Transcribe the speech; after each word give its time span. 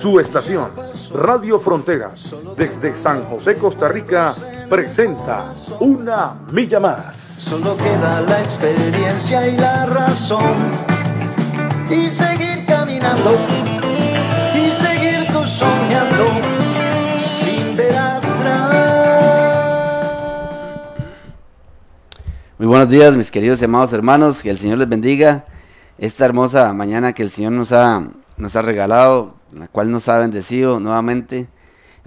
Su 0.00 0.18
estación, 0.18 0.70
Radio 1.12 1.60
Fronteras, 1.60 2.34
desde 2.56 2.94
San 2.94 3.22
José, 3.24 3.56
Costa 3.56 3.86
Rica, 3.86 4.32
presenta 4.70 5.52
Una 5.78 6.36
Milla 6.52 6.80
Más. 6.80 7.14
Solo 7.14 7.76
queda 7.76 8.22
la 8.22 8.40
experiencia 8.40 9.46
y 9.46 9.58
la 9.58 9.84
razón. 9.84 10.56
Y 11.90 12.08
seguir 12.08 12.64
caminando. 12.66 13.34
Y 14.54 14.72
seguir 14.72 15.26
tú 15.34 15.44
soñando. 15.44 16.28
Sin 17.18 17.76
ver 17.76 17.94
atrás. 17.94 18.76
Muy 22.56 22.68
buenos 22.68 22.88
días, 22.88 23.14
mis 23.18 23.30
queridos 23.30 23.60
y 23.60 23.66
amados 23.66 23.92
hermanos. 23.92 24.40
Que 24.40 24.48
el 24.48 24.58
Señor 24.58 24.78
les 24.78 24.88
bendiga. 24.88 25.44
Esta 25.98 26.24
hermosa 26.24 26.72
mañana 26.72 27.12
que 27.12 27.22
el 27.22 27.30
Señor 27.30 27.52
nos 27.52 27.70
ha, 27.72 28.02
nos 28.38 28.56
ha 28.56 28.62
regalado, 28.62 29.39
la 29.52 29.68
cual 29.68 29.90
nos 29.90 30.08
ha 30.08 30.18
bendecido 30.18 30.80
nuevamente. 30.80 31.48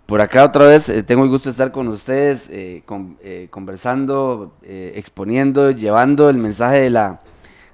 Por 0.06 0.20
acá 0.20 0.44
otra 0.44 0.66
vez 0.66 0.90
eh, 0.90 1.02
tengo 1.02 1.24
el 1.24 1.30
gusto 1.30 1.50
de 1.50 1.52
estar 1.52 1.72
con 1.72 1.88
ustedes, 1.88 2.50
eh, 2.50 2.84
eh, 3.24 3.48
conversando, 3.50 4.54
exponiendo, 4.62 5.72
llevando 5.72 6.30
el 6.30 6.38
mensaje 6.38 6.82
de 6.82 6.90
la, 6.90 7.22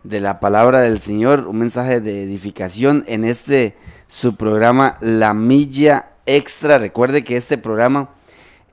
de 0.03 0.22
la 0.22 0.39
palabra 0.39 0.81
del 0.81 1.00
Señor, 1.00 1.48
un 1.48 1.58
mensaje 1.58 2.02
de 2.02 2.23
edificación 2.23 3.03
en 3.08 3.23
este 3.23 3.76
su 4.08 4.36
programa 4.36 4.98
La 5.02 5.34
Milla 5.34 6.11
Extra. 6.26 6.78
Recuerde 6.78 7.23
que 7.23 7.36
este 7.36 7.58
programa 7.58 8.09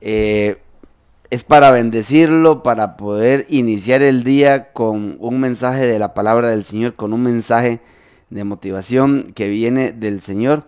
es 0.00 1.44
para 1.44 1.70
bendecirlo, 1.70 2.62
para 2.62 2.96
poder 2.96 3.46
iniciar 3.48 4.02
el 4.02 4.22
día 4.22 4.72
con 4.72 5.16
un 5.18 5.40
mensaje 5.40 5.86
de 5.86 5.98
la 5.98 6.14
palabra 6.14 6.50
del 6.50 6.64
Señor, 6.64 6.94
con 6.94 7.12
un 7.12 7.22
mensaje 7.22 7.80
de 8.30 8.44
motivación 8.44 9.32
que 9.34 9.48
viene 9.48 9.92
del 9.92 10.20
Señor. 10.20 10.64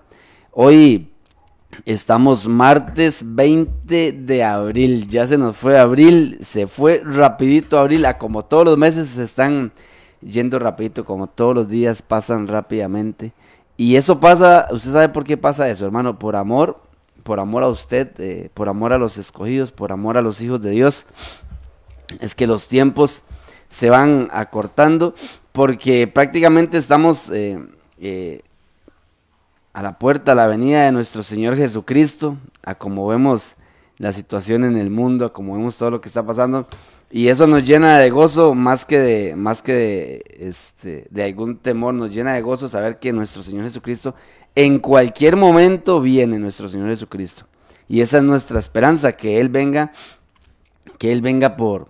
Hoy 0.60 1.06
Estamos 1.84 2.48
martes 2.48 3.22
20 3.24 4.10
de 4.10 4.42
abril, 4.42 5.06
ya 5.06 5.24
se 5.24 5.38
nos 5.38 5.56
fue 5.56 5.78
abril, 5.78 6.38
se 6.42 6.66
fue 6.66 7.00
rapidito 7.04 7.78
abril, 7.78 8.04
a 8.06 8.18
como 8.18 8.44
todos 8.44 8.64
los 8.64 8.76
meses 8.76 9.06
se 9.06 9.22
están 9.22 9.70
yendo 10.20 10.58
rapidito, 10.58 11.04
como 11.04 11.28
todos 11.28 11.54
los 11.54 11.68
días 11.68 12.02
pasan 12.02 12.48
rápidamente. 12.48 13.32
Y 13.76 13.94
eso 13.94 14.18
pasa, 14.18 14.66
usted 14.72 14.90
sabe 14.90 15.08
por 15.10 15.22
qué 15.22 15.36
pasa 15.36 15.70
eso, 15.70 15.84
hermano, 15.84 16.18
por 16.18 16.34
amor, 16.34 16.80
por 17.22 17.38
amor 17.38 17.62
a 17.62 17.68
usted, 17.68 18.10
eh, 18.18 18.50
por 18.52 18.68
amor 18.68 18.92
a 18.92 18.98
los 18.98 19.16
escogidos, 19.16 19.70
por 19.70 19.92
amor 19.92 20.16
a 20.16 20.22
los 20.22 20.40
hijos 20.40 20.60
de 20.60 20.70
Dios. 20.70 21.06
Es 22.18 22.34
que 22.34 22.48
los 22.48 22.66
tiempos 22.66 23.22
se 23.68 23.90
van 23.90 24.28
acortando 24.32 25.14
porque 25.52 26.08
prácticamente 26.08 26.78
estamos 26.78 27.30
eh, 27.30 27.64
eh, 28.00 28.40
a 29.78 29.82
la 29.82 29.96
puerta, 29.96 30.32
a 30.32 30.34
la 30.34 30.48
venida 30.48 30.86
de 30.86 30.90
nuestro 30.90 31.22
Señor 31.22 31.56
Jesucristo, 31.56 32.36
a 32.64 32.74
como 32.74 33.06
vemos 33.06 33.54
la 33.96 34.12
situación 34.12 34.64
en 34.64 34.76
el 34.76 34.90
mundo, 34.90 35.24
a 35.24 35.32
como 35.32 35.52
vemos 35.52 35.76
todo 35.76 35.92
lo 35.92 36.00
que 36.00 36.08
está 36.08 36.26
pasando, 36.26 36.66
y 37.12 37.28
eso 37.28 37.46
nos 37.46 37.64
llena 37.64 37.96
de 38.00 38.10
gozo 38.10 38.54
más 38.54 38.84
que 38.84 38.98
de, 38.98 39.36
más 39.36 39.62
que 39.62 40.36
este, 40.36 41.06
de 41.10 41.22
algún 41.22 41.58
temor, 41.58 41.94
nos 41.94 42.10
llena 42.10 42.34
de 42.34 42.42
gozo 42.42 42.68
saber 42.68 42.98
que 42.98 43.12
nuestro 43.12 43.44
Señor 43.44 43.62
Jesucristo 43.66 44.16
en 44.56 44.80
cualquier 44.80 45.36
momento 45.36 46.00
viene 46.00 46.40
nuestro 46.40 46.66
Señor 46.66 46.88
Jesucristo. 46.88 47.44
Y 47.86 48.00
esa 48.00 48.16
es 48.16 48.24
nuestra 48.24 48.58
esperanza, 48.58 49.12
que 49.12 49.38
Él 49.38 49.48
venga, 49.48 49.92
que 50.98 51.12
Él 51.12 51.22
venga 51.22 51.56
por, 51.56 51.86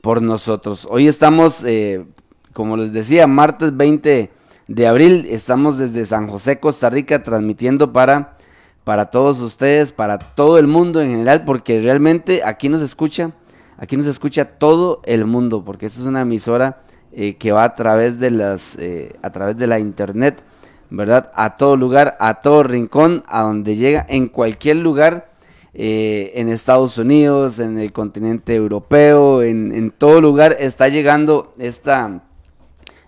por 0.00 0.22
nosotros. 0.22 0.86
Hoy 0.88 1.08
estamos, 1.08 1.64
eh, 1.64 2.04
como 2.52 2.76
les 2.76 2.92
decía, 2.92 3.26
martes 3.26 3.76
20 3.76 4.30
de 4.74 4.86
abril, 4.86 5.26
estamos 5.28 5.76
desde 5.76 6.06
San 6.06 6.28
José, 6.28 6.58
Costa 6.58 6.88
Rica, 6.88 7.22
transmitiendo 7.22 7.92
para, 7.92 8.38
para 8.84 9.10
todos 9.10 9.38
ustedes, 9.40 9.92
para 9.92 10.18
todo 10.18 10.58
el 10.58 10.66
mundo 10.66 11.02
en 11.02 11.10
general, 11.10 11.44
porque 11.44 11.78
realmente 11.78 12.40
aquí 12.42 12.70
nos 12.70 12.80
escucha, 12.80 13.32
aquí 13.76 13.98
nos 13.98 14.06
escucha 14.06 14.46
todo 14.46 15.02
el 15.04 15.26
mundo, 15.26 15.62
porque 15.62 15.84
esta 15.84 16.00
es 16.00 16.06
una 16.06 16.22
emisora 16.22 16.80
eh, 17.12 17.34
que 17.34 17.52
va 17.52 17.64
a 17.64 17.74
través 17.74 18.18
de 18.18 18.30
las, 18.30 18.78
eh, 18.78 19.12
a 19.20 19.28
través 19.28 19.58
de 19.58 19.66
la 19.66 19.78
internet, 19.78 20.42
¿verdad? 20.88 21.30
A 21.34 21.58
todo 21.58 21.76
lugar, 21.76 22.16
a 22.18 22.40
todo 22.40 22.62
rincón, 22.62 23.24
a 23.26 23.42
donde 23.42 23.76
llega, 23.76 24.06
en 24.08 24.28
cualquier 24.28 24.78
lugar, 24.78 25.32
eh, 25.74 26.32
en 26.36 26.48
Estados 26.48 26.96
Unidos, 26.96 27.58
en 27.58 27.78
el 27.78 27.92
continente 27.92 28.54
europeo, 28.54 29.42
en, 29.42 29.74
en 29.74 29.90
todo 29.90 30.22
lugar 30.22 30.56
está 30.58 30.88
llegando 30.88 31.52
esta 31.58 32.22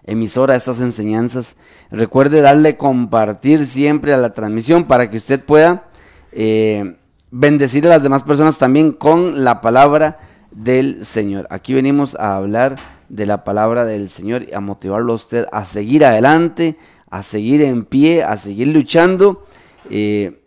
emisora, 0.04 0.56
estas 0.56 0.80
enseñanzas. 0.80 1.56
Recuerde 1.90 2.40
darle 2.40 2.76
compartir 2.76 3.66
siempre 3.66 4.12
a 4.12 4.16
la 4.16 4.32
transmisión 4.32 4.84
para 4.84 5.10
que 5.10 5.16
usted 5.16 5.44
pueda 5.44 5.84
eh, 6.32 6.96
bendecir 7.30 7.86
a 7.86 7.90
las 7.90 8.02
demás 8.02 8.22
personas 8.22 8.58
también 8.58 8.92
con 8.92 9.44
la 9.44 9.60
palabra 9.60 10.18
del 10.50 11.04
Señor. 11.04 11.46
Aquí 11.50 11.74
venimos 11.74 12.14
a 12.14 12.36
hablar 12.36 12.76
de 13.08 13.26
la 13.26 13.44
palabra 13.44 13.84
del 13.84 14.08
Señor 14.08 14.44
y 14.44 14.54
a 14.54 14.60
motivarlo 14.60 15.12
a 15.12 15.16
usted 15.16 15.46
a 15.52 15.64
seguir 15.64 16.04
adelante, 16.04 16.76
a 17.10 17.22
seguir 17.22 17.62
en 17.62 17.84
pie, 17.84 18.22
a 18.22 18.36
seguir 18.36 18.68
luchando. 18.68 19.46
eh, 19.90 20.40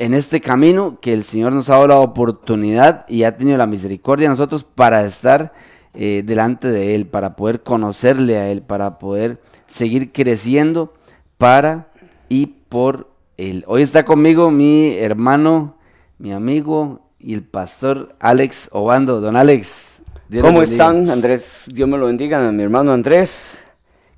en 0.00 0.14
este 0.14 0.40
camino 0.40 0.98
que 0.98 1.12
el 1.12 1.24
Señor 1.24 1.52
nos 1.52 1.68
ha 1.68 1.74
dado 1.74 1.86
la 1.88 1.98
oportunidad 1.98 3.04
y 3.06 3.24
ha 3.24 3.36
tenido 3.36 3.58
la 3.58 3.66
misericordia 3.66 4.24
de 4.24 4.30
nosotros 4.30 4.64
para 4.64 5.04
estar 5.04 5.52
eh, 5.94 6.22
delante 6.24 6.70
de 6.70 6.94
Él, 6.94 7.06
para 7.06 7.34
poder 7.36 7.62
conocerle 7.62 8.38
a 8.38 8.48
Él, 8.50 8.62
para 8.62 8.98
poder 8.98 9.40
seguir 9.66 10.12
creciendo 10.12 10.94
para 11.36 11.88
y 12.28 12.46
por 12.46 13.08
Él. 13.36 13.64
Hoy 13.66 13.82
está 13.82 14.04
conmigo 14.04 14.50
mi 14.50 14.94
hermano, 14.96 15.76
mi 16.18 16.32
amigo 16.32 17.00
y 17.18 17.34
el 17.34 17.42
pastor 17.42 18.14
Alex 18.20 18.68
Obando. 18.72 19.20
Don 19.20 19.36
Alex. 19.36 20.00
Dios 20.28 20.44
¿Cómo 20.44 20.62
están? 20.62 21.10
Andrés, 21.10 21.68
Dios 21.72 21.88
me 21.88 21.98
lo 21.98 22.06
bendiga, 22.06 22.40
mi 22.52 22.62
hermano 22.62 22.92
Andrés, 22.92 23.58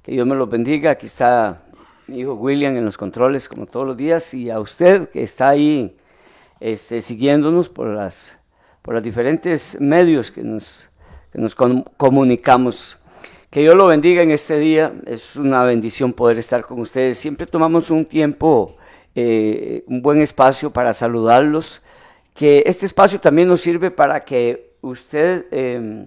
que 0.03 0.13
Dios 0.13 0.27
me 0.27 0.35
lo 0.35 0.47
bendiga. 0.47 0.91
Aquí 0.91 1.07
está 1.07 1.63
mi 2.07 2.19
hijo 2.19 2.35
William 2.35 2.77
en 2.77 2.85
los 2.85 2.99
controles, 2.99 3.49
como 3.49 3.65
todos 3.65 3.87
los 3.87 3.97
días, 3.97 4.35
y 4.35 4.51
a 4.51 4.61
usted 4.61 5.09
que 5.09 5.23
está 5.23 5.49
ahí 5.49 5.97
este, 6.61 7.01
siguiéndonos 7.01 7.71
por 7.71 7.87
las 7.89 8.37
por 8.83 8.95
los 8.95 9.03
diferentes 9.03 9.81
medios 9.81 10.33
que 10.33 10.43
nos, 10.43 10.89
que 11.33 11.41
nos 11.41 11.55
com- 11.55 11.85
comunicamos. 11.97 12.99
Que 13.51 13.61
Dios 13.61 13.75
lo 13.75 13.87
bendiga 13.87 14.23
en 14.23 14.31
este 14.31 14.59
día, 14.59 14.93
es 15.07 15.37
una 15.37 15.65
bendición 15.65 16.13
poder 16.13 16.39
estar 16.39 16.65
con 16.65 16.81
ustedes. 16.81 17.19
Siempre 17.19 17.47
tomamos 17.47 17.91
un 17.91 18.05
tiempo, 18.07 18.77
eh, 19.15 19.85
un 19.87 20.01
buen 20.01 20.23
espacio 20.23 20.71
para 20.73 20.95
saludarlos, 20.95 21.83
que 22.35 22.63
este 22.67 22.87
espacio 22.87 23.21
también 23.21 23.49
nos 23.49 23.61
sirve 23.61 23.91
para 23.91 24.25
que 24.25 24.73
usted 24.81 25.47
eh, 25.51 26.07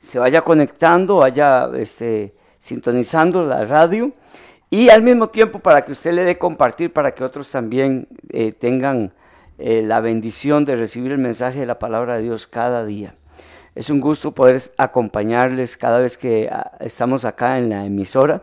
se 0.00 0.18
vaya 0.18 0.42
conectando, 0.42 1.16
vaya 1.16 1.70
este, 1.76 2.34
sintonizando 2.58 3.44
la 3.44 3.64
radio 3.66 4.12
y 4.68 4.88
al 4.88 5.02
mismo 5.02 5.28
tiempo 5.28 5.60
para 5.60 5.84
que 5.84 5.92
usted 5.92 6.12
le 6.12 6.24
dé 6.24 6.38
compartir, 6.38 6.92
para 6.92 7.14
que 7.14 7.22
otros 7.22 7.50
también 7.50 8.08
eh, 8.30 8.50
tengan 8.50 9.12
eh, 9.58 9.82
la 9.82 10.00
bendición 10.00 10.64
de 10.64 10.74
recibir 10.74 11.12
el 11.12 11.18
mensaje 11.18 11.60
de 11.60 11.66
la 11.66 11.78
palabra 11.78 12.16
de 12.16 12.22
Dios 12.22 12.48
cada 12.48 12.84
día. 12.84 13.14
Es 13.74 13.90
un 13.90 14.00
gusto 14.00 14.32
poder 14.32 14.60
acompañarles 14.76 15.76
cada 15.76 15.98
vez 15.98 16.18
que 16.18 16.48
ah, 16.50 16.72
estamos 16.80 17.24
acá 17.24 17.58
en 17.58 17.70
la 17.70 17.84
emisora, 17.84 18.42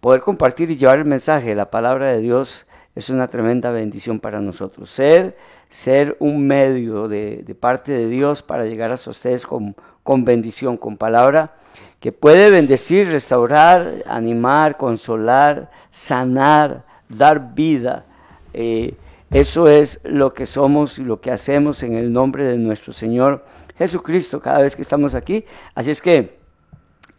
poder 0.00 0.22
compartir 0.22 0.70
y 0.70 0.76
llevar 0.76 0.98
el 0.98 1.04
mensaje 1.04 1.54
la 1.54 1.70
palabra 1.70 2.08
de 2.08 2.20
Dios 2.20 2.66
es 2.94 3.08
una 3.08 3.26
tremenda 3.28 3.70
bendición 3.70 4.20
para 4.20 4.40
nosotros. 4.40 4.90
Ser, 4.90 5.36
ser 5.70 6.16
un 6.20 6.46
medio 6.46 7.08
de, 7.08 7.42
de 7.46 7.54
parte 7.54 7.92
de 7.92 8.08
Dios 8.08 8.42
para 8.42 8.66
llegar 8.66 8.92
hasta 8.92 9.10
ustedes 9.10 9.46
con, 9.46 9.74
con 10.02 10.24
bendición, 10.24 10.76
con 10.76 10.96
palabra 10.96 11.54
que 12.02 12.10
puede 12.10 12.50
bendecir, 12.50 13.08
restaurar, 13.08 14.02
animar, 14.06 14.76
consolar, 14.76 15.70
sanar, 15.92 16.84
dar 17.08 17.54
vida. 17.54 18.04
Eh, 18.52 18.94
eso 19.30 19.68
es 19.68 20.00
lo 20.02 20.34
que 20.34 20.46
somos 20.46 20.98
y 20.98 21.04
lo 21.04 21.20
que 21.20 21.30
hacemos 21.30 21.84
en 21.84 21.94
el 21.94 22.12
nombre 22.12 22.44
de 22.44 22.58
nuestro 22.58 22.92
Señor 22.92 23.44
Jesucristo 23.82 24.40
cada 24.40 24.62
vez 24.62 24.76
que 24.76 24.82
estamos 24.82 25.14
aquí. 25.14 25.44
Así 25.74 25.90
es 25.90 26.00
que 26.00 26.38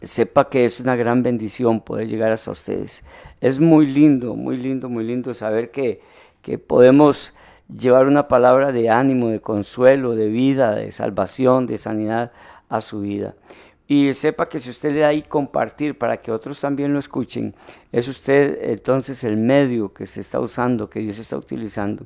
sepa 0.01 0.49
que 0.49 0.65
es 0.65 0.79
una 0.79 0.95
gran 0.95 1.23
bendición 1.23 1.81
poder 1.81 2.07
llegar 2.07 2.31
hasta 2.31 2.51
ustedes. 2.51 3.03
Es 3.41 3.59
muy 3.59 3.87
lindo, 3.87 4.35
muy 4.35 4.57
lindo, 4.57 4.89
muy 4.89 5.03
lindo 5.03 5.33
saber 5.33 5.71
que, 5.71 6.01
que 6.41 6.57
podemos 6.57 7.33
llevar 7.67 8.07
una 8.07 8.27
palabra 8.27 8.71
de 8.71 8.89
ánimo, 8.89 9.29
de 9.29 9.41
consuelo, 9.41 10.15
de 10.15 10.27
vida, 10.27 10.75
de 10.75 10.91
salvación, 10.91 11.65
de 11.65 11.77
sanidad 11.77 12.31
a 12.69 12.81
su 12.81 13.01
vida. 13.01 13.35
Y 13.87 14.13
sepa 14.13 14.47
que 14.47 14.59
si 14.59 14.69
usted 14.69 14.93
le 14.93 15.01
da 15.01 15.09
ahí 15.09 15.21
compartir 15.21 15.97
para 15.97 16.17
que 16.17 16.31
otros 16.31 16.59
también 16.59 16.93
lo 16.93 16.99
escuchen, 16.99 17.53
es 17.91 18.07
usted 18.07 18.71
entonces 18.71 19.23
el 19.23 19.37
medio 19.37 19.93
que 19.93 20.07
se 20.07 20.21
está 20.21 20.39
usando, 20.39 20.89
que 20.89 20.99
Dios 20.99 21.17
está 21.19 21.37
utilizando. 21.37 22.05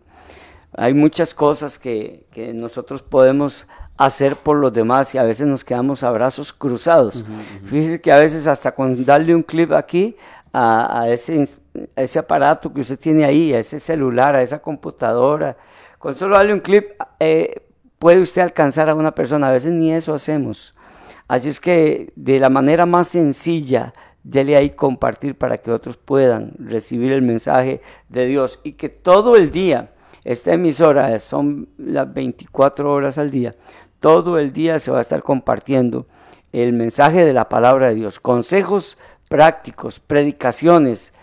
Hay 0.74 0.94
muchas 0.94 1.33
cosas 1.33 1.80
que, 1.80 2.25
que 2.31 2.54
nosotros 2.54 3.04
podemos 3.04 3.68
hacer 3.97 4.35
por 4.35 4.57
los 4.57 4.71
demás 4.71 5.13
y 5.15 5.17
a 5.17 5.23
veces 5.23 5.47
nos 5.47 5.63
quedamos 5.63 6.03
a 6.03 6.11
brazos 6.11 6.53
cruzados. 6.53 7.25
Fíjese 7.65 7.99
que 7.99 8.11
a 8.11 8.17
veces 8.17 8.47
hasta 8.47 8.73
con 8.73 9.03
darle 9.05 9.33
un 9.33 9.44
clip 9.44 9.71
aquí 9.73 10.15
a, 10.53 11.07
ese, 11.09 11.47
ese 11.95 12.19
aparato 12.19 12.73
que 12.73 12.81
usted 12.81 12.99
tiene 12.99 13.25
ahí, 13.25 13.53
a 13.53 13.59
ese 13.59 13.79
celular, 13.79 14.35
a 14.35 14.41
esa 14.41 14.59
computadora, 14.59 15.57
con 15.99 16.15
solo 16.15 16.38
darle 16.38 16.53
un 16.53 16.59
clip 16.59 16.91
eh, 17.19 17.61
puede 17.99 18.19
usted 18.19 18.41
alcanzar 18.41 18.89
a 18.89 18.95
una 18.95 19.13
persona. 19.13 19.49
A 19.49 19.51
veces 19.51 19.71
ni 19.71 19.94
eso 19.94 20.13
hacemos. 20.13 20.75
Así 21.27 21.49
es 21.49 21.59
que 21.59 22.11
de 22.15 22.39
la 22.39 22.49
manera 22.49 22.85
más 22.85 23.09
sencilla, 23.09 23.94
dele 24.23 24.55
ahí 24.55 24.71
compartir 24.71 25.35
para 25.35 25.57
que 25.57 25.71
otros 25.71 25.97
puedan 25.97 26.53
recibir 26.57 27.11
el 27.11 27.21
mensaje 27.21 27.81
de 28.09 28.25
Dios 28.25 28.59
y 28.63 28.73
que 28.73 28.89
todo 28.89 29.35
el 29.35 29.51
día, 29.51 29.91
esta 30.23 30.53
emisora 30.53 31.17
son 31.19 31.69
las 31.77 32.13
24 32.13 32.91
horas 32.91 33.17
al 33.17 33.31
día, 33.31 33.55
todo 33.99 34.39
el 34.39 34.53
día 34.53 34.79
se 34.79 34.91
va 34.91 34.99
a 34.99 35.01
estar 35.01 35.23
compartiendo 35.23 36.05
el 36.53 36.73
mensaje 36.73 37.25
de 37.25 37.33
la 37.33 37.49
palabra 37.49 37.89
de 37.89 37.95
Dios, 37.95 38.19
consejos 38.19 38.97
prácticos, 39.29 39.99
predicaciones, 39.99 41.13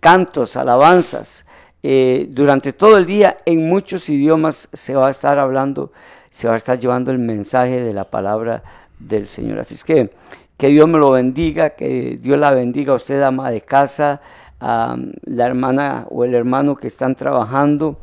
cantos, 0.00 0.56
alabanzas. 0.56 1.46
Eh, 1.82 2.26
durante 2.30 2.72
todo 2.72 2.98
el 2.98 3.06
día 3.06 3.36
en 3.44 3.68
muchos 3.68 4.08
idiomas 4.08 4.68
se 4.72 4.94
va 4.94 5.08
a 5.08 5.10
estar 5.10 5.38
hablando, 5.38 5.92
se 6.30 6.48
va 6.48 6.54
a 6.54 6.56
estar 6.56 6.78
llevando 6.78 7.10
el 7.10 7.18
mensaje 7.18 7.80
de 7.80 7.92
la 7.92 8.04
palabra 8.04 8.62
del 8.98 9.26
Señor. 9.26 9.58
Así 9.60 9.74
es 9.74 9.84
que 9.84 10.10
que 10.58 10.66
Dios 10.66 10.88
me 10.88 10.98
lo 10.98 11.12
bendiga, 11.12 11.70
que 11.70 12.18
Dios 12.20 12.36
la 12.36 12.50
bendiga 12.50 12.92
a 12.92 12.96
usted, 12.96 13.22
ama 13.22 13.50
de 13.50 13.60
casa, 13.60 14.20
a 14.60 14.96
la 15.24 15.46
hermana 15.46 16.06
o 16.10 16.24
el 16.24 16.34
hermano 16.34 16.74
que 16.76 16.88
están 16.88 17.14
trabajando 17.14 18.00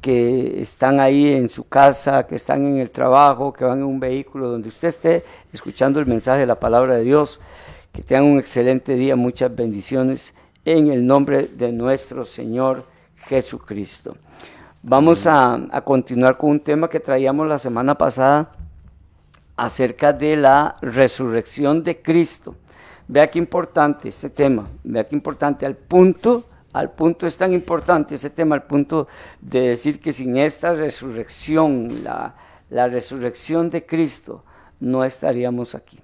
que 0.00 0.60
están 0.60 1.00
ahí 1.00 1.32
en 1.32 1.48
su 1.48 1.68
casa, 1.68 2.26
que 2.26 2.36
están 2.36 2.66
en 2.66 2.78
el 2.78 2.90
trabajo, 2.90 3.52
que 3.52 3.64
van 3.64 3.78
en 3.78 3.84
un 3.84 4.00
vehículo, 4.00 4.48
donde 4.50 4.68
usted 4.68 4.88
esté 4.88 5.24
escuchando 5.52 6.00
el 6.00 6.06
mensaje 6.06 6.40
de 6.40 6.46
la 6.46 6.60
palabra 6.60 6.96
de 6.96 7.04
Dios. 7.04 7.40
Que 7.92 8.02
tengan 8.02 8.24
un 8.24 8.38
excelente 8.38 8.94
día, 8.94 9.16
muchas 9.16 9.54
bendiciones 9.54 10.34
en 10.64 10.90
el 10.90 11.06
nombre 11.06 11.48
de 11.48 11.72
nuestro 11.72 12.24
Señor 12.24 12.84
Jesucristo. 13.26 14.16
Vamos 14.82 15.26
a, 15.26 15.82
continuar 15.84 16.36
con 16.38 16.50
un 16.50 16.60
tema 16.60 16.88
que 16.88 17.00
traíamos 17.00 17.48
la 17.48 17.58
semana 17.58 17.96
pasada 17.96 18.52
acerca 19.56 20.12
de 20.12 20.36
la 20.36 20.76
resurrección 20.80 21.82
de 21.82 22.00
Cristo. 22.00 22.54
Vea 23.08 23.28
qué 23.28 23.38
importante 23.38 24.08
este 24.08 24.30
tema, 24.30 24.64
vea 24.84 25.08
qué 25.08 25.16
importante 25.16 25.66
al 25.66 25.74
punto 25.74 26.44
al 26.72 26.90
punto 26.90 27.26
es 27.26 27.36
tan 27.36 27.52
importante 27.52 28.14
ese 28.14 28.30
tema, 28.30 28.54
al 28.54 28.64
punto 28.64 29.08
de 29.40 29.70
decir 29.70 30.00
que 30.00 30.12
sin 30.12 30.36
esta 30.36 30.74
resurrección, 30.74 32.04
la, 32.04 32.34
resurrección 32.70 33.70
de 33.70 33.86
Cristo, 33.86 34.44
no 34.78 35.04
estaríamos 35.04 35.74
aquí. 35.74 35.98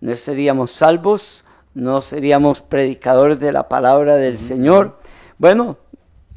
No 0.00 0.14
seríamos 0.16 0.72
salvos, 0.72 1.44
no 1.74 2.00
seríamos 2.00 2.60
predicadores 2.60 3.38
de 3.38 3.52
la 3.52 3.68
palabra 3.68 4.16
del 4.16 4.38
Señor. 4.38 4.98
Bueno, 5.38 5.78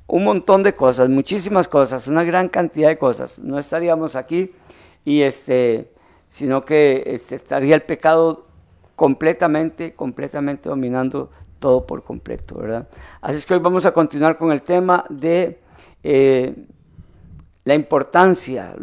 un 0.06 0.24
montón 0.24 0.62
de 0.62 0.76
cosas, 0.76 1.10
muchísimas 1.10 1.68
cosas, 1.68 2.08
una 2.08 2.24
gran 2.24 2.50
cantidad 2.50 2.90
de 2.90 2.98
cosas. 2.98 3.40
No 3.40 3.58
estaríamos 3.58 4.16
aquí 4.16 4.52
y 5.04 5.22
este, 5.22 5.92
sino 6.28 6.64
que 6.64 7.04
este, 7.08 7.36
estaría 7.36 7.76
el 7.76 7.82
pecado 7.82 8.46
completamente, 8.96 9.94
completamente 9.94 10.70
dominando 10.70 11.32
todo 11.64 11.88
por 11.88 12.04
completo, 12.04 12.56
¿verdad? 12.56 12.90
Así 13.22 13.38
es 13.38 13.46
que 13.46 13.54
hoy 13.54 13.62
vamos 13.62 13.86
a 13.86 13.94
continuar 13.94 14.38
con 14.38 14.52
el 14.52 14.64
tema 14.64 15.06
de 15.10 15.62
eh, 16.04 16.54
la 17.64 17.74
importancia 17.74 18.76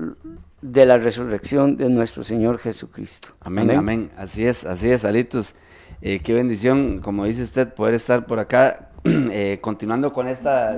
de 0.62 0.86
la 0.86 0.96
resurrección 0.96 1.76
de 1.76 1.90
nuestro 1.90 2.24
Señor 2.24 2.56
Jesucristo. 2.56 3.34
Amén, 3.42 3.70
amén. 3.72 4.10
Así 4.16 4.46
es, 4.46 4.64
así 4.64 4.88
es, 4.88 5.04
Alitos. 5.04 5.54
Eh, 6.00 6.20
qué 6.24 6.32
bendición, 6.32 7.00
como 7.00 7.26
dice 7.26 7.42
usted, 7.42 7.68
poder 7.74 7.92
estar 7.92 8.24
por 8.24 8.38
acá 8.38 8.88
eh, 9.04 9.58
continuando 9.60 10.10
con 10.14 10.26
esta 10.26 10.74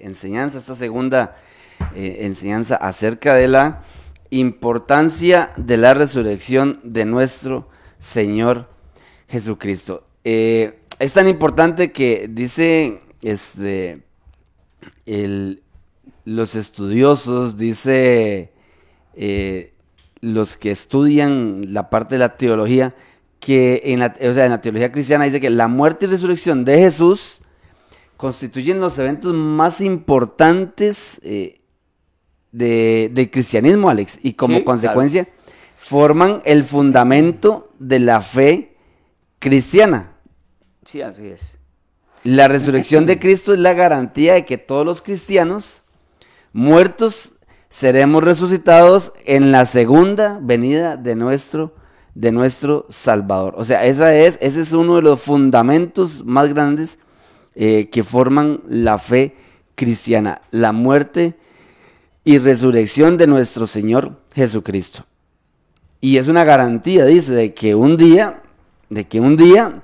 enseñanza, 0.00 0.56
esta 0.56 0.74
segunda 0.76 1.36
enseñanza 1.94 2.76
acerca 2.76 3.34
de 3.34 3.48
la 3.48 3.82
importancia 4.30 5.50
de 5.58 5.76
la 5.76 5.92
resurrección 5.92 6.80
de 6.84 7.04
nuestro 7.04 7.68
Señor 7.98 8.70
Jesucristo. 9.28 10.04
Eh, 10.24 10.87
es 10.98 11.12
tan 11.12 11.28
importante 11.28 11.92
que 11.92 12.28
dice 12.28 13.00
este 13.22 14.02
los 16.24 16.54
estudiosos, 16.54 17.56
dice 17.56 18.52
eh, 19.14 19.72
los 20.20 20.56
que 20.58 20.70
estudian 20.70 21.72
la 21.72 21.88
parte 21.88 22.16
de 22.16 22.18
la 22.18 22.36
teología, 22.36 22.94
que 23.40 23.80
en 23.86 24.00
la, 24.00 24.14
o 24.20 24.34
sea, 24.34 24.44
en 24.44 24.50
la 24.50 24.60
teología 24.60 24.92
cristiana 24.92 25.24
dice 25.24 25.40
que 25.40 25.48
la 25.48 25.68
muerte 25.68 26.04
y 26.04 26.08
resurrección 26.08 26.64
de 26.64 26.78
Jesús 26.78 27.40
constituyen 28.16 28.80
los 28.80 28.98
eventos 28.98 29.32
más 29.32 29.80
importantes 29.80 31.20
eh, 31.22 31.60
del 32.52 33.30
cristianismo, 33.30 33.88
Alex, 33.88 34.18
y 34.22 34.34
como 34.34 34.64
consecuencia 34.64 35.28
forman 35.76 36.42
el 36.44 36.64
fundamento 36.64 37.72
de 37.78 38.00
la 38.00 38.20
fe 38.20 38.76
cristiana. 39.38 40.17
Sí, 40.90 41.02
así 41.02 41.26
es. 41.26 41.54
La 42.24 42.48
resurrección 42.48 43.04
de 43.04 43.18
Cristo 43.18 43.52
es 43.52 43.58
la 43.58 43.74
garantía 43.74 44.32
de 44.32 44.46
que 44.46 44.56
todos 44.56 44.86
los 44.86 45.02
cristianos 45.02 45.82
muertos 46.54 47.32
seremos 47.68 48.24
resucitados 48.24 49.12
en 49.26 49.52
la 49.52 49.66
segunda 49.66 50.38
venida 50.40 50.96
de 50.96 51.14
nuestro, 51.14 51.74
de 52.14 52.32
nuestro 52.32 52.86
Salvador. 52.88 53.52
O 53.58 53.66
sea, 53.66 53.84
esa 53.84 54.16
es, 54.16 54.38
ese 54.40 54.62
es 54.62 54.72
uno 54.72 54.96
de 54.96 55.02
los 55.02 55.20
fundamentos 55.20 56.24
más 56.24 56.48
grandes 56.54 56.98
eh, 57.54 57.90
que 57.90 58.02
forman 58.02 58.62
la 58.66 58.96
fe 58.96 59.36
cristiana, 59.74 60.40
la 60.50 60.72
muerte 60.72 61.34
y 62.24 62.38
resurrección 62.38 63.18
de 63.18 63.26
nuestro 63.26 63.66
Señor 63.66 64.22
Jesucristo. 64.34 65.04
Y 66.00 66.16
es 66.16 66.28
una 66.28 66.44
garantía, 66.44 67.04
dice, 67.04 67.34
de 67.34 67.52
que 67.52 67.74
un 67.74 67.98
día, 67.98 68.40
de 68.88 69.06
que 69.06 69.20
un 69.20 69.36
día 69.36 69.82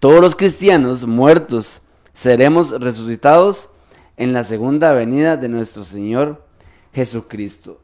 todos 0.00 0.20
los 0.20 0.36
cristianos 0.36 1.06
muertos 1.06 1.82
seremos 2.12 2.70
resucitados 2.70 3.68
en 4.16 4.32
la 4.32 4.44
segunda 4.44 4.92
venida 4.92 5.36
de 5.36 5.48
nuestro 5.48 5.84
Señor 5.84 6.44
Jesucristo. 6.92 7.80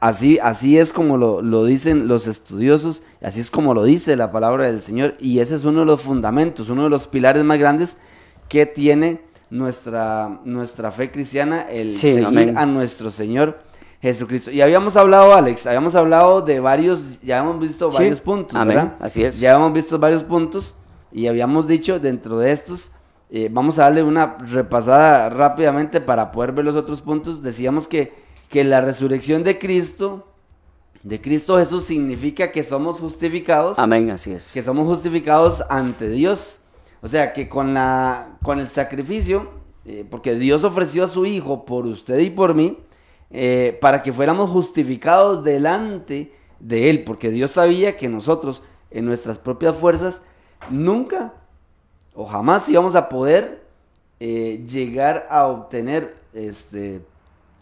Así, 0.00 0.40
así 0.40 0.78
es 0.78 0.92
como 0.92 1.16
lo, 1.16 1.64
dicen 1.64 2.08
los 2.08 2.26
estudiosos, 2.26 3.02
así 3.22 3.38
es 3.38 3.50
como 3.52 3.74
lo 3.74 3.84
dice 3.84 4.16
la 4.16 4.32
palabra 4.32 4.64
del 4.64 4.80
Señor, 4.80 5.14
y 5.20 5.38
ese 5.38 5.54
es 5.54 5.64
uno 5.64 5.80
de 5.80 5.86
los 5.86 6.02
fundamentos, 6.02 6.68
uno 6.68 6.84
de 6.84 6.90
los 6.90 7.06
pilares 7.06 7.44
más 7.44 7.58
grandes 7.58 7.96
que 8.48 8.66
tiene 8.66 9.20
nuestra, 9.48 10.40
nuestra 10.44 10.90
fe 10.90 11.12
cristiana, 11.12 11.70
el 11.70 11.94
seguir 11.94 12.54
a 12.56 12.66
nuestro 12.66 13.12
Señor 13.12 13.60
Jesucristo. 14.00 14.50
Y 14.50 14.60
habíamos 14.60 14.96
hablado, 14.96 15.34
Alex, 15.34 15.68
habíamos 15.68 15.94
hablado 15.94 16.42
de 16.42 16.58
varios, 16.58 17.20
ya 17.22 17.38
hemos 17.38 17.60
visto 17.60 17.88
varios 17.88 18.20
puntos, 18.20 18.66
¿verdad? 18.66 18.96
Así 18.98 19.22
es. 19.22 19.38
Ya 19.38 19.54
hemos 19.54 19.72
visto 19.72 20.00
varios 20.00 20.24
puntos 20.24 20.74
y 21.12 21.26
habíamos 21.26 21.66
dicho 21.66 22.00
dentro 22.00 22.38
de 22.38 22.52
estos, 22.52 22.90
eh, 23.30 23.48
vamos 23.50 23.78
a 23.78 23.82
darle 23.82 24.02
una 24.02 24.36
repasada 24.38 25.28
rápidamente 25.30 26.00
para 26.00 26.32
poder 26.32 26.52
ver 26.52 26.64
los 26.64 26.76
otros 26.76 27.00
puntos. 27.00 27.42
Decíamos 27.42 27.88
que, 27.88 28.12
que 28.48 28.64
la 28.64 28.80
resurrección 28.80 29.42
de 29.42 29.58
Cristo, 29.58 30.26
de 31.02 31.20
Cristo 31.20 31.56
Jesús, 31.58 31.84
significa 31.84 32.52
que 32.52 32.62
somos 32.62 33.00
justificados. 33.00 33.78
Amén, 33.78 34.10
así 34.10 34.32
es. 34.32 34.52
Que 34.52 34.62
somos 34.62 34.86
justificados 34.86 35.62
ante 35.70 36.08
Dios. 36.08 36.58
O 37.00 37.08
sea 37.08 37.32
que 37.32 37.48
con, 37.48 37.74
la, 37.74 38.38
con 38.42 38.58
el 38.58 38.68
sacrificio, 38.68 39.50
eh, 39.84 40.04
porque 40.08 40.34
Dios 40.34 40.62
ofreció 40.62 41.04
a 41.04 41.08
su 41.08 41.26
Hijo 41.26 41.64
por 41.64 41.86
usted 41.86 42.18
y 42.18 42.30
por 42.30 42.54
mí, 42.54 42.78
eh, 43.30 43.78
para 43.80 44.02
que 44.02 44.12
fuéramos 44.12 44.50
justificados 44.50 45.42
delante 45.42 46.32
de 46.60 46.90
Él, 46.90 47.02
porque 47.02 47.30
Dios 47.30 47.52
sabía 47.52 47.96
que 47.96 48.08
nosotros, 48.08 48.62
en 48.90 49.06
nuestras 49.06 49.38
propias 49.38 49.74
fuerzas, 49.74 50.22
nunca 50.70 51.32
o 52.14 52.26
jamás 52.26 52.68
íbamos 52.68 52.94
a 52.94 53.08
poder 53.08 53.62
eh, 54.20 54.62
llegar 54.66 55.26
a 55.30 55.46
obtener, 55.46 56.14
este, 56.34 57.00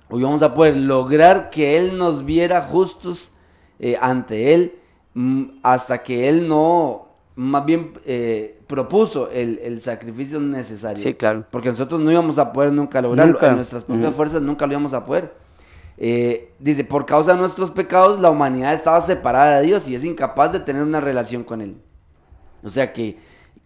o 0.09 0.19
íbamos 0.19 0.43
a 0.43 0.55
poder 0.55 0.77
lograr 0.77 1.51
que 1.51 1.79
Él 1.79 1.97
nos 1.97 2.25
viera 2.25 2.63
justos 2.63 3.31
eh, 3.79 3.97
ante 4.01 4.55
Él, 4.55 4.75
mm, 5.15 5.45
hasta 5.63 6.03
que 6.03 6.29
Él 6.29 6.49
no, 6.49 7.09
más 7.37 7.65
bien 7.65 7.93
eh, 8.05 8.61
propuso 8.67 9.31
el, 9.31 9.81
sacrificio 9.81 10.41
necesario. 10.41 11.03
Sí, 11.03 11.15
claro. 11.15 11.45
Porque 11.51 11.71
nosotros 11.71 12.01
no 12.01 12.11
íbamos 12.11 12.39
a 12.39 12.53
poder 12.53 12.73
nunca 12.73 13.01
lograrlo, 13.01 13.39
en 13.41 13.57
nuestras 13.57 13.85
propias 13.85 14.15
fuerzas 14.15 14.43
nunca 14.43 14.67
lo 14.67 14.73
íbamos 14.73 14.93
a 14.93 15.07
poder. 15.07 15.33
eh, 15.97 16.53
dice, 16.59 16.85
por 16.85 17.07
causa 17.07 17.33
de 17.33 17.39
nuestros 17.39 17.71
pecados 17.71 18.19
la 18.21 18.31
humanidad 18.31 18.75
estaba 18.75 19.01
separada 19.01 19.61
de 19.61 19.67
Dios 19.67 19.87
y 19.89 19.95
es 19.95 20.05
incapaz 20.05 20.53
de 20.53 20.61
tener 20.61 20.83
una 20.83 21.01
relación 21.01 21.45
con 21.45 21.61
Él. 21.61 21.77
O 22.63 22.71
sea 22.71 22.93
que 22.93 23.19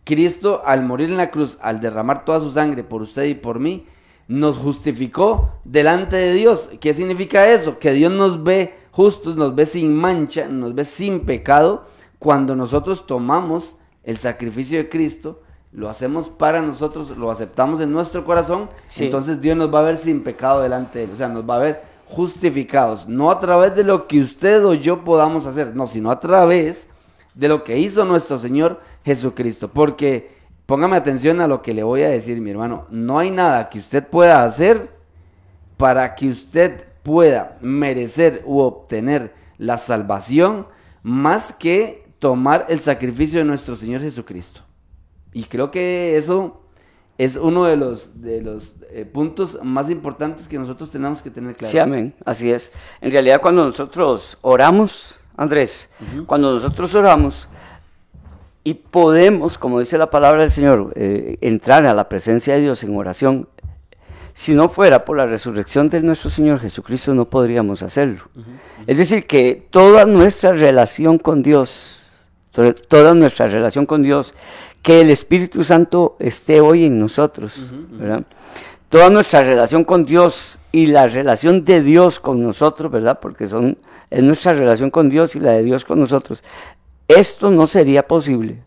Cristo 0.04 0.62
al 0.64 0.84
morir 0.84 1.10
en 1.10 1.16
la 1.16 1.30
cruz, 1.30 1.58
al 1.60 1.80
derramar 1.80 2.24
toda 2.24 2.40
su 2.40 2.50
sangre 2.50 2.84
por 2.84 3.02
usted 3.02 3.24
y 3.24 3.34
por 3.34 3.58
mí, 3.58 3.86
nos 4.28 4.56
justificó 4.56 5.52
delante 5.64 6.16
de 6.16 6.32
Dios. 6.34 6.70
¿Qué 6.80 6.94
significa 6.94 7.48
eso? 7.48 7.78
Que 7.78 7.92
Dios 7.92 8.12
nos 8.12 8.42
ve 8.42 8.74
justos, 8.90 9.36
nos 9.36 9.54
ve 9.54 9.66
sin 9.66 9.94
mancha, 9.94 10.48
nos 10.48 10.74
ve 10.74 10.84
sin 10.84 11.20
pecado 11.20 11.86
cuando 12.18 12.56
nosotros 12.56 13.06
tomamos 13.06 13.76
el 14.02 14.16
sacrificio 14.16 14.78
de 14.78 14.88
Cristo, 14.88 15.42
lo 15.72 15.88
hacemos 15.88 16.28
para 16.28 16.62
nosotros, 16.62 17.16
lo 17.18 17.30
aceptamos 17.30 17.80
en 17.80 17.92
nuestro 17.92 18.24
corazón, 18.24 18.70
entonces 18.96 19.40
Dios 19.40 19.56
nos 19.56 19.74
va 19.74 19.80
a 19.80 19.82
ver 19.82 19.96
sin 19.96 20.22
pecado 20.22 20.62
delante 20.62 21.00
de 21.00 21.04
Él, 21.04 21.10
o 21.12 21.16
sea, 21.16 21.28
nos 21.28 21.48
va 21.48 21.56
a 21.56 21.60
ver 21.60 21.82
justificados, 22.06 23.08
no 23.08 23.30
a 23.30 23.40
través 23.40 23.74
de 23.74 23.84
lo 23.84 24.06
que 24.06 24.20
usted 24.20 24.64
o 24.64 24.72
yo 24.72 25.04
podamos 25.04 25.46
hacer, 25.46 25.74
no, 25.74 25.86
sino 25.86 26.10
a 26.10 26.20
través 26.20 26.88
de 27.34 27.48
lo 27.48 27.64
que 27.64 27.78
hizo 27.78 28.04
nuestro 28.04 28.38
Señor 28.38 28.80
Jesucristo, 29.04 29.68
porque 29.68 30.30
póngame 30.66 30.96
atención 30.96 31.40
a 31.40 31.48
lo 31.48 31.62
que 31.62 31.74
le 31.74 31.82
voy 31.82 32.02
a 32.02 32.08
decir, 32.08 32.40
mi 32.40 32.50
hermano, 32.50 32.86
no 32.90 33.18
hay 33.18 33.30
nada 33.30 33.68
que 33.68 33.78
usted 33.78 34.06
pueda 34.06 34.44
hacer 34.44 34.90
para 35.76 36.14
que 36.14 36.28
usted 36.28 36.84
pueda 37.02 37.58
merecer 37.60 38.42
u 38.46 38.60
obtener 38.60 39.34
la 39.58 39.76
salvación 39.76 40.66
más 41.02 41.52
que 41.52 42.06
tomar 42.18 42.66
el 42.68 42.80
sacrificio 42.80 43.38
de 43.38 43.44
nuestro 43.44 43.76
Señor 43.76 44.00
Jesucristo. 44.00 44.62
Y 45.32 45.44
creo 45.44 45.70
que 45.70 46.16
eso 46.16 46.62
es 47.18 47.36
uno 47.36 47.64
de 47.64 47.76
los, 47.76 48.20
de 48.22 48.40
los 48.40 48.74
eh, 48.90 49.04
puntos 49.04 49.58
más 49.62 49.90
importantes 49.90 50.48
que 50.48 50.58
nosotros 50.58 50.90
tenemos 50.90 51.22
que 51.22 51.30
tener 51.30 51.54
claro. 51.54 51.70
Sí, 51.70 51.78
amén, 51.78 52.14
así 52.24 52.50
es. 52.50 52.72
En 53.00 53.12
realidad 53.12 53.40
cuando 53.40 53.66
nosotros 53.66 54.38
oramos, 54.40 55.18
Andrés, 55.36 55.88
cuando 56.26 56.52
nosotros 56.52 56.94
oramos 56.94 57.48
y 58.62 58.74
podemos, 58.74 59.58
como 59.58 59.80
dice 59.80 59.98
la 59.98 60.10
palabra 60.10 60.42
del 60.42 60.50
Señor, 60.50 60.92
eh, 60.96 61.36
entrar 61.40 61.86
a 61.86 61.94
la 61.94 62.08
presencia 62.08 62.54
de 62.54 62.62
Dios 62.62 62.82
en 62.82 62.96
oración, 62.96 63.48
si 64.32 64.52
no 64.52 64.68
fuera 64.68 65.04
por 65.04 65.16
la 65.16 65.26
resurrección 65.26 65.88
de 65.88 66.00
nuestro 66.00 66.28
Señor 66.28 66.58
Jesucristo, 66.58 67.14
no 67.14 67.26
podríamos 67.26 67.82
hacerlo. 67.82 68.24
Es 68.86 68.98
decir, 68.98 69.26
que 69.26 69.66
toda 69.70 70.06
nuestra 70.06 70.52
relación 70.52 71.18
con 71.18 71.42
Dios, 71.42 72.04
toda 72.88 73.14
nuestra 73.14 73.46
relación 73.46 73.86
con 73.86 74.02
Dios, 74.02 74.34
que 74.82 75.00
el 75.00 75.10
Espíritu 75.10 75.62
Santo 75.62 76.16
esté 76.18 76.60
hoy 76.60 76.86
en 76.86 76.98
nosotros, 76.98 77.54
¿verdad? 77.92 78.24
Toda 78.88 79.08
nuestra 79.08 79.42
relación 79.42 79.84
con 79.84 80.04
Dios 80.04 80.58
y 80.72 80.86
la 80.86 81.06
relación 81.06 81.64
de 81.64 81.82
Dios 81.82 82.18
con 82.18 82.42
nosotros, 82.42 82.90
¿verdad? 82.90 83.20
Porque 83.20 83.46
son, 83.46 83.78
es 84.14 84.23
nuestra 84.23 84.52
relación 84.52 84.90
con 84.90 85.09
Dios 85.09 85.37
y 85.37 85.40
la 85.40 85.52
de 85.52 85.62
Dios 85.62 85.85
con 85.85 85.99
nosotros. 86.00 86.42
Esto 87.09 87.50
no 87.50 87.66
sería 87.66 88.06
posible 88.06 88.62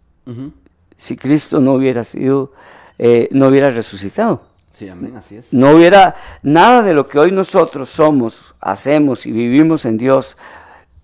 si 0.97 1.15
Cristo 1.15 1.59
no 1.59 1.73
hubiera 1.73 2.03
sido, 2.03 2.51
eh, 2.97 3.29
no 3.31 3.47
hubiera 3.47 3.69
resucitado. 3.69 4.41
Sí, 4.73 4.89
amén, 4.89 5.15
así 5.15 5.37
es. 5.37 5.53
No 5.53 5.71
hubiera 5.71 6.15
nada 6.43 6.81
de 6.81 6.93
lo 6.93 7.07
que 7.07 7.19
hoy 7.19 7.31
nosotros 7.31 7.89
somos, 7.89 8.55
hacemos 8.59 9.25
y 9.25 9.31
vivimos 9.31 9.85
en 9.85 9.97
Dios, 9.97 10.37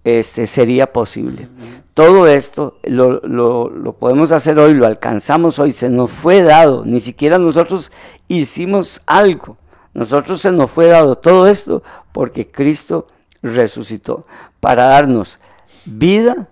este, 0.03 0.47
sería 0.47 0.91
posible. 0.91 1.47
Todo 1.93 2.27
esto 2.27 2.77
lo, 2.83 3.21
lo, 3.21 3.93
podemos 3.93 4.31
hacer 4.31 4.59
hoy, 4.59 4.73
lo 4.73 4.85
alcanzamos 4.85 5.59
hoy, 5.59 5.71
se 5.71 5.89
nos 5.89 6.11
fue 6.11 6.43
dado, 6.43 6.83
ni 6.85 6.99
siquiera 6.99 7.37
nosotros 7.37 7.91
hicimos 8.27 9.01
algo, 9.05 9.57
nosotros 9.93 10.41
se 10.41 10.51
nos 10.51 10.69
fue 10.69 10.87
dado 10.87 11.15
todo 11.15 11.47
esto 11.47 11.83
porque 12.11 12.49
Cristo 12.49 13.07
resucitó 13.43 14.25
para 14.59 14.85
darnos 14.85 15.39
vida, 15.85 16.47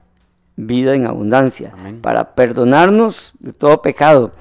vida 0.55 0.93
en 0.93 1.07
abundancia, 1.07 1.73
para 2.01 2.35
perdonarnos 2.35 3.33
de 3.39 3.53
todo 3.53 3.81
pecado 3.81 4.31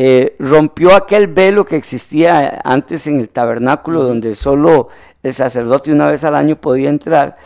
eh, 0.00 0.36
rompió 0.38 0.94
aquel 0.94 1.26
velo 1.26 1.64
que 1.64 1.74
existía 1.74 2.60
antes 2.62 3.08
en 3.08 3.18
el 3.18 3.28
tabernáculo, 3.30 4.04
donde 4.04 4.36
solo 4.36 4.90
el 5.24 5.34
sacerdote 5.34 5.90
una 5.90 6.06
vez 6.06 6.22
al 6.22 6.36
año 6.36 6.60
podía 6.60 6.88
entrar. 6.88 7.36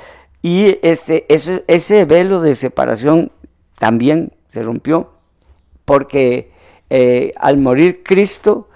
Y 0.43 0.79
este, 0.83 1.25
ese, 1.35 1.65
ese 1.67 2.05
velo 2.05 2.43
de 2.43 2.55
separación 2.55 3.33
también 3.79 4.35
se 4.49 4.63
rompió, 4.63 5.13
porque 5.87 6.53
eh, 6.91 7.33
al 7.37 7.57
morir 7.57 8.03
Cristo, 8.05 8.69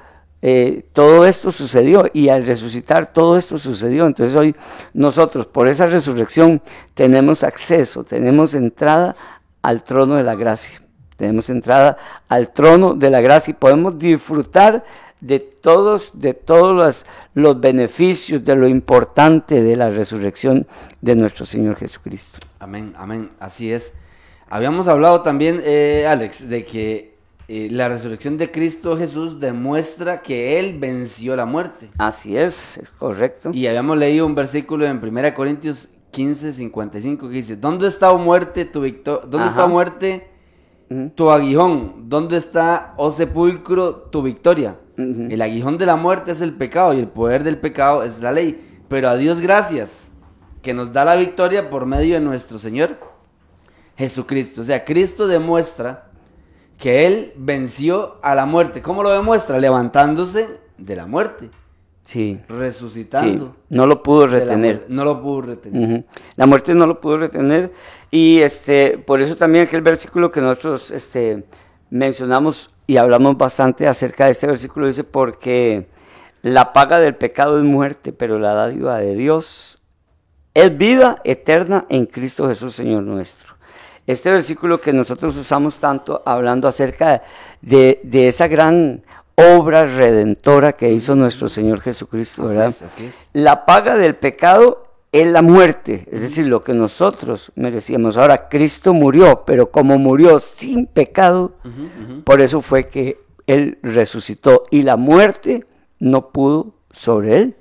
eh, 0.49 0.85
todo 0.93 1.27
esto 1.27 1.51
sucedió 1.51 2.09
y 2.13 2.29
al 2.29 2.47
resucitar 2.47 3.13
todo 3.13 3.37
esto 3.37 3.59
sucedió. 3.59 4.07
Entonces 4.07 4.37
hoy 4.37 4.55
nosotros 4.95 5.49
por 5.49 5.67
esa 5.67 5.87
resurrección 5.87 6.63
tenemos 6.95 7.43
acceso, 7.43 8.05
tenemos 8.05 8.55
entrada 8.55 9.17
al 9.61 9.83
trono 9.83 10.15
de 10.15 10.23
la 10.23 10.37
gracia. 10.37 10.81
Tenemos 11.17 11.51
entrada 11.51 11.97
al 12.29 12.53
trono 12.53 12.95
de 12.95 13.11
la 13.11 13.21
gracia 13.21 13.51
y 13.51 13.55
podemos 13.55 13.99
disfrutar 13.99 14.85
de 15.21 15.41
todos, 15.41 16.13
de 16.15 16.33
todos 16.33 16.77
los, 16.77 17.07
los, 17.35 17.61
beneficios, 17.61 18.45
de 18.45 18.55
lo 18.55 18.69
importante 18.69 19.65
de 19.65 19.75
la 19.75 19.91
resurrección 19.91 20.65
de 21.01 21.17
nuestro 21.17 21.45
Señor 21.45 21.75
Jesucristo. 21.75 22.39
Amén, 22.61 22.95
amén, 22.97 23.31
así 23.41 23.73
es. 23.73 23.95
Habíamos 24.49 24.87
hablado 24.87 25.23
también, 25.23 25.61
eh, 25.65 26.07
Alex, 26.09 26.49
de 26.49 26.65
que 26.65 27.16
eh, 27.49 27.69
la 27.71 27.89
resurrección 27.89 28.39
de 28.39 28.51
Cristo 28.51 28.97
Jesús 28.97 29.39
demuestra 29.39 30.23
que 30.23 30.59
Él 30.59 30.79
venció 30.79 31.37
la 31.37 31.47
muerte. 31.47 31.91
Así 31.99 32.37
es, 32.37 32.79
es 32.79 32.91
correcto. 32.91 33.51
Y 33.53 33.67
habíamos 33.67 33.97
leído 33.99 34.27
un 34.27 34.35
versículo 34.35 34.87
en 34.87 35.01
1 35.03 35.35
Corintios 35.35 35.89
15, 36.11 36.55
55 36.55 37.29
que 37.29 37.35
dice, 37.35 37.57
¿dónde 37.57 37.89
está 37.89 38.13
muerte 38.15 38.65
tu 38.65 38.81
victoria? 38.81 39.27
¿Dónde 39.29 39.49
está 39.49 39.67
muerte? 39.67 40.29
tu 41.15 41.31
aguijón, 41.31 42.09
¿dónde 42.09 42.37
está, 42.37 42.95
oh 42.97 43.11
sepulcro, 43.11 43.95
tu 43.95 44.23
victoria? 44.23 44.77
El 44.97 45.43
aguijón 45.43 45.79
de 45.79 45.85
la 45.85 45.97
muerte 45.97 46.33
es 46.33 46.41
el 46.41 46.55
pecado 46.55 46.95
y 46.95 47.01
el 47.01 47.09
poder 47.09 47.45
del 47.45 47.59
pecado 47.59 48.03
es 48.03 48.21
la 48.21 48.33
ley. 48.33 48.83
Pero 48.89 49.09
a 49.09 49.17
Dios 49.17 49.41
gracias, 49.41 50.13
que 50.63 50.73
nos 50.73 50.93
da 50.93 51.05
la 51.05 51.17
victoria 51.17 51.69
por 51.69 51.87
medio 51.87 52.15
de 52.15 52.21
nuestro 52.21 52.59
Señor 52.59 52.97
Jesucristo. 53.97 54.63
O 54.63 54.65
sea, 54.65 54.85
Cristo 54.85 55.27
demuestra 55.27 56.06
que 56.79 57.07
Él 57.07 57.33
venció 57.37 58.17
a 58.23 58.35
la 58.35 58.47
muerte. 58.47 58.83
¿Cómo 58.83 59.03
lo 59.03 59.11
demuestra? 59.11 59.59
Levantándose 59.59 60.59
de 60.79 60.97
la 60.97 61.07
muerte. 61.07 61.51
Sí. 62.05 62.39
Resucitando. 62.49 63.57
No 63.69 63.87
lo 63.87 64.03
pudo 64.03 64.29
retener. 64.29 64.87
No 64.89 65.05
lo 65.05 65.21
pudo 65.21 65.43
retener. 65.43 66.05
La 66.37 66.47
muerte 66.47 66.75
no 66.75 66.87
lo 66.87 67.01
pudo 67.01 67.19
retener. 67.19 67.73
Y 68.11 68.39
este, 68.39 68.99
por 68.99 69.21
eso 69.21 69.37
también 69.37 69.67
aquel 69.67 69.83
versículo 69.83 70.31
que 70.31 70.41
nosotros 70.41 70.91
este, 70.93 71.45
mencionamos 71.91 72.71
y 72.87 72.97
hablamos 72.99 73.37
bastante 73.37 73.89
acerca 73.89 74.27
de 74.27 74.33
este 74.33 74.47
versículo 74.47 74.87
dice, 74.87 75.03
porque 75.03 75.89
la 76.43 76.73
paga 76.73 77.01
del 77.01 77.17
pecado 77.17 77.59
es 77.59 77.65
muerte, 77.65 78.13
pero 78.13 78.39
la 78.39 78.55
dádiva 78.55 78.99
de 78.99 79.17
Dios 79.17 79.83
es 80.55 80.79
vida 80.79 81.21
eterna 81.25 81.87
en 81.89 82.07
Cristo 82.07 82.47
Jesús, 82.47 82.75
Señor 82.75 83.03
nuestro. 83.03 83.56
Este 84.07 84.31
versículo 84.31 84.81
que 84.81 84.93
nosotros 84.93 85.37
usamos 85.37 85.79
tanto 85.79 86.23
hablando 86.25 86.69
acerca 86.69 87.23
de, 87.61 88.01
de 88.05 88.29
esa 88.29 88.47
gran 88.49 89.03
obra 89.37 89.85
redentora 89.85 90.73
que 90.73 90.93
hizo 90.93 91.15
nuestro 91.15 91.49
Señor 91.49 91.81
Jesucristo, 91.81 92.47
¿verdad? 92.47 92.75
La 93.33 93.67
paga 93.67 93.97
del 93.97 94.17
pecado 94.17 94.87
es 95.13 95.27
la 95.27 95.43
muerte, 95.43 96.07
es 96.11 96.21
decir, 96.21 96.47
lo 96.47 96.63
que 96.63 96.73
nosotros 96.73 97.53
merecíamos. 97.55 98.17
Ahora, 98.17 98.49
Cristo 98.49 98.93
murió, 98.93 99.45
pero 99.47 99.71
como 99.71 99.99
murió 99.99 100.41
sin 100.41 100.87
pecado, 100.87 101.53
por 102.25 102.41
eso 102.41 102.61
fue 102.61 102.89
que 102.89 103.19
Él 103.47 103.79
resucitó 103.83 104.65
y 104.71 104.83
la 104.83 104.97
muerte 104.97 105.67
no 105.99 106.31
pudo 106.31 106.75
sobre 106.91 107.39
Él. 107.39 107.57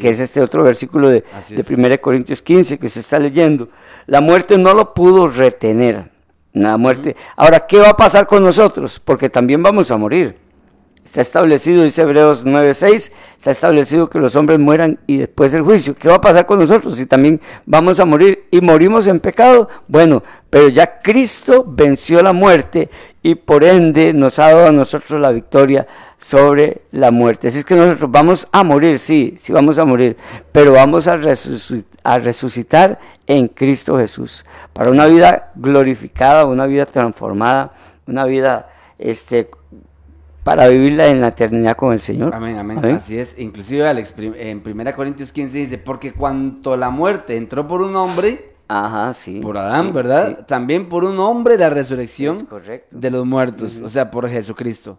Que 0.00 0.10
es 0.10 0.20
este 0.20 0.40
otro 0.40 0.62
versículo 0.62 1.08
de, 1.08 1.24
de 1.48 1.74
1 1.74 2.00
Corintios 2.00 2.42
15 2.42 2.78
que 2.78 2.88
se 2.88 3.00
está 3.00 3.18
leyendo. 3.18 3.68
La 4.06 4.20
muerte 4.20 4.58
no 4.58 4.74
lo 4.74 4.94
pudo 4.94 5.28
retener. 5.28 6.10
La 6.52 6.76
muerte. 6.76 7.16
Ahora, 7.36 7.66
¿qué 7.66 7.78
va 7.78 7.90
a 7.90 7.96
pasar 7.96 8.26
con 8.26 8.42
nosotros? 8.42 9.00
Porque 9.04 9.28
también 9.28 9.62
vamos 9.62 9.90
a 9.90 9.96
morir. 9.96 10.43
Está 11.04 11.20
establecido, 11.20 11.84
dice 11.84 12.02
Hebreos 12.02 12.44
9:6, 12.44 13.12
está 13.36 13.50
establecido 13.50 14.08
que 14.08 14.18
los 14.18 14.34
hombres 14.36 14.58
mueran 14.58 14.98
y 15.06 15.18
después 15.18 15.52
el 15.52 15.62
juicio. 15.62 15.94
¿Qué 15.94 16.08
va 16.08 16.14
a 16.14 16.20
pasar 16.20 16.46
con 16.46 16.58
nosotros 16.58 16.96
si 16.96 17.04
también 17.04 17.40
vamos 17.66 18.00
a 18.00 18.06
morir 18.06 18.46
y 18.50 18.60
morimos 18.62 19.06
en 19.06 19.20
pecado? 19.20 19.68
Bueno, 19.86 20.22
pero 20.48 20.68
ya 20.68 21.02
Cristo 21.02 21.64
venció 21.66 22.22
la 22.22 22.32
muerte 22.32 22.88
y 23.22 23.34
por 23.34 23.64
ende 23.64 24.12
nos 24.14 24.38
ha 24.38 24.52
dado 24.52 24.68
a 24.68 24.72
nosotros 24.72 25.20
la 25.20 25.30
victoria 25.30 25.86
sobre 26.18 26.82
la 26.90 27.10
muerte. 27.10 27.48
Así 27.48 27.58
es 27.58 27.64
que 27.64 27.74
nosotros 27.74 28.10
vamos 28.10 28.48
a 28.50 28.64
morir, 28.64 28.98
sí, 28.98 29.36
sí 29.38 29.52
vamos 29.52 29.78
a 29.78 29.84
morir, 29.84 30.16
pero 30.52 30.72
vamos 30.72 31.06
a 31.06 31.18
a 32.02 32.18
resucitar 32.18 32.98
en 33.26 33.48
Cristo 33.48 33.98
Jesús 33.98 34.44
para 34.72 34.90
una 34.90 35.06
vida 35.06 35.52
glorificada, 35.54 36.44
una 36.46 36.66
vida 36.66 36.86
transformada, 36.86 37.72
una 38.06 38.24
vida 38.24 38.68
este, 38.98 39.50
para 40.44 40.68
vivirla 40.68 41.06
en 41.08 41.20
la 41.20 41.28
eternidad 41.28 41.74
con 41.76 41.92
el 41.92 42.00
Señor. 42.00 42.34
Amén, 42.34 42.58
amén, 42.58 42.84
Así 42.84 43.18
es. 43.18 43.36
Inclusive 43.38 43.90
en 43.90 44.62
1 44.64 44.94
Corintios 44.94 45.32
15 45.32 45.58
dice, 45.58 45.78
porque 45.78 46.12
cuanto 46.12 46.76
la 46.76 46.90
muerte 46.90 47.36
entró 47.36 47.66
por 47.66 47.80
un 47.80 47.96
hombre, 47.96 48.52
Ajá, 48.68 49.12
sí, 49.12 49.40
por 49.40 49.58
Adán, 49.58 49.92
¿verdad? 49.92 50.46
También 50.46 50.88
por 50.88 51.04
un 51.04 51.18
hombre 51.18 51.58
la 51.58 51.70
resurrección 51.70 52.46
de 52.90 53.10
los 53.10 53.26
muertos, 53.26 53.80
o 53.82 53.88
sea, 53.88 54.10
por 54.10 54.28
Jesucristo. 54.28 54.98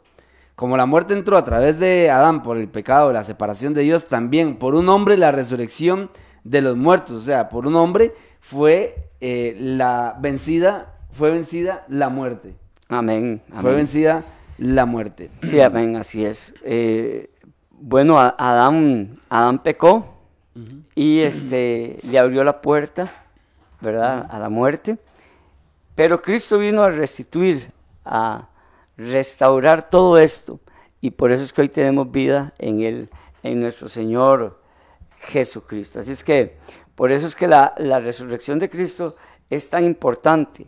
Como 0.55 0.77
la 0.77 0.85
muerte 0.85 1.13
entró 1.13 1.37
a 1.37 1.43
través 1.43 1.79
de 1.79 2.09
Adán 2.09 2.41
por 2.41 2.57
el 2.57 2.67
pecado, 2.67 3.11
la 3.11 3.23
separación 3.23 3.73
de 3.73 3.81
Dios, 3.81 4.07
también 4.07 4.57
por 4.57 4.75
un 4.75 4.87
hombre 4.89 5.17
la 5.17 5.31
resurrección 5.31 6.09
de 6.43 6.61
los 6.61 6.77
muertos, 6.77 7.23
o 7.23 7.25
sea, 7.25 7.49
por 7.49 7.67
un 7.67 7.75
hombre 7.75 8.13
fue 8.39 9.09
eh, 9.19 9.57
la 9.59 10.15
vencida, 10.19 10.93
fue 11.11 11.31
vencida 11.31 11.85
la 11.87 12.09
muerte. 12.09 12.55
Amén, 12.87 13.41
Fue 13.61 13.73
vencida 13.73 14.23
la 14.57 14.85
muerte. 14.85 15.29
Sí, 15.43 15.59
amén, 15.59 15.95
así 15.95 16.25
es. 16.25 16.53
Eh, 16.63 17.29
bueno, 17.71 18.19
Adán, 18.19 19.17
Adán 19.29 19.62
pecó 19.62 20.13
y 20.95 21.19
este 21.19 21.97
le 22.03 22.17
abrió 22.17 22.43
la 22.43 22.62
puerta, 22.62 23.25
¿verdad? 23.81 24.27
A 24.29 24.39
la 24.39 24.50
muerte. 24.50 24.97
Pero 25.95 26.21
Cristo 26.21 26.57
vino 26.57 26.83
a 26.83 26.89
restituir, 26.89 27.71
a 28.03 28.50
restaurar 28.97 29.89
todo 29.89 30.17
esto. 30.17 30.59
Y 31.01 31.12
por 31.12 31.31
eso 31.31 31.43
es 31.43 31.53
que 31.53 31.62
hoy 31.62 31.69
tenemos 31.69 32.12
vida 32.12 32.53
en 32.57 32.81
él, 32.81 33.09
en 33.43 33.59
nuestro 33.59 33.89
Señor 33.89 34.62
Jesucristo. 35.19 36.00
Así 36.00 36.13
es 36.13 36.24
que, 36.24 36.57
por 36.95 37.12
eso 37.12 37.27
es 37.27 37.35
que 37.35 37.47
la, 37.47 37.74
la 37.77 38.00
resurrección 38.00 38.59
de 38.59 38.69
Cristo 38.69 39.15
es 39.50 39.69
tan 39.69 39.85
importante. 39.85 40.67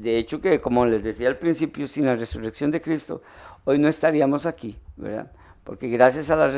De 0.00 0.16
hecho 0.16 0.40
que, 0.40 0.60
como 0.60 0.86
les 0.86 1.02
decía 1.02 1.28
al 1.28 1.36
principio, 1.36 1.86
sin 1.86 2.06
la 2.06 2.16
resurrección 2.16 2.70
de 2.70 2.80
Cristo, 2.80 3.22
hoy 3.64 3.78
no 3.78 3.86
estaríamos 3.86 4.46
aquí, 4.46 4.78
¿verdad? 4.96 5.30
Porque 5.62 5.88
gracias 5.88 6.30
a 6.30 6.36
la, 6.36 6.50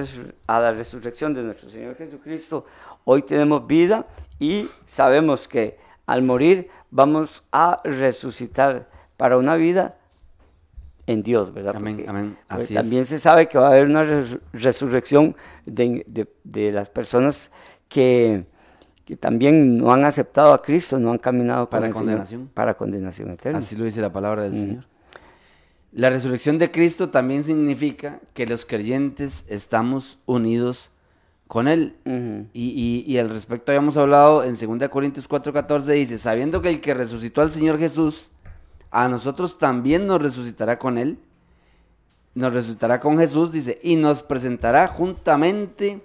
a 0.46 0.61
la 0.61 0.72
resurrección 0.72 1.34
de 1.34 1.42
nuestro 1.42 1.68
Señor 1.68 1.96
Jesucristo, 1.96 2.64
hoy 3.04 3.22
tenemos 3.22 3.66
vida 3.66 4.06
y 4.38 4.68
sabemos 4.87 5.49
que 5.49 5.76
al 6.06 6.22
morir 6.22 6.70
vamos 6.92 7.42
a 7.50 7.80
resucitar 7.82 8.88
para 9.16 9.37
una 9.38 9.56
vida 9.56 9.96
en 11.08 11.25
Dios, 11.25 11.52
¿verdad? 11.52 11.75
Amén, 11.75 12.04
amén. 12.06 12.38
Así 12.49 12.75
también 12.75 13.06
se 13.06 13.18
sabe 13.18 13.49
que 13.49 13.58
va 13.58 13.68
a 13.68 13.70
haber 13.72 13.87
una 13.87 14.04
resurrección 14.52 15.34
de, 15.66 16.28
de, 16.44 16.70
las 16.70 16.90
personas 16.90 17.50
que, 17.88 18.44
que, 19.04 19.16
también 19.16 19.78
no 19.78 19.92
han 19.92 20.04
aceptado 20.04 20.52
a 20.52 20.62
Cristo, 20.62 20.99
no 20.99 21.12
han 21.12 21.18
caminado 21.18 21.68
para 21.68 21.90
condenación. 21.90 22.50
para 22.52 22.75
condenación 22.75 23.30
eterna. 23.30 23.59
Así 23.59 23.76
lo 23.76 23.85
dice 23.85 24.00
la 24.00 24.12
palabra 24.12 24.42
del 24.42 24.54
Señor. 24.54 24.85
La 25.92 26.09
resurrección 26.09 26.56
de 26.56 26.71
Cristo 26.71 27.11
también 27.11 27.44
significa 27.44 28.21
que 28.32 28.47
los 28.47 28.64
creyentes 28.64 29.44
estamos 29.49 30.18
unidos 30.25 30.90
con 31.47 31.68
Él. 31.68 31.97
y, 32.54 33.04
y, 33.06 33.18
al 33.18 33.28
respecto 33.28 33.73
habíamos 33.73 33.99
hablado 33.99 34.42
en 34.42 34.56
2 34.56 34.88
Corintios 34.88 35.28
4:14, 35.28 35.85
dice, 35.92 36.16
sabiendo 36.16 36.62
que 36.62 36.71
el 36.71 36.80
que 36.80 36.94
resucitó 36.94 37.42
al 37.42 37.50
Señor 37.50 37.78
Jesús, 37.78 38.30
a 38.90 39.06
nosotros 39.09 39.59
también 39.59 40.06
nos 40.06 40.23
resucitará 40.23 40.78
con 40.78 40.97
Él, 40.97 41.18
nos 42.35 42.54
resucitará 42.54 43.00
con 43.00 43.18
Jesús, 43.18 43.52
dice, 43.52 43.78
y 43.82 43.97
nos 43.97 44.23
presentará 44.23 44.88
juntamente 44.88 46.02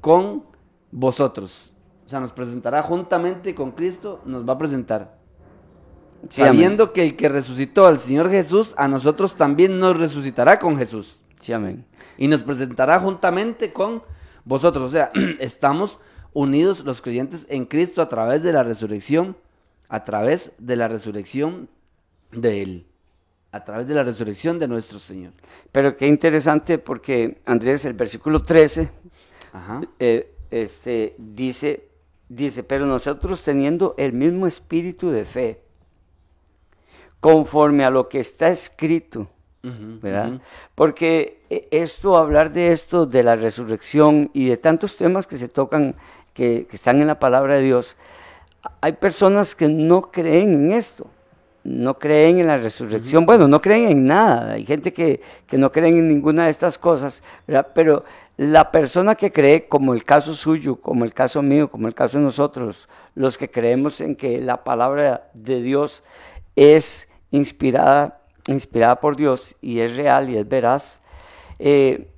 con 0.00 0.42
vosotros. 0.90 1.71
O 2.12 2.14
sea, 2.14 2.20
nos 2.20 2.32
presentará 2.32 2.82
juntamente 2.82 3.54
con 3.54 3.70
Cristo, 3.70 4.20
nos 4.26 4.46
va 4.46 4.52
a 4.52 4.58
presentar. 4.58 5.16
Sabiendo 6.28 6.92
que 6.92 7.04
el 7.04 7.16
que 7.16 7.30
resucitó 7.30 7.86
al 7.86 7.98
Señor 7.98 8.28
Jesús, 8.28 8.74
a 8.76 8.86
nosotros 8.86 9.34
también 9.34 9.78
nos 9.78 9.96
resucitará 9.96 10.58
con 10.58 10.76
Jesús. 10.76 11.18
Sí, 11.40 11.54
amén. 11.54 11.86
Y 12.18 12.28
nos 12.28 12.42
presentará 12.42 13.00
juntamente 13.00 13.72
con 13.72 14.02
vosotros. 14.44 14.82
O 14.82 14.90
sea, 14.90 15.10
estamos 15.40 16.00
unidos 16.34 16.84
los 16.84 17.00
creyentes 17.00 17.46
en 17.48 17.64
Cristo 17.64 18.02
a 18.02 18.10
través 18.10 18.42
de 18.42 18.52
la 18.52 18.62
resurrección, 18.62 19.34
a 19.88 20.04
través 20.04 20.52
de 20.58 20.76
la 20.76 20.88
resurrección 20.88 21.70
de 22.30 22.62
Él, 22.62 22.86
a 23.52 23.64
través 23.64 23.88
de 23.88 23.94
la 23.94 24.04
resurrección 24.04 24.58
de 24.58 24.68
nuestro 24.68 24.98
Señor. 24.98 25.32
Pero 25.72 25.96
qué 25.96 26.08
interesante 26.08 26.76
porque 26.76 27.40
Andrés, 27.46 27.86
el 27.86 27.94
versículo 27.94 28.42
13, 28.42 28.90
eh, 29.98 30.34
este, 30.50 31.14
dice, 31.16 31.91
dice, 32.34 32.62
pero 32.62 32.86
nosotros 32.86 33.42
teniendo 33.42 33.94
el 33.98 34.12
mismo 34.12 34.46
espíritu 34.46 35.10
de 35.10 35.24
fe, 35.24 35.60
conforme 37.20 37.84
a 37.84 37.90
lo 37.90 38.08
que 38.08 38.20
está 38.20 38.48
escrito, 38.48 39.28
¿verdad? 39.62 40.40
Porque 40.74 41.44
eh, 41.50 41.68
esto, 41.70 42.16
hablar 42.16 42.52
de 42.52 42.72
esto, 42.72 43.06
de 43.06 43.22
la 43.22 43.36
resurrección 43.36 44.30
y 44.32 44.48
de 44.48 44.56
tantos 44.56 44.96
temas 44.96 45.28
que 45.28 45.36
se 45.36 45.48
tocan, 45.48 45.94
que, 46.34 46.66
que 46.68 46.76
están 46.76 47.00
en 47.00 47.06
la 47.06 47.20
palabra 47.20 47.56
de 47.56 47.62
Dios, 47.62 47.96
hay 48.80 48.92
personas 48.92 49.54
que 49.54 49.68
no 49.68 50.10
creen 50.10 50.54
en 50.54 50.72
esto 50.72 51.08
no 51.64 51.98
creen 51.98 52.40
en 52.40 52.48
la 52.48 52.58
resurrección, 52.58 53.24
bueno, 53.24 53.46
no 53.46 53.60
creen 53.60 53.88
en 53.88 54.06
nada, 54.06 54.54
hay 54.54 54.66
gente 54.66 54.92
que, 54.92 55.20
no 55.52 55.70
creen 55.70 55.96
en 55.96 56.08
ninguna 56.08 56.46
de 56.46 56.50
estas 56.50 56.76
cosas, 56.76 57.22
pero 57.74 58.04
la 58.36 58.70
persona 58.70 59.14
que 59.14 59.30
cree, 59.30 59.68
como 59.68 59.94
el 59.94 60.04
caso 60.04 60.34
suyo, 60.34 60.76
como 60.76 61.04
el 61.04 61.12
caso 61.12 61.42
mío, 61.42 61.70
como 61.70 61.88
el 61.88 61.94
caso 61.94 62.18
de 62.18 62.24
nosotros, 62.24 62.88
los 63.14 63.36
que 63.36 63.50
creemos 63.50 64.00
en 64.00 64.16
que 64.16 64.40
la 64.40 64.64
palabra 64.64 65.30
de 65.34 65.60
Dios 65.60 66.02
es 66.56 67.08
inspirada, 67.30 68.20
inspirada 68.46 69.00
por 69.00 69.16
Dios 69.16 69.56
y 69.60 69.80
es 69.80 69.96
real 69.96 70.30
y 70.30 70.36
es 70.36 70.48
veraz, 70.48 71.02
eh, 71.58 72.08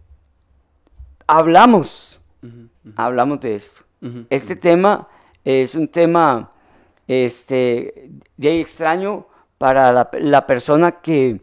hablamos, 1.26 2.20
hablamos 2.96 3.40
de 3.40 3.54
esto. 3.54 3.82
Este 4.28 4.54
tema 4.54 5.08
es 5.44 5.74
un 5.74 5.88
tema 5.88 6.50
este, 7.08 8.10
de 8.36 8.60
extraño 8.60 9.26
para 9.58 9.92
la, 9.92 10.46
persona 10.46 10.92
que, 10.92 11.40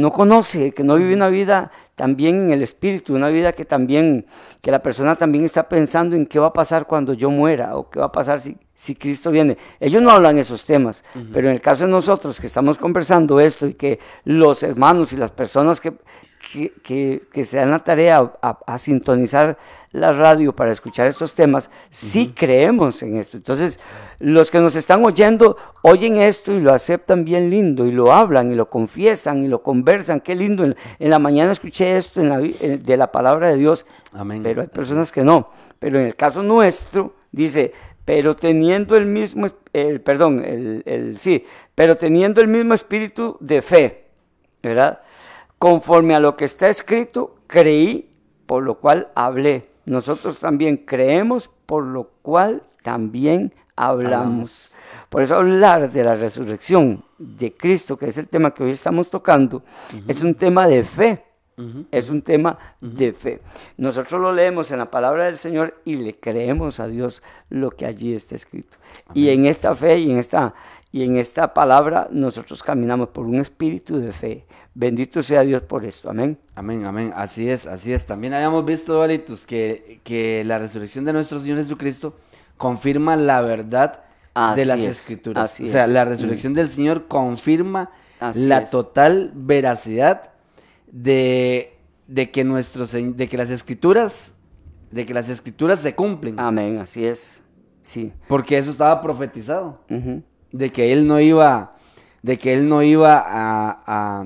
no 0.00 0.12
conoce, 0.12 0.72
que 0.72 0.82
no 0.82 0.96
vive 0.96 1.14
una 1.14 1.28
vida 1.28 1.70
también 1.94 2.46
en 2.46 2.52
el 2.52 2.62
espíritu, 2.62 3.14
una 3.14 3.28
vida 3.28 3.52
que 3.52 3.64
también, 3.64 4.26
que 4.60 4.70
la 4.70 4.82
persona 4.82 5.14
también 5.16 5.44
está 5.44 5.68
pensando 5.68 6.16
en 6.16 6.26
qué 6.26 6.38
va 6.38 6.48
a 6.48 6.52
pasar 6.52 6.86
cuando 6.86 7.12
yo 7.12 7.30
muera 7.30 7.76
o 7.76 7.88
qué 7.88 8.00
va 8.00 8.06
a 8.06 8.12
pasar 8.12 8.40
si, 8.40 8.56
si 8.74 8.94
Cristo 8.94 9.30
viene. 9.30 9.56
Ellos 9.80 10.02
no 10.02 10.10
hablan 10.10 10.38
esos 10.38 10.64
temas, 10.64 11.04
pero 11.32 11.48
en 11.48 11.54
el 11.54 11.60
caso 11.60 11.84
de 11.84 11.90
nosotros 11.90 12.40
que 12.40 12.46
estamos 12.46 12.78
conversando 12.78 13.40
esto 13.40 13.66
y 13.66 13.74
que 13.74 13.98
los 14.24 14.62
hermanos 14.62 15.12
y 15.12 15.16
las 15.16 15.30
personas 15.30 15.80
que, 15.80 15.92
que, 16.52 17.44
se 17.44 17.56
dan 17.56 17.70
la 17.70 17.78
tarea 17.80 18.32
a, 18.40 18.78
sintonizar 18.78 19.58
la 19.92 20.12
radio 20.12 20.54
para 20.54 20.72
escuchar 20.72 21.06
estos 21.06 21.34
temas, 21.34 21.70
sí 21.90 22.32
creemos 22.34 23.02
en 23.02 23.16
esto. 23.16 23.36
Entonces, 23.36 23.78
los 24.18 24.50
que 24.50 24.58
nos 24.58 24.76
están 24.76 25.04
oyendo 25.04 25.56
oyen 25.82 26.16
esto 26.16 26.52
y 26.52 26.60
lo 26.60 26.72
aceptan 26.72 27.24
bien 27.24 27.50
lindo 27.50 27.86
y 27.86 27.92
lo 27.92 28.12
hablan 28.12 28.50
y 28.52 28.54
lo 28.54 28.68
confiesan 28.68 29.44
y 29.44 29.48
lo 29.48 29.62
conversan. 29.62 30.20
Qué 30.20 30.34
lindo. 30.34 30.64
En, 30.64 30.76
la 30.98 31.18
mañana 31.18 31.52
escuché 31.52 31.96
esto 31.96 32.20
en 32.20 32.28
la, 32.28 32.38
de 32.38 32.96
la 32.96 33.12
palabra 33.12 33.48
de 33.48 33.56
Dios, 33.56 33.86
Amén. 34.12 34.42
pero 34.42 34.62
hay 34.62 34.68
personas 34.68 35.12
que 35.12 35.24
no. 35.24 35.50
Pero 35.78 35.98
en 35.98 36.06
el 36.06 36.16
caso 36.16 36.42
nuestro, 36.42 37.14
dice, 37.30 37.72
pero 38.04 38.34
teniendo 38.34 38.96
el 38.96 39.06
mismo, 39.06 39.48
el, 39.72 40.00
perdón, 40.00 40.42
el, 40.44 40.82
el, 40.86 41.18
sí, 41.18 41.44
pero 41.74 41.94
teniendo 41.94 42.40
el 42.40 42.48
mismo 42.48 42.74
espíritu 42.74 43.36
de 43.40 43.60
fe, 43.62 44.04
¿verdad? 44.62 45.00
Conforme 45.58 46.14
a 46.14 46.20
lo 46.20 46.36
que 46.36 46.44
está 46.44 46.68
escrito, 46.68 47.36
creí, 47.46 48.10
por 48.46 48.62
lo 48.62 48.76
cual 48.76 49.08
hablé. 49.14 49.68
Nosotros 49.84 50.38
también 50.38 50.76
creemos, 50.78 51.50
por 51.66 51.84
lo 51.84 52.10
cual 52.22 52.62
también 52.82 53.52
hablamos. 53.74 54.72
Por 55.08 55.22
eso 55.22 55.36
hablar 55.36 55.90
de 55.90 56.04
la 56.04 56.14
resurrección 56.14 57.04
de 57.18 57.54
Cristo, 57.54 57.96
que 57.96 58.06
es 58.06 58.18
el 58.18 58.28
tema 58.28 58.52
que 58.52 58.64
hoy 58.64 58.70
estamos 58.70 59.08
tocando, 59.10 59.62
es 60.06 60.22
un 60.22 60.34
tema 60.34 60.66
de 60.66 60.84
fe. 60.84 61.24
Es 61.90 62.08
un 62.08 62.22
tema 62.22 62.56
de 62.80 63.12
fe. 63.12 63.40
Nosotros 63.76 64.20
lo 64.20 64.32
leemos 64.32 64.70
en 64.70 64.78
la 64.78 64.92
palabra 64.92 65.24
del 65.24 65.38
Señor 65.38 65.80
y 65.84 65.96
le 65.96 66.14
creemos 66.14 66.78
a 66.78 66.86
Dios 66.86 67.20
lo 67.48 67.70
que 67.72 67.84
allí 67.84 68.14
está 68.14 68.36
escrito. 68.36 68.78
Y 69.12 69.30
en 69.30 69.44
esta 69.44 69.74
fe 69.74 69.98
y 69.98 70.08
en 70.08 70.18
esta, 70.18 70.54
y 70.92 71.02
en 71.02 71.16
esta 71.16 71.54
palabra 71.54 72.06
nosotros 72.12 72.62
caminamos 72.62 73.08
por 73.08 73.26
un 73.26 73.40
espíritu 73.40 73.98
de 73.98 74.12
fe. 74.12 74.46
Bendito 74.80 75.24
sea 75.24 75.42
Dios 75.42 75.62
por 75.62 75.84
esto. 75.84 76.08
Amén. 76.08 76.38
Amén, 76.54 76.84
amén. 76.84 77.12
Así 77.16 77.50
es, 77.50 77.66
así 77.66 77.92
es. 77.92 78.06
También 78.06 78.32
habíamos 78.32 78.64
visto, 78.64 78.96
Valitus, 79.00 79.44
que, 79.44 80.00
que 80.04 80.44
la 80.44 80.56
resurrección 80.56 81.04
de 81.04 81.12
nuestro 81.12 81.40
Señor 81.40 81.58
Jesucristo 81.58 82.14
confirma 82.56 83.16
la 83.16 83.40
verdad 83.40 84.04
de 84.54 84.64
las 84.64 84.78
escrituras. 84.78 85.58
o 85.58 85.66
sea, 85.66 85.88
la 85.88 86.04
resurrección 86.04 86.54
del 86.54 86.68
Señor 86.68 87.08
confirma 87.08 87.90
la 88.34 88.66
total 88.66 89.32
veracidad 89.34 90.30
de, 90.86 91.76
de 92.06 92.30
que 92.30 92.44
nuestros 92.44 92.92
de 92.92 93.28
que 93.28 93.36
las 93.36 93.50
escrituras 93.50 94.34
de 94.92 95.04
que 95.04 95.12
las 95.12 95.28
escrituras 95.28 95.80
se 95.80 95.96
cumplen. 95.96 96.38
Amén, 96.38 96.78
así 96.78 97.04
es. 97.04 97.42
Sí. 97.82 98.12
Porque 98.28 98.56
eso 98.56 98.70
estaba 98.70 99.02
profetizado. 99.02 99.80
De 100.52 100.70
que 100.70 100.92
él 100.92 101.08
no 101.08 101.18
iba 101.18 101.74
de 102.22 102.38
que 102.38 102.54
él 102.54 102.68
no 102.68 102.84
iba 102.84 103.18
a 103.18 103.76
a 103.84 104.24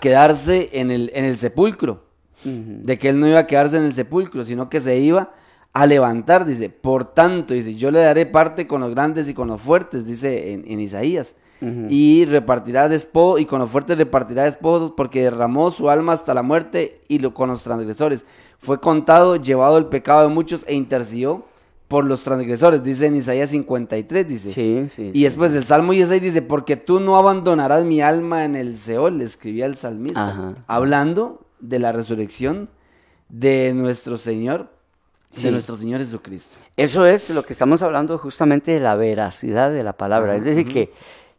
quedarse 0.00 0.70
en 0.72 0.90
el, 0.90 1.10
en 1.14 1.24
el 1.24 1.36
sepulcro, 1.36 2.04
de 2.44 2.98
que 2.98 3.08
él 3.08 3.20
no 3.20 3.26
iba 3.26 3.38
a 3.38 3.46
quedarse 3.46 3.76
en 3.76 3.84
el 3.84 3.94
sepulcro, 3.94 4.44
sino 4.44 4.68
que 4.68 4.80
se 4.80 4.98
iba 4.98 5.32
a 5.72 5.86
levantar, 5.86 6.44
dice, 6.44 6.68
por 6.68 7.04
tanto, 7.04 7.54
dice, 7.54 7.74
yo 7.74 7.90
le 7.90 8.00
daré 8.00 8.26
parte 8.26 8.66
con 8.66 8.80
los 8.80 8.90
grandes 8.90 9.28
y 9.28 9.34
con 9.34 9.48
los 9.48 9.60
fuertes, 9.60 10.06
dice 10.06 10.52
en, 10.52 10.64
en 10.66 10.80
Isaías, 10.80 11.34
y 11.88 12.26
repartirá 12.26 12.90
despojos, 12.90 13.40
y 13.40 13.46
con 13.46 13.58
los 13.58 13.70
fuertes 13.70 13.96
repartirá 13.96 14.44
despojos, 14.44 14.92
porque 14.94 15.22
derramó 15.22 15.70
su 15.70 15.88
alma 15.88 16.12
hasta 16.12 16.34
la 16.34 16.42
muerte 16.42 17.00
y 17.08 17.20
lo 17.20 17.32
con 17.32 17.48
los 17.48 17.62
transgresores. 17.62 18.26
Fue 18.58 18.80
contado, 18.80 19.36
llevado 19.36 19.78
el 19.78 19.86
pecado 19.86 20.28
de 20.28 20.34
muchos 20.34 20.64
e 20.68 20.74
intercedió 20.74 21.44
por 21.94 22.06
los 22.06 22.24
transgresores, 22.24 22.82
dice 22.82 23.06
en 23.06 23.14
Isaías 23.14 23.50
53, 23.50 24.26
dice. 24.26 24.50
Sí, 24.50 24.88
sí. 24.92 25.12
Y 25.14 25.22
después 25.22 25.52
del 25.52 25.62
Salmo 25.62 25.92
16 25.92 26.20
dice, 26.20 26.42
porque 26.42 26.74
tú 26.76 26.98
no 26.98 27.16
abandonarás 27.16 27.84
mi 27.84 28.00
alma 28.00 28.44
en 28.44 28.56
el 28.56 28.76
Seol, 28.76 29.18
le 29.18 29.22
escribía 29.24 29.66
el 29.66 29.76
salmista, 29.76 30.26
Ajá. 30.30 30.54
hablando 30.66 31.46
de 31.60 31.78
la 31.78 31.92
resurrección 31.92 32.68
de 33.28 33.72
nuestro 33.76 34.16
Señor, 34.16 34.70
Sí. 35.30 35.44
de 35.44 35.52
nuestro 35.52 35.76
Señor 35.76 36.00
Jesucristo. 36.00 36.56
Eso 36.76 37.06
es 37.06 37.30
lo 37.30 37.44
que 37.44 37.52
estamos 37.52 37.80
hablando 37.80 38.18
justamente 38.18 38.72
de 38.72 38.80
la 38.80 38.96
veracidad 38.96 39.70
de 39.72 39.84
la 39.84 39.92
palabra. 39.92 40.34
es 40.34 40.42
decir, 40.44 40.66
que, 40.66 40.92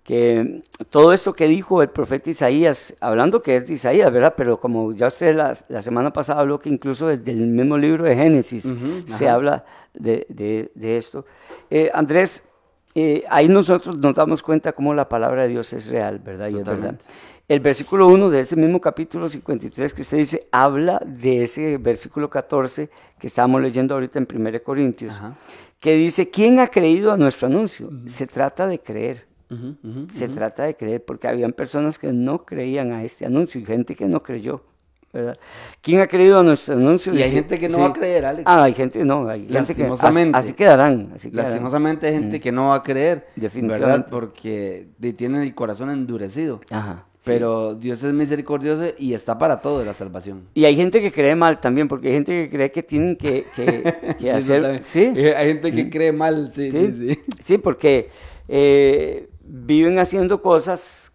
que 0.06 0.62
todo 0.92 1.12
esto 1.14 1.34
que 1.34 1.48
dijo 1.48 1.82
el 1.82 1.90
profeta 1.90 2.30
Isaías, 2.30 2.96
hablando 3.02 3.42
que 3.42 3.56
es 3.56 3.66
de 3.68 3.74
Isaías, 3.74 4.14
¿verdad? 4.14 4.36
Pero 4.38 4.60
como 4.60 4.94
ya 4.94 5.08
usted 5.08 5.36
la, 5.36 5.58
la 5.68 5.82
semana 5.82 6.14
pasada 6.14 6.42
habló 6.42 6.60
que 6.60 6.70
incluso 6.70 7.08
desde 7.08 7.32
el 7.32 7.40
mismo 7.48 7.76
libro 7.76 8.04
de 8.04 8.16
Génesis 8.16 8.72
se 9.08 9.26
ajá. 9.28 9.34
habla 9.36 9.66
de, 9.96 10.28
de- 10.30 10.72
de 10.76 10.98
esto. 10.98 11.26
Eh, 11.72 11.90
Andrés, 11.92 12.44
eh, 12.94 13.24
ahí 13.30 13.48
nosotros 13.48 13.98
nos 13.98 14.14
damos 14.14 14.44
cuenta 14.44 14.74
cómo 14.74 14.94
la 14.94 15.10
palabra 15.10 15.42
de 15.42 15.50
Dios 15.50 15.74
es 15.74 15.88
real, 15.88 16.20
¿verdad? 16.20 16.50
Y 16.50 16.60
es 16.60 16.64
verdad. 16.66 16.96
El 17.48 17.60
versículo 17.60 18.08
1 18.08 18.30
de 18.30 18.42
ese 18.42 18.56
mismo 18.56 18.80
capítulo 18.80 19.28
53 19.28 19.92
que 19.92 20.02
usted 20.04 20.18
dice, 20.20 20.48
habla 20.52 21.02
de 21.04 21.44
ese 21.44 21.78
versículo 21.78 22.30
14 22.30 22.92
que 23.20 23.26
estábamos 23.28 23.60
leyendo 23.60 23.96
ahorita 23.96 24.20
en 24.20 24.28
1 24.32 24.64
Corintios, 24.64 25.16
Ajá. 25.16 25.36
que 25.80 25.96
dice, 25.96 26.30
¿quién 26.30 26.60
ha 26.60 26.68
creído 26.68 27.12
a 27.12 27.18
nuestro 27.18 27.48
anuncio? 27.48 27.90
Se 28.06 28.26
trata 28.28 28.66
de 28.68 28.80
creer, 28.80 29.26
Se 30.14 30.28
trata 30.28 30.64
de 30.64 30.76
creer, 30.76 31.04
porque 31.04 31.28
habían 31.28 31.54
personas 31.54 32.00
que 32.00 32.12
no 32.12 32.46
creían 32.46 32.92
a 32.92 33.04
este 33.04 33.26
anuncio 33.26 33.60
y 33.62 33.66
gente 33.66 33.96
que 33.96 34.08
no 34.08 34.22
creyó. 34.24 34.62
¿verdad? 35.14 35.38
¿Quién 35.82 36.02
ha 36.02 36.08
creído 36.08 36.40
a 36.40 36.44
nuestro 36.44 36.76
anuncio? 36.76 37.14
Y 37.14 37.22
hay 37.24 37.32
gente 37.32 37.58
que 37.58 37.70
no 37.70 37.80
va 37.80 37.88
a 37.88 37.94
creer, 37.94 38.26
Alex. 38.26 38.44
Ah, 38.46 38.64
hay 38.64 38.74
gente 38.74 39.06
no, 39.06 39.30
hay 39.30 39.44
gente 39.48 39.52
que 39.54 39.58
así, 39.60 39.70
Lastimosamente. 39.84 40.38
así 40.38 40.52
quedarán. 40.54 41.12
Así 41.16 41.32
quedarán. 41.32 41.52
Lastimosamente 41.52 42.08
hay 42.08 42.14
gente 42.16 42.40
que 42.42 42.52
no 42.52 42.68
va 42.70 42.76
a 42.76 42.84
creer, 42.84 43.26
Definitivamente. 43.38 43.88
¿verdad? 43.88 44.08
Porque 44.10 44.90
de- 44.98 45.14
tienen 45.14 45.42
el 45.44 45.56
corazón 45.56 45.90
endurecido. 45.90 46.60
Ajá, 46.70 47.06
sí. 47.18 47.24
Pero 47.32 47.76
Dios 47.76 48.04
es 48.04 48.12
misericordioso 48.12 48.88
y 49.00 49.14
está 49.14 49.38
para 49.38 49.62
todo 49.62 49.86
la 49.86 49.94
salvación. 49.94 50.50
Y 50.54 50.66
hay 50.66 50.76
gente 50.76 51.00
que 51.02 51.14
cree 51.14 51.34
mal 51.34 51.62
también, 51.62 51.88
porque 51.88 52.10
hay 52.10 52.14
gente 52.16 52.34
que 52.44 52.50
cree 52.50 52.72
que 52.74 52.84
tienen 52.84 53.16
que, 53.16 53.46
que- 53.56 53.66
que 54.20 54.20
Sí, 54.20 54.28
eso 54.28 54.38
hacer... 54.38 54.84
Sí, 54.84 55.14
Eh, 55.16 55.34
Hay 55.34 55.48
gente 55.48 55.72
que 55.72 55.90
cree 55.90 56.12
mal, 56.12 56.52
sí, 56.54 56.70
sí, 56.72 56.78
Sí, 56.92 57.14
sí. 57.14 57.20
sí, 57.42 57.58
porque 57.58 58.10
eh, 58.50 59.30
viven 59.46 60.00
haciendo 60.00 60.42
cosas 60.42 61.12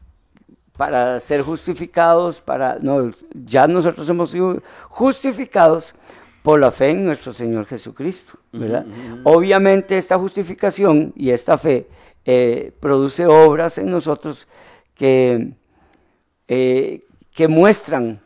para 0.77 1.21
ser 1.21 1.43
justificados, 1.43 2.41
para 2.41 2.79
no, 2.81 3.13
ya 3.35 3.67
nosotros 3.67 4.09
hemos 4.09 4.31
sido 4.31 4.63
justificados 4.89 5.95
por 6.43 6.59
la 6.59 6.71
fe 6.71 6.91
en 6.91 7.05
nuestro 7.05 7.35
Señor 7.35 7.67
Jesucristo, 7.67 8.39
¿verdad? 8.51 8.87
Obviamente 9.25 9.99
esta 9.99 10.17
justificación 10.17 11.13
y 11.17 11.31
esta 11.31 11.59
fe 11.59 11.87
eh, 12.25 12.73
produce 12.81 13.27
obras 13.27 13.77
en 13.77 13.91
nosotros 13.91 14.49
que, 14.95 15.53
eh, 16.49 17.05
que 17.35 17.47
muestran, 17.47 18.23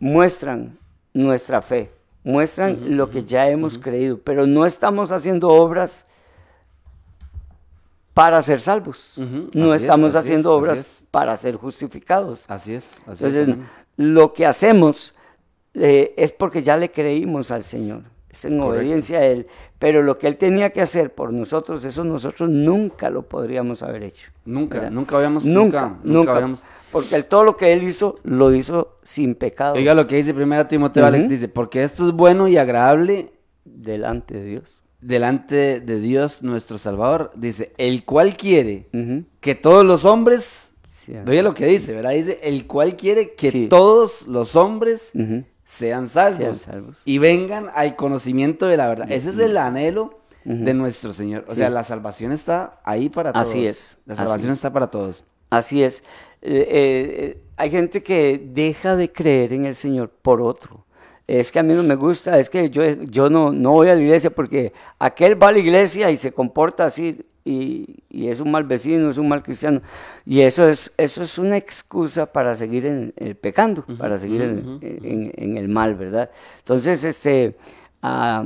muestran 0.00 0.78
nuestra 1.14 1.62
fe, 1.62 1.92
muestran 2.24 2.96
lo 2.96 3.08
que 3.08 3.22
ya 3.22 3.48
hemos 3.48 3.78
creído, 3.78 4.18
pero 4.18 4.48
no 4.48 4.66
estamos 4.66 5.12
haciendo 5.12 5.48
obras 5.48 6.07
para 8.18 8.42
ser 8.42 8.60
salvos. 8.60 9.14
No 9.52 9.70
así 9.72 9.84
estamos 9.84 10.16
haciendo 10.16 10.50
es, 10.50 10.60
obras 10.60 10.78
es. 10.80 11.04
para 11.12 11.36
ser 11.36 11.54
justificados. 11.54 12.46
Así 12.48 12.74
es, 12.74 13.00
así. 13.06 13.24
Entonces, 13.26 13.56
lo 13.96 14.32
que 14.32 14.44
hacemos 14.44 15.14
eh, 15.74 16.14
es 16.16 16.32
porque 16.32 16.64
ya 16.64 16.76
le 16.76 16.90
creímos 16.90 17.52
al 17.52 17.62
Señor, 17.62 18.02
es 18.28 18.44
en 18.44 18.58
Correcto. 18.58 18.74
obediencia 18.76 19.18
a 19.20 19.24
Él. 19.24 19.46
Pero 19.78 20.02
lo 20.02 20.18
que 20.18 20.26
Él 20.26 20.36
tenía 20.36 20.70
que 20.70 20.80
hacer 20.80 21.14
por 21.14 21.32
nosotros, 21.32 21.84
eso 21.84 22.02
nosotros 22.02 22.50
nunca 22.50 23.08
lo 23.08 23.22
podríamos 23.22 23.84
haber 23.84 24.02
hecho. 24.02 24.32
Nunca, 24.44 24.78
¿verdad? 24.78 24.90
nunca 24.90 25.16
habíamos, 25.16 25.44
Nunca, 25.44 25.82
nunca, 25.88 26.00
nunca. 26.02 26.32
habíamos- 26.34 26.64
Porque 26.90 27.22
todo 27.22 27.44
lo 27.44 27.56
que 27.56 27.72
Él 27.72 27.84
hizo, 27.84 28.18
lo 28.24 28.52
hizo 28.52 28.98
sin 29.02 29.36
pecado 29.36 29.74
Oiga 29.74 29.94
lo 29.94 30.08
que 30.08 30.16
dice 30.16 30.34
primera 30.34 30.66
Timoteo, 30.66 31.06
Alex, 31.06 31.24
Ujú. 31.26 31.30
dice, 31.30 31.46
porque 31.48 31.84
esto 31.84 32.08
es 32.08 32.12
bueno 32.14 32.48
y 32.48 32.56
agradable 32.56 33.30
delante 33.64 34.34
de 34.34 34.44
Dios. 34.44 34.82
Delante 35.00 35.80
de 35.80 36.00
Dios 36.00 36.42
nuestro 36.42 36.78
Salvador, 36.78 37.30
dice, 37.36 37.72
el 37.78 38.04
cual 38.04 38.36
quiere 38.36 38.88
que 39.40 39.54
todos 39.54 39.84
los 39.84 40.04
hombres, 40.04 40.72
oiga 41.26 41.42
lo 41.42 41.54
que 41.54 41.66
dice, 41.66 41.92
¿verdad? 41.94 42.10
Dice, 42.12 42.40
el 42.42 42.66
cual 42.66 42.96
quiere 42.96 43.34
que 43.34 43.50
Sí. 43.50 43.66
todos 43.68 44.26
los 44.26 44.56
hombres 44.56 45.12
sean 45.64 46.08
salvos, 46.08 46.38
Sean 46.38 46.56
salvos. 46.58 47.02
y 47.04 47.18
vengan 47.18 47.68
al 47.74 47.94
conocimiento 47.96 48.66
de 48.66 48.76
la 48.76 48.88
verdad. 48.88 49.10
Ese 49.10 49.30
es 49.30 49.38
el 49.38 49.56
anhelo 49.56 50.18
de 50.44 50.72
nuestro 50.74 51.12
Señor. 51.12 51.44
O 51.46 51.52
Sí. 51.52 51.58
sea, 51.58 51.70
la 51.70 51.84
salvación 51.84 52.32
está 52.32 52.80
ahí 52.84 53.08
para 53.08 53.32
todos. 53.32 53.48
Así 53.48 53.66
es, 53.66 53.98
La 54.06 54.16
salvación 54.16 54.50
es. 54.52 54.58
está 54.58 54.72
para 54.72 54.86
todos. 54.88 55.24
Así 55.50 55.82
es. 55.82 56.02
Eh, 56.40 56.66
eh, 56.70 57.42
hay 57.56 57.70
gente 57.70 58.02
que 58.02 58.40
deja 58.52 58.96
de 58.96 59.12
creer 59.12 59.52
en 59.52 59.64
el 59.64 59.74
Señor 59.76 60.10
por 60.10 60.40
otro. 60.40 60.84
Es 61.28 61.52
que 61.52 61.58
a 61.58 61.62
mí 61.62 61.74
no 61.74 61.82
me 61.82 61.94
gusta, 61.94 62.38
es 62.40 62.48
que 62.48 62.70
yo, 62.70 62.82
yo 63.04 63.28
no, 63.28 63.52
no 63.52 63.72
voy 63.72 63.90
a 63.90 63.94
la 63.94 64.00
iglesia 64.00 64.30
porque 64.30 64.72
aquel 64.98 65.40
va 65.40 65.48
a 65.48 65.52
la 65.52 65.58
iglesia 65.58 66.10
y 66.10 66.16
se 66.16 66.32
comporta 66.32 66.86
así 66.86 67.20
y, 67.44 67.96
y 68.08 68.28
es 68.28 68.40
un 68.40 68.50
mal 68.50 68.64
vecino, 68.64 69.10
es 69.10 69.18
un 69.18 69.28
mal 69.28 69.42
cristiano. 69.42 69.82
Y 70.24 70.40
eso 70.40 70.66
es, 70.66 70.90
eso 70.96 71.22
es 71.22 71.38
una 71.38 71.58
excusa 71.58 72.24
para 72.32 72.56
seguir 72.56 72.86
en, 72.86 73.12
el 73.18 73.36
pecando, 73.36 73.84
para 73.98 74.18
seguir 74.18 74.40
en, 74.40 74.78
en- 74.80 75.32
en 75.36 75.56
el 75.58 75.68
mal, 75.68 75.96
¿verdad? 75.96 76.30
Entonces, 76.60 77.04
este, 77.04 77.56
ah, 78.02 78.44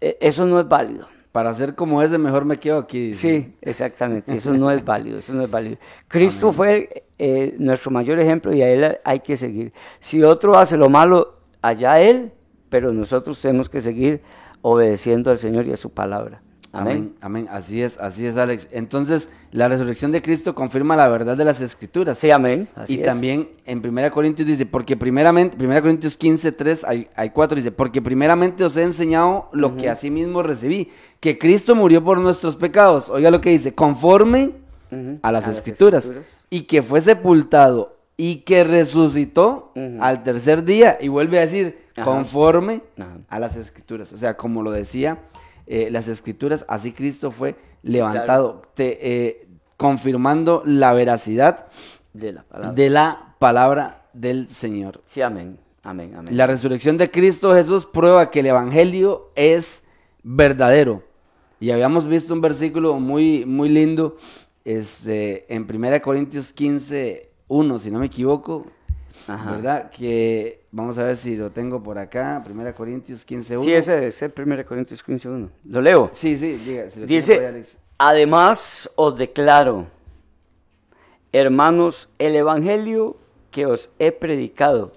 e- 0.00 0.18
eso 0.20 0.44
no 0.44 0.58
es 0.58 0.66
válido. 0.68 1.06
Para 1.30 1.52
ser 1.54 1.74
como 1.76 2.02
ese, 2.02 2.18
mejor 2.18 2.44
me 2.44 2.58
quedo 2.58 2.78
aquí. 2.78 3.08
dice. 3.08 3.20
Sí, 3.44 3.54
exactamente. 3.62 4.36
Eso 4.36 4.52
no 4.54 4.70
es 4.72 4.84
válido. 4.84 5.18
Eso 5.18 5.32
no 5.34 5.42
es 5.44 5.50
válido. 5.50 5.76
Cristo 6.08 6.52
fue 6.52 7.04
eh, 7.18 7.54
nuestro 7.58 7.90
mayor 7.92 8.18
ejemplo 8.20 8.52
y 8.52 8.62
a 8.62 8.68
él 8.68 8.98
hay 9.04 9.20
que 9.20 9.36
seguir. 9.36 9.72
Si 10.00 10.22
otro 10.22 10.56
hace 10.56 10.76
lo 10.76 10.88
malo, 10.88 11.38
allá 11.64 12.00
él, 12.00 12.32
pero 12.68 12.92
nosotros 12.92 13.40
tenemos 13.40 13.68
que 13.68 13.80
seguir 13.80 14.20
obedeciendo 14.62 15.30
al 15.30 15.38
Señor 15.38 15.66
y 15.66 15.72
a 15.72 15.76
su 15.76 15.90
palabra. 15.90 16.42
Amén. 16.72 17.14
Amén, 17.20 17.44
amén. 17.44 17.48
Así 17.50 17.80
es, 17.80 17.98
así 17.98 18.26
es, 18.26 18.36
Alex. 18.36 18.66
Entonces, 18.72 19.28
la 19.52 19.68
resurrección 19.68 20.10
de 20.10 20.20
Cristo 20.20 20.56
confirma 20.56 20.96
la 20.96 21.06
verdad 21.06 21.36
de 21.36 21.44
las 21.44 21.60
Escrituras. 21.60 22.18
Sí, 22.18 22.32
amén. 22.32 22.68
Así 22.74 22.96
y 22.96 23.00
es. 23.00 23.06
también 23.06 23.48
en 23.64 23.78
1 23.86 24.10
Corintios 24.10 24.48
dice, 24.48 24.66
porque 24.66 24.96
primeramente, 24.96 25.56
1 25.64 25.82
Corintios 25.82 26.16
15, 26.16 26.50
3 26.50 26.84
al, 26.84 27.08
al 27.14 27.32
4 27.32 27.56
dice, 27.56 27.70
porque 27.70 28.02
primeramente 28.02 28.64
os 28.64 28.76
he 28.76 28.82
enseñado 28.82 29.48
lo 29.52 29.76
que 29.76 29.88
asimismo 29.88 30.42
recibí, 30.42 30.90
que 31.20 31.38
Cristo 31.38 31.76
murió 31.76 32.02
por 32.02 32.18
nuestros 32.18 32.56
pecados. 32.56 33.08
Oiga 33.08 33.30
lo 33.30 33.40
que 33.40 33.50
dice, 33.50 33.72
conforme 33.72 34.64
a 35.22 35.32
las, 35.32 35.46
escrituras, 35.46 36.10
y 36.50 36.62
que 36.62 36.82
fue 36.82 37.00
sepultado 37.00 37.96
y 38.16 38.36
que 38.38 38.64
resucitó 38.64 39.72
al 40.00 40.22
tercer 40.22 40.64
día. 40.64 40.98
Y 41.00 41.08
vuelve 41.08 41.38
a 41.38 41.42
decir, 41.42 41.78
Ajá. 41.96 42.04
conforme 42.04 42.82
Ajá. 42.98 43.18
a 43.28 43.38
las 43.40 43.56
escrituras. 43.56 44.12
O 44.12 44.16
sea, 44.18 44.36
como 44.36 44.62
lo 44.62 44.70
decía 44.70 45.18
eh, 45.66 45.88
las 45.90 46.08
escrituras, 46.08 46.64
así 46.68 46.92
Cristo 46.92 47.30
fue 47.30 47.52
Sí, 47.84 47.92
levantado, 47.92 48.62
te- 48.74 48.98
eh, 49.26 49.46
confirmando 49.76 50.62
la 50.64 50.92
veracidad 50.94 51.66
De 52.12 52.32
la 52.32 52.42
palabra. 52.44 52.72
de 52.72 52.90
la 52.90 53.34
palabra 53.38 54.06
del 54.12 54.48
Señor. 54.48 55.00
Sí, 55.04 55.20
amén. 55.22 55.58
Amén, 55.82 56.14
amén. 56.14 56.36
La 56.36 56.46
resurrección 56.46 56.96
de 56.96 57.10
Cristo 57.10 57.54
Jesús 57.54 57.84
prueba 57.84 58.30
que 58.30 58.40
el 58.40 58.46
Evangelio 58.46 59.30
es 59.34 59.82
verdadero. 60.22 61.02
Y 61.60 61.70
habíamos 61.72 62.06
visto 62.06 62.32
un 62.32 62.40
versículo 62.40 62.98
muy, 63.00 63.44
muy 63.44 63.68
lindo 63.68 64.16
este, 64.64 65.52
en 65.54 65.66
1 65.68 66.00
Corintios 66.02 66.52
15, 66.52 67.30
1, 67.48 67.78
si 67.78 67.90
no 67.90 67.98
me 67.98 68.06
equivoco, 68.06 68.66
Ajá. 69.28 69.52
¿verdad? 69.52 69.90
Que 69.90 70.64
vamos 70.72 70.98
a 70.98 71.04
ver 71.04 71.16
si 71.16 71.36
lo 71.36 71.50
tengo 71.50 71.82
por 71.82 71.98
acá, 71.98 72.42
1 72.48 72.74
Corintios 72.74 73.24
15, 73.24 73.56
1. 73.58 73.64
Sí, 73.64 73.72
ese 73.72 74.06
es 74.08 74.22
el 74.22 74.32
1 74.36 74.66
Corintios 74.66 75.02
15, 75.02 75.28
1. 75.28 75.50
Lo 75.66 75.80
leo. 75.80 76.10
Sí, 76.14 76.36
sí, 76.36 76.54
diga, 76.54 76.88
si 76.90 77.00
lo 77.00 77.04
ahí, 77.04 77.08
Dice, 77.08 77.46
Alex. 77.46 77.76
además 77.98 78.90
os 78.96 79.16
declaro, 79.16 79.86
hermanos, 81.32 82.08
el 82.18 82.36
Evangelio 82.36 83.16
que 83.50 83.66
os 83.66 83.90
he 83.98 84.10
predicado, 84.12 84.92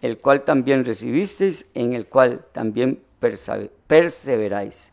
el 0.00 0.18
cual 0.18 0.44
también 0.44 0.84
recibisteis, 0.84 1.66
en 1.74 1.94
el 1.94 2.06
cual 2.06 2.44
también 2.52 3.00
perseveráis, 3.86 4.92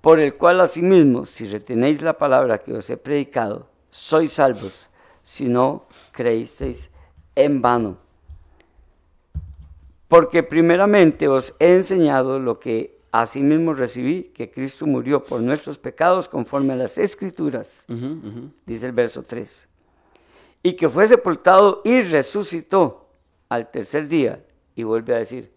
por 0.00 0.20
el 0.20 0.34
cual 0.34 0.60
asimismo, 0.60 1.26
si 1.26 1.46
retenéis 1.46 2.02
la 2.02 2.12
palabra 2.16 2.58
que 2.58 2.72
os 2.72 2.88
he 2.90 2.96
predicado, 2.96 3.68
sois 3.90 4.32
salvos, 4.32 4.87
si 5.28 5.44
no 5.46 5.84
creísteis 6.12 6.88
en 7.34 7.60
vano. 7.60 7.98
Porque 10.08 10.42
primeramente 10.42 11.28
os 11.28 11.52
he 11.58 11.74
enseñado 11.74 12.38
lo 12.38 12.58
que 12.58 12.98
asimismo 13.12 13.74
recibí, 13.74 14.32
que 14.34 14.50
Cristo 14.50 14.86
murió 14.86 15.22
por 15.22 15.42
nuestros 15.42 15.76
pecados 15.76 16.30
conforme 16.30 16.72
a 16.72 16.76
las 16.76 16.96
escrituras, 16.96 17.84
dice 18.64 18.86
el 18.86 18.92
verso 18.92 19.22
3, 19.22 19.68
y 20.62 20.72
que 20.72 20.88
fue 20.88 21.06
sepultado 21.06 21.82
y 21.84 22.00
resucitó 22.00 23.10
al 23.50 23.70
tercer 23.70 24.08
día, 24.08 24.42
y 24.74 24.82
vuelve 24.82 25.14
a 25.14 25.18
decir, 25.18 25.52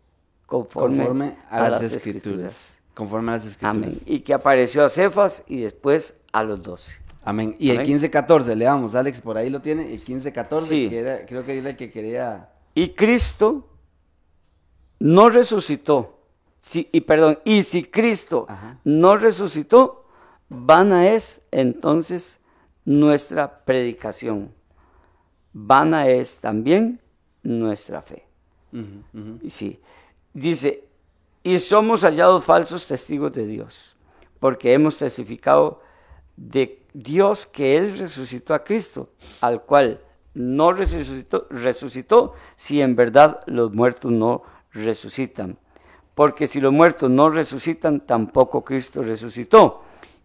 conforme, 0.47 0.97
Conforme 0.97 1.37
a, 1.49 1.69
las, 1.69 1.81
escrituras. 1.81 2.81
Conforme 2.93 3.31
a 3.31 3.35
las 3.35 3.45
escrituras. 3.45 3.75
Amén. 3.75 3.97
Y 4.05 4.19
que 4.19 4.33
apareció 4.33 4.83
a 4.83 4.89
Cefas 4.89 5.45
y 5.47 5.61
después 5.61 6.17
a 6.33 6.43
los 6.43 6.61
doce. 6.61 7.00
Amén. 7.23 7.55
Y 7.59 7.69
el 7.69 7.79
Amén. 7.79 7.99
15-14, 7.99 8.55
leamos, 8.55 8.95
Alex, 8.95 9.21
por 9.21 9.37
ahí 9.37 9.49
lo 9.49 9.61
tiene. 9.61 9.91
El 9.93 9.99
15-14, 9.99 10.57
Sí. 10.61 10.89
que 10.89 10.99
era, 10.99 11.25
creo 11.25 11.45
que 11.45 11.57
era 11.57 11.69
el 11.69 11.75
que 11.77 11.91
quería. 11.91 12.49
Y 12.73 12.89
Cristo 12.89 13.67
no 14.99 15.29
resucitó. 15.29 16.17
Sí, 16.61 16.87
y 16.91 17.01
perdón, 17.01 17.39
y 17.43 17.63
si 17.63 17.83
Cristo 17.83 18.45
Ajá. 18.47 18.77
no 18.83 19.17
resucitó, 19.17 20.05
vana 20.47 21.07
es 21.09 21.41
entonces 21.51 22.39
nuestra 22.85 23.63
predicación. 23.65 24.51
Vana 25.53 26.07
es 26.07 26.39
también 26.39 26.99
nuestra 27.43 28.01
fe. 28.01 28.25
Sí, 29.49 29.79
dice, 30.33 30.85
y 31.43 31.57
somos 31.59 32.03
hallados 32.03 32.45
falsos 32.45 32.87
testigos 32.87 33.33
de 33.33 33.45
Dios, 33.45 33.97
porque 34.39 34.73
hemos 34.73 34.97
testificado 34.97 35.81
de 36.47 36.81
Dios 36.93 37.45
que 37.45 37.77
Él 37.77 37.97
resucitó 37.97 38.53
a 38.53 38.63
Cristo, 38.63 39.09
al 39.41 39.61
cual 39.61 40.01
no 40.33 40.73
resucitó, 40.73 41.47
resucitó 41.49 42.33
si 42.55 42.81
en 42.81 42.95
verdad 42.95 43.41
los 43.45 43.73
muertos 43.73 44.11
no 44.11 44.43
resucitan. 44.71 45.57
Porque 46.15 46.47
si 46.47 46.59
los 46.59 46.73
muertos 46.73 47.09
no 47.09 47.29
resucitan, 47.29 48.01
tampoco 48.01 48.63
Cristo 48.63 49.01
resucitó. 49.01 49.83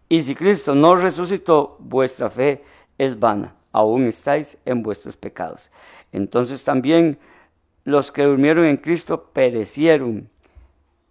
Y 0.09 0.21
si 0.23 0.35
Cristo 0.35 0.75
no 0.75 0.95
resucitó, 0.95 1.77
vuestra 1.79 2.29
fe 2.29 2.63
es 2.97 3.19
vana, 3.19 3.55
aún 3.71 4.07
estáis 4.07 4.57
en 4.65 4.83
vuestros 4.83 5.15
pecados. 5.17 5.69
Entonces 6.11 6.63
también 6.63 7.19
los 7.83 8.11
que 8.11 8.23
durmieron 8.23 8.65
en 8.65 8.77
Cristo 8.77 9.29
perecieron. 9.33 10.29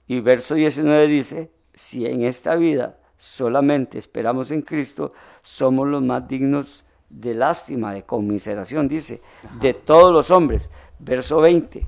Y 0.07 0.21
verso 0.21 0.55
19 0.55 1.07
dice, 1.07 1.51
si 1.75 2.07
en 2.07 2.23
esta 2.23 2.55
vida 2.57 2.99
solamente 3.17 3.99
esperamos 3.99 4.51
en 4.51 4.63
Cristo, 4.63 5.13
somos 5.43 5.89
los 5.89 6.03
más 6.03 6.27
dignos 6.27 6.85
de 7.09 7.35
lástima, 7.35 7.93
de 7.93 8.03
conmiseración, 8.03 8.89
dice, 8.89 9.23
de 9.61 9.75
todos 9.75 10.13
los 10.13 10.31
hombres. 10.31 10.71
Verso 10.99 11.41
20, 11.41 11.87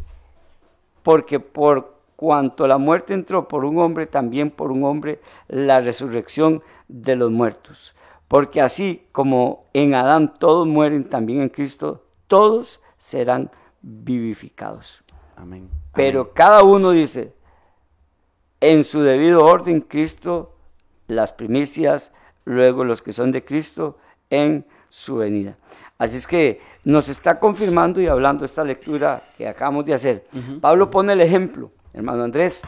porque 1.02 1.40
por 1.40 1.98
cuanto 2.16 2.66
la 2.66 2.78
muerte 2.78 3.14
entró 3.14 3.48
por 3.48 3.64
un 3.64 3.78
hombre, 3.78 4.06
también 4.06 4.50
por 4.50 4.70
un 4.70 4.84
hombre 4.84 5.20
la 5.48 5.80
resurrección 5.80 6.62
de 6.88 7.16
los 7.16 7.30
muertos. 7.30 7.94
Porque 8.26 8.60
así 8.60 9.06
como 9.12 9.66
en 9.72 9.94
Adán 9.94 10.34
todos 10.34 10.66
mueren, 10.66 11.08
también 11.08 11.40
en 11.40 11.48
Cristo 11.48 12.04
todos 12.26 12.80
serán 12.98 13.50
vivificados. 13.80 15.02
Amén. 15.36 15.70
Pero 15.94 16.20
Amén. 16.20 16.32
cada 16.34 16.62
uno 16.62 16.90
dice, 16.90 17.32
en 18.60 18.84
su 18.84 19.00
debido 19.00 19.44
orden, 19.44 19.80
Cristo, 19.80 20.57
las 21.08 21.32
primicias, 21.32 22.12
luego 22.44 22.84
los 22.84 23.02
que 23.02 23.12
son 23.12 23.32
de 23.32 23.44
Cristo, 23.44 23.98
en 24.30 24.64
su 24.88 25.16
venida. 25.16 25.56
Así 25.98 26.16
es 26.16 26.26
que 26.26 26.60
nos 26.84 27.08
está 27.08 27.40
confirmando 27.40 28.00
y 28.00 28.06
hablando 28.06 28.44
esta 28.44 28.62
lectura 28.62 29.24
que 29.36 29.48
acabamos 29.48 29.84
de 29.84 29.94
hacer. 29.94 30.26
Pablo 30.60 30.90
pone 30.90 31.12
el 31.12 31.20
ejemplo, 31.20 31.72
hermano 31.92 32.22
Andrés. 32.22 32.62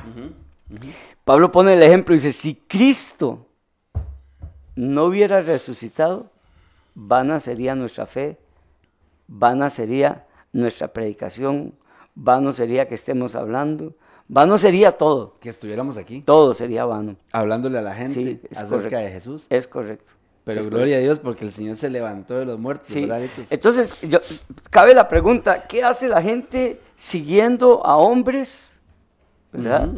Pablo 1.24 1.52
pone 1.52 1.74
el 1.74 1.82
ejemplo 1.82 2.14
y 2.14 2.18
dice, 2.18 2.32
si 2.32 2.56
Cristo 2.56 3.46
no 4.74 5.04
hubiera 5.04 5.42
resucitado, 5.42 6.26
vana 6.94 7.38
sería 7.38 7.74
nuestra 7.74 8.06
fe, 8.06 8.36
vana 9.28 9.70
sería 9.70 10.26
nuestra 10.52 10.88
predicación, 10.88 11.74
vano 12.14 12.52
sería 12.52 12.88
que 12.88 12.94
estemos 12.94 13.36
hablando, 13.36 13.94
vano 14.32 14.56
sería 14.58 14.92
todo, 14.92 15.34
Que 15.40 15.48
estuviéramos 15.50 15.96
aquí 15.96 16.22
todo 16.22 16.54
sería 16.54 16.84
vano. 16.84 17.16
hablándole 17.32 17.78
a 17.78 17.82
la 17.82 17.94
gente 17.94 18.14
Sí, 18.14 18.40
acerca 18.52 18.68
correcto. 18.76 18.96
de 18.98 19.10
Jesús. 19.10 19.46
Es 19.50 19.66
correcto. 19.66 20.14
Pero 20.44 20.60
es 20.60 20.68
gloria 20.68 20.96
a 20.96 21.00
Dios 21.00 21.18
porque 21.18 21.44
el 21.44 21.52
Señor 21.52 21.76
se 21.76 21.90
levantó 21.90 22.38
de 22.38 22.46
los 22.46 22.58
muertos, 22.58 22.88
Sí. 22.88 23.02
¿verdad, 23.02 23.20
Litos? 23.20 23.46
Entonces, 23.50 24.00
yo- 24.02 24.20
cabe 24.70 24.94
la 24.94 25.06
pregunta, 25.08 25.66
¿qué 25.66 25.82
hace 25.84 26.08
la 26.08 26.22
gente 26.22 26.80
siguiendo 26.96 27.84
a 27.84 27.96
hombres? 27.96 28.80
¿Verdad? 29.52 29.88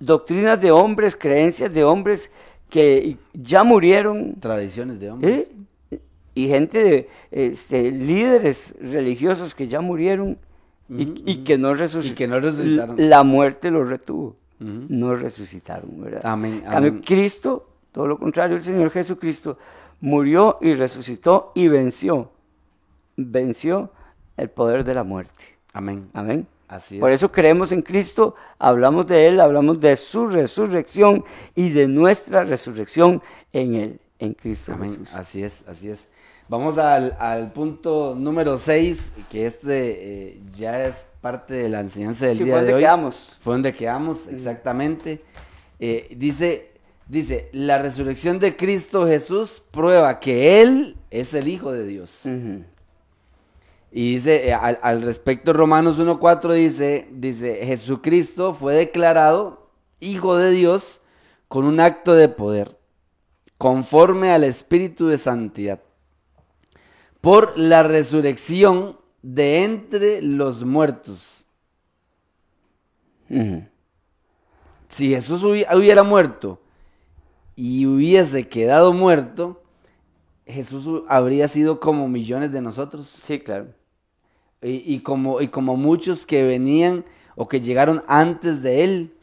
Doctrinas 0.00 0.60
de 0.60 0.72
hombres, 0.72 1.14
creencias 1.14 1.72
de 1.72 1.84
hombres 1.84 2.30
que 2.68 3.16
ya 3.34 3.62
murieron. 3.64 4.34
Tradiciones 4.40 4.98
de 4.98 5.10
hombres. 5.10 5.50
¿eh? 5.90 5.98
Y 6.34 6.48
gente 6.48 6.82
de 6.82 7.08
este, 7.30 7.90
líderes 7.92 8.74
religiosos 8.80 9.54
que 9.54 9.68
ya 9.68 9.80
murieron 9.80 10.38
y, 10.98 11.44
que 11.44 11.58
no 11.58 11.74
resucitaron. 11.74 12.12
Y 12.12 12.16
que 12.16 12.28
no 12.28 12.40
resucitaron. 12.40 12.96
La 13.08 13.22
muerte 13.22 13.70
los 13.70 13.88
retuvo. 13.88 14.36
No 14.58 15.16
resucitaron, 15.16 15.90
¿verdad? 16.00 16.20
Amén, 16.24 16.60
cambio, 16.60 16.90
amén. 16.90 17.02
Cristo, 17.04 17.68
todo 17.90 18.06
lo 18.06 18.16
contrario, 18.16 18.56
el 18.56 18.62
Señor 18.62 18.90
Jesucristo 18.90 19.58
murió 20.00 20.58
y 20.60 20.74
resucitó 20.74 21.50
y 21.54 21.66
venció. 21.66 22.30
Venció 23.16 23.90
el 24.36 24.50
poder 24.50 24.84
de 24.84 24.94
la 24.94 25.02
muerte. 25.02 25.42
Amén. 25.72 26.08
Amén. 26.12 26.46
Así 26.68 26.96
es. 26.96 27.00
Por 27.00 27.10
eso 27.10 27.30
creemos 27.32 27.72
en 27.72 27.82
Cristo, 27.82 28.34
hablamos 28.58 29.06
de 29.06 29.26
Él, 29.26 29.40
hablamos 29.40 29.80
de 29.80 29.96
su 29.96 30.28
resurrección 30.28 31.24
y 31.54 31.70
de 31.70 31.88
nuestra 31.88 32.44
resurrección 32.44 33.20
en 33.52 33.74
Él, 33.74 34.00
en 34.18 34.34
Cristo 34.34 34.72
Amén. 34.72 34.90
Jesús. 34.90 35.14
Así 35.14 35.42
es, 35.42 35.64
así 35.68 35.90
es. 35.90 36.08
Vamos 36.52 36.76
al, 36.76 37.16
al 37.18 37.50
punto 37.50 38.14
número 38.14 38.58
6, 38.58 39.12
que 39.30 39.46
este 39.46 40.32
eh, 40.32 40.40
ya 40.54 40.84
es 40.84 41.06
parte 41.22 41.54
de 41.54 41.70
la 41.70 41.80
enseñanza 41.80 42.26
del 42.26 42.36
Sí, 42.36 42.44
día 42.44 42.52
fue 42.52 42.60
de 42.60 42.66
donde 42.66 42.74
hoy. 42.74 42.82
quedamos. 42.82 43.38
Fue 43.40 43.54
donde 43.54 43.74
quedamos, 43.74 44.26
exactamente. 44.26 45.22
Eh, 45.80 46.14
dice, 46.14 46.72
dice, 47.08 47.48
la 47.52 47.78
resurrección 47.78 48.38
de 48.38 48.54
Cristo 48.54 49.06
Jesús 49.06 49.62
prueba 49.70 50.20
que 50.20 50.60
Él 50.60 50.98
es 51.10 51.32
el 51.32 51.48
Hijo 51.48 51.72
de 51.72 51.86
Dios. 51.86 52.20
Y 53.90 54.16
dice, 54.16 54.46
eh, 54.46 54.52
al, 54.52 54.78
al 54.82 55.00
respecto, 55.00 55.54
Romanos 55.54 55.98
1.4 55.98 56.52
dice, 56.52 57.08
dice, 57.12 57.64
Jesucristo 57.64 58.52
fue 58.52 58.74
declarado 58.74 59.70
Hijo 60.00 60.36
de 60.36 60.50
Dios 60.50 61.00
con 61.48 61.64
un 61.64 61.80
acto 61.80 62.12
de 62.12 62.28
poder, 62.28 62.76
conforme 63.56 64.32
al 64.32 64.44
Espíritu 64.44 65.06
de 65.06 65.16
Santidad, 65.16 65.80
por 67.22 67.56
la 67.58 67.82
resurrección 67.82 68.98
de 69.22 69.64
entre 69.64 70.20
los 70.20 70.64
muertos. 70.64 71.46
Si 74.88 75.08
Jesús 75.08 75.42
hubi- 75.42 75.66
hubiera 75.74 76.02
muerto 76.02 76.60
y 77.56 77.86
hubiese 77.86 78.46
quedado 78.48 78.92
muerto, 78.92 79.62
Jesús 80.44 81.02
habría 81.08 81.48
sido 81.48 81.80
como 81.80 82.08
millones 82.08 82.52
de 82.52 82.60
nosotros. 82.60 83.08
Sí, 83.24 83.38
claro. 83.38 83.68
Y, 84.60 84.82
y 84.94 85.00
como, 85.00 85.40
y 85.40 85.48
como 85.48 85.76
muchos 85.76 86.26
que 86.26 86.42
venían 86.42 87.04
o 87.36 87.48
que 87.48 87.60
llegaron 87.60 88.02
antes 88.06 88.62
de 88.62 88.84
él. 88.84 89.14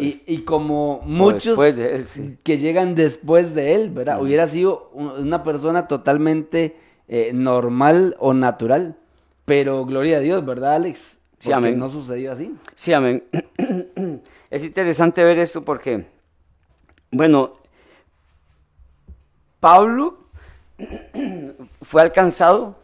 Y, 0.00 0.20
y 0.26 0.38
como 0.38 1.00
muchos 1.04 1.44
después 1.44 1.76
de 1.76 1.94
él, 1.94 2.06
sí. 2.08 2.36
que 2.42 2.58
llegan 2.58 2.96
después 2.96 3.54
de 3.54 3.74
él, 3.74 3.90
¿verdad? 3.90 4.20
Hubiera 4.20 4.48
sido 4.48 4.90
un- 4.92 5.10
una 5.12 5.44
persona 5.44 5.86
totalmente 5.86 6.76
eh, 7.08 7.30
normal 7.32 8.16
o 8.18 8.34
natural. 8.34 8.96
Pero 9.44 9.84
gloria 9.84 10.18
a 10.18 10.20
Dios, 10.20 10.44
¿verdad, 10.44 10.74
Alex? 10.74 11.18
Sí, 11.38 11.50
Porque 11.50 11.54
amén. 11.54 11.78
no 11.78 11.88
sucedió 11.88 12.32
así. 12.32 12.54
Sí, 12.74 12.92
amén. 12.92 13.24
Es 14.50 14.62
interesante 14.62 15.22
ver 15.24 15.38
esto 15.38 15.64
porque, 15.64 16.06
bueno, 17.10 17.52
Pablo 19.60 20.18
fue 21.82 22.02
alcanzado 22.02 22.76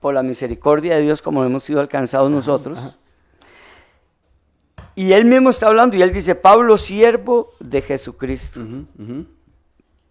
por 0.00 0.14
la 0.14 0.22
misericordia 0.22 0.96
de 0.96 1.02
Dios 1.02 1.22
como 1.22 1.44
hemos 1.44 1.64
sido 1.64 1.80
alcanzados 1.80 2.30
nosotros. 2.30 2.96
Y 4.94 5.12
él 5.12 5.24
mismo 5.24 5.50
está 5.50 5.68
hablando 5.68 5.96
y 5.96 6.02
él 6.02 6.12
dice, 6.12 6.34
Pablo, 6.34 6.76
siervo 6.76 7.50
de 7.60 7.80
Jesucristo. 7.80 8.60
Ujú, 8.60 8.86
ujú. 8.98 9.26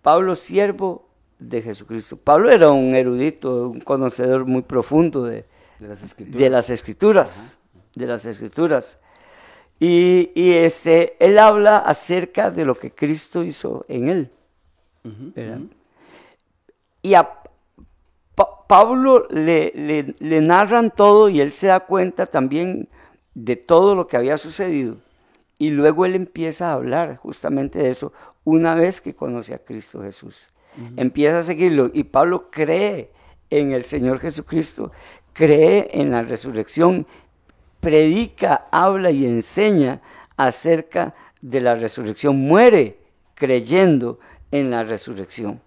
Pablo, 0.01 0.35
siervo 0.35 1.08
de 1.39 1.61
Jesucristo. 1.61 2.17
Pablo 2.17 2.51
era 2.51 2.69
un 2.71 2.93
erudito, 2.95 3.69
un 3.69 3.79
conocedor 3.81 4.45
muy 4.45 4.61
profundo 4.61 5.23
de, 5.23 5.45
De 5.79 5.87
las 5.87 6.03
escrituras. 6.03 6.39
de 6.41 6.49
las 6.49 6.69
escrituras, 6.69 7.59
de 7.95 8.05
las 8.05 8.25
escrituras. 8.25 8.99
Y, 9.79 10.31
y, 10.35 10.51
este, 10.55 11.15
él 11.25 11.39
habla 11.39 11.77
acerca 11.77 12.51
de 12.51 12.65
lo 12.65 12.75
que 12.75 12.91
Cristo 12.91 13.43
hizo 13.43 13.85
en 13.87 14.09
él. 14.09 14.29
Y 17.01 17.13
a- 17.13 17.29
Pa- 18.35 18.67
Pablo 18.67 19.25
le, 19.29 19.71
le, 19.75 20.15
le 20.19 20.41
narran 20.41 20.91
todo 20.91 21.29
y 21.29 21.41
él 21.41 21.51
se 21.53 21.67
da 21.67 21.79
cuenta 21.81 22.25
también 22.25 22.87
de 23.33 23.55
todo 23.55 23.95
lo 23.95 24.07
que 24.07 24.17
había 24.17 24.37
sucedido. 24.37 24.97
Y 25.57 25.71
luego 25.71 26.05
él 26.05 26.15
empieza 26.15 26.69
a 26.69 26.73
hablar 26.73 27.17
justamente 27.17 27.79
de 27.79 27.89
eso 27.89 28.13
una 28.45 28.75
vez 28.75 29.01
que 29.01 29.13
conoce 29.15 29.53
a 29.53 29.59
Cristo 29.59 30.01
Jesús. 30.01 30.51
Empieza 30.97 31.39
a 31.39 31.43
seguirlo 31.43 31.91
y 31.93 32.03
Pablo 32.03 32.49
cree 32.51 33.09
en 33.49 33.71
el 33.71 33.83
Señor 33.83 34.19
Jesucristo, 34.19 34.91
cree 35.33 35.89
en 35.93 36.11
la 36.11 36.21
resurrección, 36.21 37.05
predica, 37.79 38.67
habla 38.71 39.11
y 39.11 39.25
enseña 39.25 40.01
acerca 40.37 41.15
de 41.41 41.61
la 41.61 41.75
resurrección, 41.75 42.37
muere 42.37 42.97
creyendo 43.35 44.19
en 44.51 44.71
la 44.71 44.83
resurrección. 44.83 45.61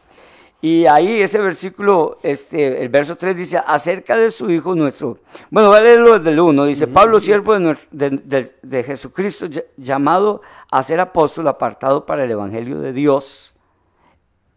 Y 0.64 0.86
ahí 0.86 1.20
ese 1.20 1.40
versículo, 1.40 2.18
este, 2.22 2.82
el 2.82 2.88
verso 2.88 3.16
3 3.16 3.36
dice, 3.36 3.60
acerca 3.66 4.16
de 4.16 4.30
su 4.30 4.48
Hijo 4.48 4.76
nuestro. 4.76 5.18
Bueno, 5.50 5.70
voy 5.70 5.78
a 5.78 5.80
leerlo 5.80 6.16
desde 6.16 6.30
el 6.30 6.38
1. 6.38 6.64
Dice, 6.66 6.86
Pablo, 6.86 7.18
siervo 7.18 7.58
de, 7.90 8.52
de, 8.62 8.84
Jesucristo, 8.84 9.48
llamado 9.76 10.40
a 10.70 10.84
ser 10.84 11.00
apóstol, 11.00 11.48
apartado 11.48 12.06
para 12.06 12.22
el 12.22 12.30
Evangelio 12.30 12.78
de 12.78 12.92
Dios, 12.92 13.51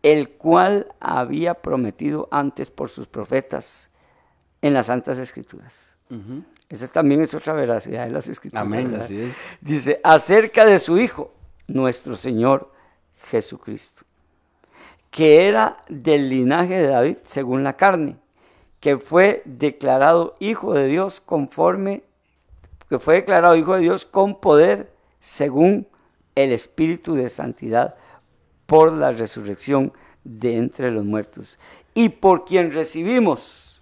el 0.05 0.29
cual 0.29 0.93
había 0.99 1.55
prometido 1.55 2.27
antes 2.29 2.69
por 2.69 2.89
sus 2.89 3.07
profetas 3.07 3.89
en 4.61 4.75
las 4.75 4.85
Santas 4.85 5.17
Escrituras. 5.17 5.95
Esa 6.69 6.87
también 6.87 7.21
es 7.21 7.33
otra 7.33 7.53
veracidad 7.53 8.05
de 8.05 8.11
las 8.11 8.27
Escrituras. 8.27 8.63
Amén, 8.63 8.95
así 8.95 9.19
es. 9.19 9.35
Dice, 9.61 9.99
acerca 10.03 10.63
de 10.63 10.77
su 10.77 10.99
Hijo, 10.99 11.33
nuestro 11.67 12.15
Señor 12.15 12.71
Jesucristo 13.29 14.03
que 15.15 15.47
era 15.47 15.77
del 15.87 16.27
linaje 16.27 16.73
de 16.73 16.87
David 16.87 17.17
según 17.23 17.63
la 17.63 17.77
carne, 17.77 18.17
que 18.81 18.97
fue 18.97 19.43
declarado 19.45 20.35
hijo 20.41 20.73
de 20.73 20.87
Dios 20.87 21.21
conforme, 21.21 22.03
que 22.89 22.99
fue 22.99 23.15
declarado 23.15 23.55
hijo 23.55 23.75
de 23.75 23.79
Dios 23.79 24.05
con 24.05 24.41
poder 24.41 24.91
según 25.21 25.87
el 26.35 26.51
Espíritu 26.51 27.15
de 27.15 27.29
Santidad 27.29 27.95
por 28.65 28.93
la 28.93 29.11
resurrección 29.11 29.93
de 30.23 30.57
entre 30.57 30.91
los 30.91 31.05
muertos, 31.05 31.57
y 31.93 32.09
por 32.09 32.45
quien 32.45 32.73
recibimos 32.73 33.81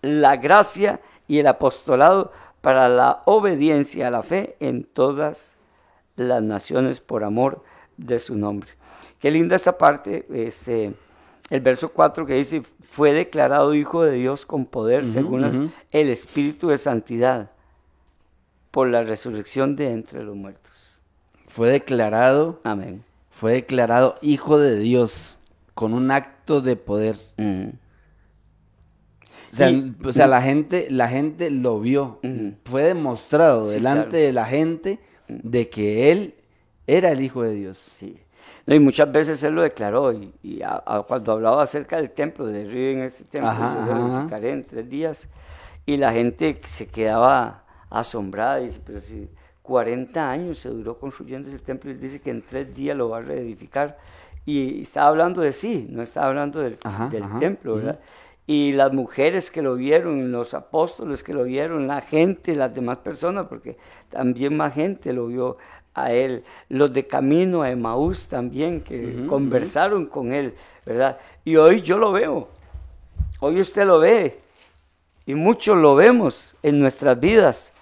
la 0.00 0.36
gracia 0.36 1.00
y 1.26 1.38
el 1.38 1.46
apostolado 1.46 2.32
para 2.60 2.88
la 2.88 3.22
obediencia 3.24 4.08
a 4.08 4.10
la 4.10 4.22
fe 4.22 4.56
en 4.60 4.84
todas 4.84 5.56
las 6.16 6.42
naciones 6.42 7.00
por 7.00 7.24
amor 7.24 7.62
de 7.96 8.18
su 8.18 8.36
nombre 8.36 8.78
Qué 9.18 9.30
linda 9.32 9.56
esa 9.56 9.76
parte, 9.76 10.26
este, 10.32 10.92
el 11.50 11.60
verso 11.60 11.88
4 11.88 12.24
que 12.24 12.34
dice, 12.34 12.62
fue 12.90 13.12
declarado 13.12 13.74
hijo 13.74 14.04
de 14.04 14.12
Dios 14.12 14.46
con 14.46 14.64
poder 14.64 15.06
según 15.06 15.72
el 15.90 16.08
Espíritu 16.08 16.68
de 16.68 16.78
Santidad 16.78 17.50
por 18.70 18.88
la 18.88 19.02
resurrección 19.02 19.74
de 19.74 19.90
entre 19.90 20.22
los 20.22 20.36
muertos. 20.36 21.02
Fue 21.48 21.70
declarado, 21.70 22.60
amén. 22.62 23.02
Fue 23.38 23.52
declarado 23.52 24.16
hijo 24.20 24.58
de 24.58 24.76
Dios 24.76 25.38
con 25.74 25.94
un 25.94 26.10
acto 26.10 26.60
de 26.60 26.74
poder. 26.74 27.14
O 30.04 30.12
sea, 30.12 30.26
la 30.26 30.42
gente, 30.42 30.88
la 30.90 31.06
gente 31.06 31.48
lo 31.48 31.78
vio. 31.78 32.18
Fue 32.64 32.82
demostrado 32.82 33.68
delante 33.68 34.16
de 34.16 34.32
la 34.32 34.44
gente 34.44 34.98
de 35.28 35.68
que 35.68 36.10
él 36.10 36.34
era 36.88 37.12
el 37.12 37.20
hijo 37.20 37.42
de 37.42 37.54
Dios. 37.54 37.78
Sí. 37.78 38.18
Y 38.66 38.80
muchas 38.80 39.12
veces 39.12 39.40
él 39.44 39.54
lo 39.54 39.62
declaró, 39.62 40.12
y, 40.12 40.60
cuando 41.06 41.30
hablaba 41.30 41.62
acerca 41.62 41.98
del 41.98 42.10
templo, 42.10 42.44
de 42.46 42.64
río 42.64 42.90
en 42.90 43.02
este 43.02 43.22
templo, 43.22 43.50
ajá, 43.50 44.26
en 44.42 44.64
tres 44.64 44.90
días, 44.90 45.28
y 45.86 45.96
la 45.96 46.12
gente 46.12 46.60
se 46.66 46.88
quedaba 46.88 47.62
asombrada, 47.88 48.60
y 48.62 48.64
dice, 48.64 48.80
pero 48.84 49.00
si 49.00 49.28
40 49.68 50.30
años 50.30 50.58
se 50.58 50.70
duró 50.70 50.98
construyendo 50.98 51.50
ese 51.50 51.58
templo, 51.58 51.90
y 51.90 51.94
dice 51.94 52.20
que 52.22 52.30
en 52.30 52.40
tres 52.40 52.74
días 52.74 52.96
lo 52.96 53.10
va 53.10 53.18
a 53.18 53.20
reedificar, 53.20 53.98
y 54.46 54.80
estaba 54.80 55.08
hablando 55.08 55.42
de 55.42 55.52
sí, 55.52 55.86
no 55.90 56.00
estaba 56.00 56.28
hablando 56.28 56.60
del, 56.60 56.78
templo, 57.38 57.76
¿verdad? 57.76 58.00
Y 58.46 58.72
las 58.72 58.94
mujeres 58.94 59.50
que 59.50 59.60
lo 59.60 59.74
vieron, 59.74 60.32
los 60.32 60.54
apóstoles 60.54 61.22
que 61.22 61.34
lo 61.34 61.44
vieron, 61.44 61.86
la 61.86 62.00
gente, 62.00 62.56
las 62.56 62.74
demás 62.74 62.96
personas, 62.98 63.46
porque 63.46 63.76
también 64.08 64.56
más 64.56 64.72
gente 64.72 65.12
lo 65.12 65.26
vio 65.26 65.58
a 65.92 66.12
él, 66.12 66.44
los 66.70 66.90
de 66.90 67.06
camino 67.06 67.60
a 67.60 67.70
Emaús 67.70 68.26
también, 68.26 68.80
que 68.80 69.26
conversaron 69.28 70.06
con 70.06 70.32
él, 70.32 70.54
¿verdad? 70.86 71.18
Y 71.44 71.56
hoy 71.56 71.82
yo 71.82 71.98
lo 71.98 72.10
veo, 72.10 72.48
hoy 73.40 73.60
usted 73.60 73.86
lo 73.86 73.98
ve, 73.98 74.38
y 75.26 75.34
muchos 75.34 75.76
lo 75.76 75.94
vemos 75.94 76.56
en 76.62 76.80
nuestras 76.80 77.20
vidas, 77.20 77.74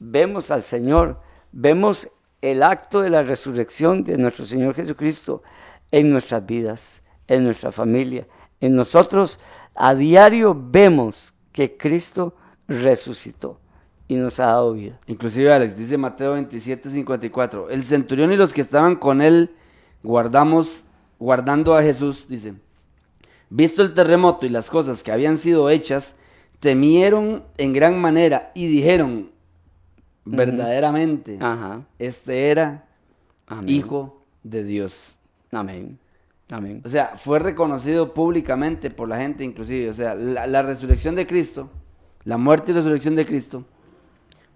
vemos 0.00 0.50
al 0.50 0.64
Señor, 0.64 1.27
vemos 1.52 2.08
el 2.40 2.62
acto 2.62 3.00
de 3.00 3.10
la 3.10 3.22
resurrección 3.22 4.04
de 4.04 4.16
nuestro 4.16 4.46
Señor 4.46 4.74
Jesucristo 4.74 5.42
en 5.90 6.10
nuestras 6.10 6.44
vidas, 6.46 7.02
en 7.26 7.44
nuestra 7.44 7.72
familia, 7.72 8.26
en 8.60 8.74
nosotros 8.74 9.38
a 9.74 9.94
diario 9.94 10.56
vemos 10.58 11.34
que 11.52 11.76
Cristo 11.76 12.34
resucitó 12.66 13.58
y 14.08 14.16
nos 14.16 14.40
ha 14.40 14.46
dado 14.46 14.72
vida. 14.72 14.98
Inclusive 15.06 15.52
Alex, 15.52 15.76
dice 15.76 15.96
Mateo 15.96 16.32
27, 16.32 16.90
54, 16.90 17.70
el 17.70 17.84
centurión 17.84 18.32
y 18.32 18.36
los 18.36 18.52
que 18.52 18.62
estaban 18.62 18.96
con 18.96 19.22
él 19.22 19.50
guardamos, 20.02 20.82
guardando 21.18 21.76
a 21.76 21.82
Jesús, 21.82 22.26
dice, 22.28 22.54
visto 23.50 23.82
el 23.82 23.94
terremoto 23.94 24.46
y 24.46 24.48
las 24.48 24.70
cosas 24.70 25.02
que 25.02 25.12
habían 25.12 25.38
sido 25.38 25.70
hechas, 25.70 26.14
temieron 26.60 27.44
en 27.56 27.72
gran 27.72 28.00
manera 28.00 28.50
y 28.54 28.66
dijeron, 28.66 29.30
verdaderamente, 30.36 31.38
este 31.98 32.50
era 32.50 32.84
hijo 33.66 34.22
de 34.42 34.64
Dios. 34.64 35.16
Amén. 35.52 35.98
Amén. 36.50 36.82
O 36.84 36.88
sea, 36.88 37.12
fue 37.16 37.38
reconocido 37.38 38.14
públicamente 38.14 38.90
por 38.90 39.08
la 39.08 39.18
gente 39.18 39.44
inclusive. 39.44 39.90
O 39.90 39.92
sea, 39.92 40.14
la, 40.14 40.46
la 40.46 40.62
resurrección 40.62 41.14
de 41.14 41.26
Cristo, 41.26 41.68
la 42.24 42.38
muerte 42.38 42.72
y 42.72 42.74
resurrección 42.74 43.16
de 43.16 43.26
Cristo, 43.26 43.64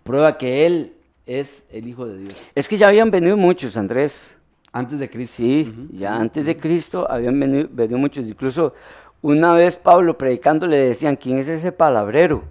prueba 0.02 0.38
que 0.38 0.64
Él 0.66 0.94
es 1.26 1.66
el 1.70 1.86
Hijo 1.88 2.06
de 2.06 2.18
Dios. 2.18 2.36
Es 2.54 2.68
que 2.68 2.76
ya 2.76 2.88
habían 2.88 3.10
venido 3.10 3.36
muchos, 3.36 3.76
Andrés. 3.76 4.36
Antes 4.72 4.98
de 4.98 5.10
Cristo. 5.10 5.36
Sí, 5.36 5.88
ya 5.92 6.16
antes 6.16 6.46
de 6.46 6.56
Cristo 6.56 7.06
habían 7.10 7.38
venido, 7.38 7.98
muchos. 7.98 8.26
Incluso 8.26 8.74
una 9.20 9.52
vez 9.52 9.76
Pablo 9.76 10.16
predicando 10.16 10.66
le 10.66 10.78
decían, 10.78 11.16
¿quién 11.16 11.38
es 11.38 11.48
ese 11.48 11.72
palabrero? 11.72 12.44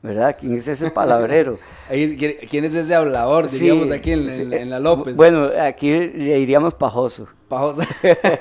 ¿Verdad? 0.00 0.36
¿Quién 0.38 0.54
es 0.54 0.68
ese 0.68 0.90
palabrero? 0.90 1.58
¿Quién 1.88 2.64
es 2.64 2.74
ese 2.74 2.94
hablador, 2.94 3.50
diríamos 3.50 3.90
aquí 3.90 4.12
en, 4.12 4.70
la 4.70 4.78
López? 4.78 5.16
Bueno, 5.16 5.48
aquí 5.60 5.90
le 5.90 6.36
diríamos 6.36 6.74
pajoso. 6.74 7.26
Pajoso. 7.48 7.82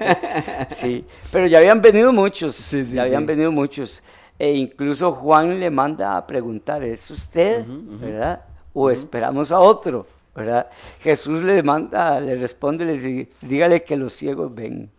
sí, 0.70 1.04
pero 1.32 1.48
ya 1.48 1.58
habían 1.58 1.82
venido 1.82 2.12
muchos, 2.14 2.56
sí, 2.56 2.86
sí, 2.86 2.94
ya 2.94 3.04
habían 3.04 3.26
venido 3.26 3.52
muchos. 3.52 4.04
E 4.38 4.54
incluso 4.54 5.12
Juan 5.14 5.60
le 5.60 5.72
manda 5.72 6.16
a 6.16 6.28
preguntar, 6.28 6.84
¿es 6.84 7.10
usted? 7.10 7.66
¿Verdad? 7.66 8.42
O 8.74 8.92
esperamos 8.92 9.52
a 9.52 9.60
otro, 9.60 10.06
¿verdad? 10.36 10.68
Jesús 11.00 11.42
le 11.42 11.64
manda, 11.64 12.20
le 12.20 12.36
responde, 12.36 12.86
le 12.86 12.94
dice, 12.94 13.30
dígale 13.42 13.82
que 13.82 13.98
los 13.98 14.14
ciegos 14.14 14.54
ven, 14.54 14.92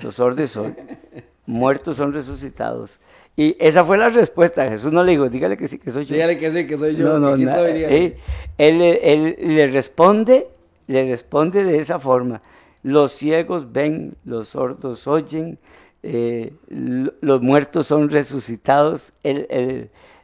los 0.00 0.16
sordos 0.16 0.50
son, 0.50 0.76
muertos 1.46 1.96
son 1.96 2.12
resucitados. 2.12 3.00
Y 3.36 3.54
esa 3.58 3.84
fue 3.84 3.98
la 3.98 4.08
respuesta. 4.08 4.66
Jesús 4.68 4.92
no 4.92 5.04
le 5.04 5.12
dijo, 5.12 5.28
dígale 5.28 5.56
que 5.56 5.68
sí, 5.68 5.78
que 5.78 5.90
soy 5.90 6.06
yo. 6.06 6.14
Dígale 6.14 6.38
que 6.38 6.50
sí, 6.50 6.66
que 6.66 6.78
soy 6.78 6.96
yo. 6.96 7.18
No, 7.18 7.36
no, 7.36 7.36
eh, 7.36 8.16
él, 8.56 8.82
él, 8.82 9.36
le 9.38 9.66
responde, 9.66 10.48
le 10.86 11.06
responde 11.06 11.62
de 11.62 11.78
esa 11.78 11.98
forma. 11.98 12.40
Los 12.82 13.12
ciegos 13.12 13.72
ven, 13.72 14.16
los 14.24 14.48
sordos 14.48 15.06
oyen, 15.06 15.58
eh, 16.02 16.54
los 16.68 17.42
muertos 17.42 17.88
son 17.88 18.08
resucitados, 18.08 19.12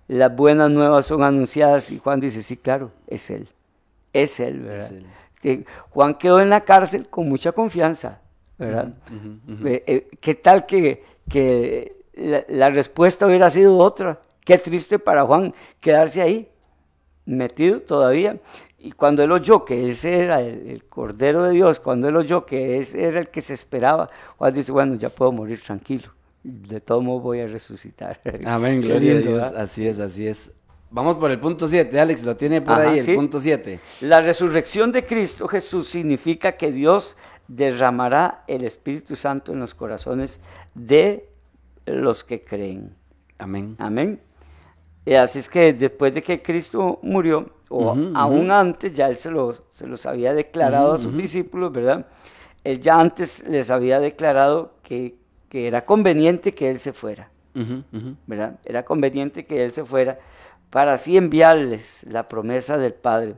las 0.09 0.37
buenas 0.37 0.71
nuevas 0.71 1.07
son 1.07 1.23
anunciadas 1.23 1.91
y 1.91 1.99
Juan 1.99 2.21
dice, 2.21 2.43
sí, 2.43 2.57
claro, 2.57 2.93
es 3.09 3.31
Él, 3.31 3.49
es 4.13 4.41
Él, 4.41 4.61
¿verdad? 4.61 4.93
Juan 5.91 6.15
quedó 6.15 6.41
en 6.41 6.51
la 6.51 6.61
cárcel 6.61 7.09
con 7.09 7.29
mucha 7.29 7.53
confianza, 7.53 8.21
¿verdad? 8.59 8.95
Eh, 9.65 9.83
eh, 9.87 10.09
¿Qué 10.21 10.35
tal 10.35 10.67
que, 10.67 11.03
que 11.29 12.02
la, 12.15 12.71
respuesta 12.71 13.27
hubiera 13.27 13.51
sido 13.51 13.79
otra? 13.79 14.21
Qué 14.45 14.59
triste 14.59 14.99
para 14.99 15.25
Juan 15.25 15.55
quedarse 15.81 16.21
ahí, 16.23 16.49
metido 17.25 17.81
todavía. 17.81 18.39
Y 18.79 18.93
cuando 18.93 19.23
él 19.23 19.31
oyó 19.31 19.65
que 19.65 19.89
ese 19.89 20.19
era 20.19 20.41
el, 20.41 20.85
Cordero 20.89 21.45
de 21.45 21.53
Dios, 21.53 21.79
cuando 21.79 22.09
él 22.09 22.17
oyó 22.17 22.45
que 22.45 22.79
ese 22.79 23.05
era 23.05 23.21
el 23.21 23.29
que 23.29 23.41
se 23.41 23.55
esperaba, 23.55 24.11
Juan 24.37 24.53
dice, 24.53 24.73
bueno, 24.73 24.97
ya 24.97 25.09
puedo 25.09 25.31
morir 25.31 25.63
tranquilo. 25.63 26.09
De 26.43 26.81
todo 26.81 27.01
modo 27.01 27.21
voy 27.21 27.41
a 27.41 27.47
resucitar. 27.47 28.21
Amén, 28.45 28.81
gloria 28.81 29.15
a 29.15 29.19
Dios. 29.19 29.43
Así 29.57 29.87
es, 29.87 30.01
así 30.01 30.27
es. 30.27 30.51
Vamos 30.91 31.17
por 31.17 31.31
el 31.31 31.41
punto 31.41 31.69
7, 31.69 31.99
Alex, 31.99 32.23
lo 32.23 32.37
tiene 32.37 32.61
por 32.61 32.79
ahí, 32.79 32.99
el 32.99 33.15
punto 33.15 33.41
7. 33.41 33.81
La 34.03 34.21
resurrección 34.21 34.93
de 34.93 35.07
Cristo 35.07 35.49
Jesús 35.49 35.89
significa 35.89 36.53
que 36.53 36.71
Dios 36.71 37.17
derramará 37.49 38.45
el 38.47 38.65
Espíritu 38.65 39.17
Santo 39.17 39.53
en 39.53 39.61
los 39.61 39.75
corazones 39.75 40.39
de 40.75 41.32
los 41.87 42.25
que 42.25 42.45
creen. 42.45 42.95
Amén. 43.39 43.77
Amén. 43.79 44.21
Y 45.05 45.15
así 45.15 45.41
es 45.41 45.49
que 45.49 45.73
después 45.73 46.15
de 46.15 46.23
que 46.23 46.43
Cristo 46.43 46.99
murió, 47.03 47.51
o 47.69 47.91
aún 48.15 48.51
antes, 48.51 48.93
ya 48.93 49.09
él 49.09 49.17
se, 49.17 49.31
lo- 49.31 49.57
se 49.73 49.87
los 49.87 50.05
había 50.07 50.33
declarado 50.35 50.93
a 50.93 50.99
sus 50.99 51.17
discípulos, 51.17 51.73
¿verdad? 51.73 52.07
Él 52.65 52.81
ya 52.81 53.01
antes 53.01 53.47
les 53.49 53.71
había 53.71 53.99
declarado 53.99 54.75
que, 54.83 55.17
que 55.49 55.67
era 55.67 55.85
conveniente 55.85 56.55
que 56.55 56.71
él 56.71 56.79
se 56.79 56.93
fuera. 56.93 57.31
¿verdad? 58.27 58.59
Era 58.65 58.85
conveniente 58.85 59.45
que 59.45 59.65
él 59.65 59.73
se 59.73 59.85
fuera 59.85 60.19
para 60.71 60.95
así 60.95 61.17
enviarles 61.17 62.05
la 62.09 62.29
promesa 62.29 62.79
del 62.79 62.95
Padre. 62.95 63.35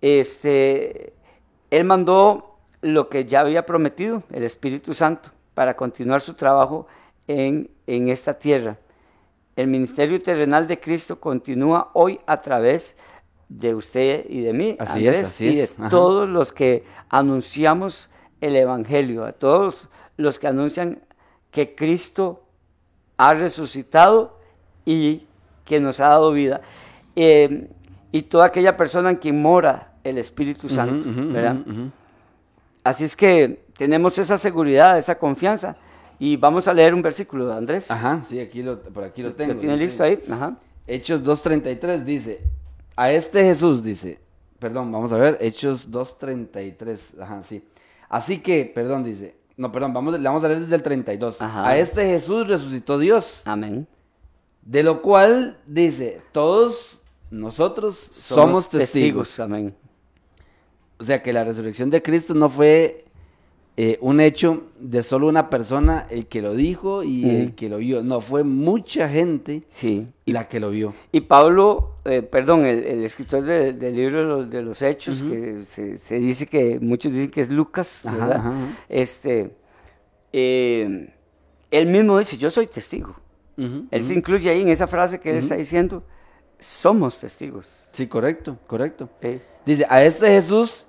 Este, 0.00 1.12
él 1.70 1.84
mandó 1.84 2.56
lo 2.82 3.08
que 3.08 3.24
ya 3.26 3.40
había 3.40 3.64
prometido, 3.66 4.22
el 4.32 4.42
Espíritu 4.42 4.94
Santo, 4.94 5.30
para 5.54 5.76
continuar 5.76 6.20
su 6.22 6.34
trabajo 6.34 6.86
en, 7.30 7.70
en 7.86 8.08
esta 8.08 8.34
tierra. 8.34 8.76
El 9.56 9.68
ministerio 9.68 10.20
terrenal 10.20 10.66
de 10.66 10.80
Cristo 10.80 11.20
continúa 11.20 11.90
hoy 11.92 12.20
a 12.26 12.36
través 12.36 12.96
de 13.48 13.74
usted 13.74 14.24
y 14.28 14.40
de 14.40 14.52
mí, 14.52 14.76
Así 14.78 15.06
es, 15.06 15.24
así 15.24 15.46
y 15.46 15.56
de 15.56 15.62
es, 15.64 15.76
todos 15.90 16.28
los 16.28 16.52
que 16.52 16.84
anunciamos 17.08 18.08
el 18.40 18.56
Evangelio, 18.56 19.24
a 19.24 19.32
todos 19.32 19.88
los 20.16 20.38
que 20.38 20.46
anuncian 20.46 21.00
que 21.50 21.74
Cristo 21.74 22.42
ha 23.16 23.34
resucitado 23.34 24.38
y 24.84 25.26
que 25.64 25.80
nos 25.80 26.00
ha 26.00 26.08
dado 26.08 26.32
vida. 26.32 26.62
Eh, 27.16 27.68
y 28.12 28.22
toda 28.22 28.46
aquella 28.46 28.76
persona 28.76 29.10
en 29.10 29.16
quien 29.16 29.40
mora 29.40 29.92
el 30.02 30.18
Espíritu 30.18 30.68
Santo. 30.68 31.08
Así 32.82 33.04
es 33.04 33.14
que 33.14 33.64
tenemos 33.76 34.18
esa 34.18 34.38
seguridad, 34.38 34.96
esa 34.96 35.16
confianza. 35.16 35.76
Y 36.22 36.36
vamos 36.36 36.68
a 36.68 36.74
leer 36.74 36.92
un 36.92 37.00
versículo, 37.00 37.50
Andrés. 37.50 37.90
Ajá, 37.90 38.22
sí, 38.24 38.38
aquí 38.38 38.62
lo, 38.62 38.78
por 38.78 39.04
aquí 39.04 39.22
lo 39.22 39.32
tengo. 39.32 39.54
¿Lo 39.54 39.58
tiene 39.58 39.74
listo 39.78 40.04
ahí? 40.04 40.20
Ajá. 40.30 40.54
Hechos 40.86 41.24
2.33 41.24 42.04
dice, 42.04 42.42
a 42.94 43.10
este 43.10 43.42
Jesús 43.42 43.82
dice, 43.82 44.20
perdón, 44.58 44.92
vamos 44.92 45.12
a 45.12 45.16
ver, 45.16 45.38
Hechos 45.40 45.90
2.33, 45.90 47.22
ajá, 47.22 47.42
sí. 47.42 47.64
Así 48.10 48.38
que, 48.40 48.66
perdón, 48.66 49.02
dice, 49.02 49.34
no, 49.56 49.72
perdón, 49.72 49.94
vamos, 49.94 50.12
le 50.12 50.28
vamos 50.28 50.44
a 50.44 50.48
leer 50.48 50.60
desde 50.60 50.74
el 50.74 50.82
32. 50.82 51.40
Ajá. 51.40 51.66
A 51.66 51.78
este 51.78 52.04
Jesús 52.04 52.46
resucitó 52.46 52.98
Dios, 52.98 53.40
Amén. 53.46 53.86
de 54.60 54.82
lo 54.82 55.00
cual 55.00 55.56
dice, 55.66 56.20
todos 56.32 57.00
nosotros 57.30 57.96
somos, 58.12 58.68
testigos. 58.68 59.40
Amén. 59.40 59.74
O 60.98 61.04
sea 61.04 61.22
que 61.22 61.32
la 61.32 61.44
resurrección 61.44 61.88
de 61.88 62.02
Cristo 62.02 62.34
no 62.34 62.50
fue 62.50 63.06
eh, 63.76 63.96
un 64.02 64.20
hecho 64.20 64.64
de 64.78 65.02
solo 65.02 65.26
una 65.28 65.48
persona 65.48 66.06
el 66.10 66.26
que 66.26 66.42
lo 66.42 66.54
dijo 66.54 67.02
y 67.02 67.28
el 67.30 67.54
que 67.54 67.68
lo 67.68 67.78
vio, 67.78 68.02
no, 68.02 68.20
fue 68.20 68.44
mucha 68.44 69.08
gente 69.08 69.62
Sí. 69.68 70.06
la 70.26 70.48
que 70.48 70.60
lo 70.60 70.70
vio. 70.70 70.92
Y 71.12 71.22
Pablo, 71.22 71.96
eh, 72.04 72.20
perdón, 72.22 72.66
el, 72.66 72.84
el 72.84 73.04
escritor 73.04 73.42
de- 73.44 73.72
del 73.72 73.96
libro 73.96 74.18
de 74.18 74.24
los, 74.26 74.50
de 74.50 74.62
los 74.62 74.82
Hechos, 74.82 75.22
que 75.22 75.62
se, 75.62 75.98
se 75.98 76.18
dice 76.18 76.46
que, 76.46 76.78
muchos 76.80 77.12
dicen 77.12 77.30
que 77.30 77.40
es 77.40 77.48
Lucas, 77.50 78.04
Ajá, 78.06 78.16
¿verdad? 78.18 78.36
ajá, 78.36 78.48
ajá. 78.50 78.66
Este, 78.88 79.54
eh, 80.32 81.12
él 81.70 81.86
mismo 81.86 82.18
dice, 82.18 82.36
yo 82.36 82.50
soy 82.50 82.66
testigo. 82.66 83.14
Ujú, 83.56 83.86
Él 83.90 84.04
se 84.06 84.14
incluye 84.14 84.48
ahí 84.50 84.62
en 84.62 84.68
esa 84.68 84.86
frase 84.86 85.20
que 85.20 85.30
él 85.30 85.36
está 85.36 85.54
diciendo, 85.54 86.02
somos 86.58 87.18
testigos. 87.20 87.88
Sí, 87.92 88.06
correcto, 88.06 88.58
correcto. 88.66 89.08
Dice, 89.66 89.86
a 89.88 90.02
este 90.04 90.26
Jesús 90.28 90.86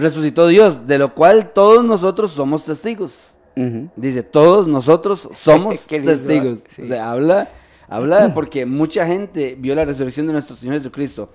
resucitó 0.00 0.46
Dios, 0.48 0.86
de 0.86 0.98
lo 0.98 1.14
cual 1.14 1.52
todos 1.52 1.84
nosotros 1.84 2.32
somos 2.32 2.64
testigos. 2.64 3.34
Dice, 3.96 4.22
todos 4.22 4.66
nosotros 4.66 5.28
somos 5.34 5.80
testigos. 5.86 6.64
sí. 6.68 6.82
O 6.82 6.86
sea, 6.86 7.10
habla, 7.10 7.50
habla 7.88 8.32
porque 8.32 8.64
mucha 8.64 9.06
gente 9.06 9.54
vio 9.58 9.74
la 9.74 9.84
resurrección 9.84 10.26
de 10.26 10.32
nuestro 10.32 10.56
Señor 10.56 10.76
Jesucristo. 10.76 11.28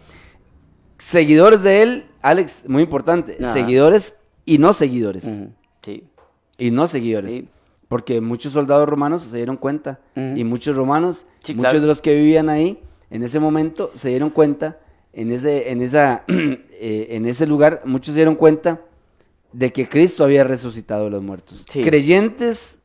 Seguidores 0.97 1.61
de 1.61 1.81
él, 1.83 2.05
Alex, 2.21 2.63
muy 2.67 2.83
importante, 2.83 3.37
Ajá. 3.41 3.53
seguidores 3.53 4.15
y 4.45 4.57
no 4.57 4.73
seguidores. 4.73 5.39
Sí. 5.83 6.03
Y 6.57 6.71
no 6.71 6.87
seguidores. 6.87 7.31
Sí. 7.31 7.47
Porque 7.89 8.21
muchos 8.21 8.53
soldados 8.53 8.87
romanos 8.89 9.23
se 9.29 9.35
dieron 9.37 9.57
cuenta. 9.57 9.99
Y 10.15 10.43
muchos 10.43 10.75
romanos, 10.75 11.25
Sí, 11.39 11.53
muchos 11.53 11.71
claro. 11.71 11.81
de 11.81 11.87
los 11.87 12.01
que 12.01 12.15
vivían 12.15 12.49
ahí, 12.49 12.79
en 13.11 13.23
ese 13.23 13.39
momento, 13.39 13.91
se 13.95 14.09
dieron 14.09 14.29
cuenta, 14.31 14.79
en 15.13 15.31
ese, 15.31 15.69
en 15.71 15.81
esa, 15.81 16.23
eh, 16.79 17.07
en 17.11 17.25
ese 17.25 17.47
lugar, 17.47 17.81
muchos 17.85 18.13
se 18.13 18.19
dieron 18.19 18.35
cuenta 18.35 18.81
de 19.53 19.71
que 19.71 19.87
Cristo 19.87 20.23
había 20.23 20.43
resucitado 20.43 21.05
de 21.05 21.11
los 21.11 21.23
muertos. 21.23 21.63
Sí. 21.69 21.83
Creyentes 21.83 22.79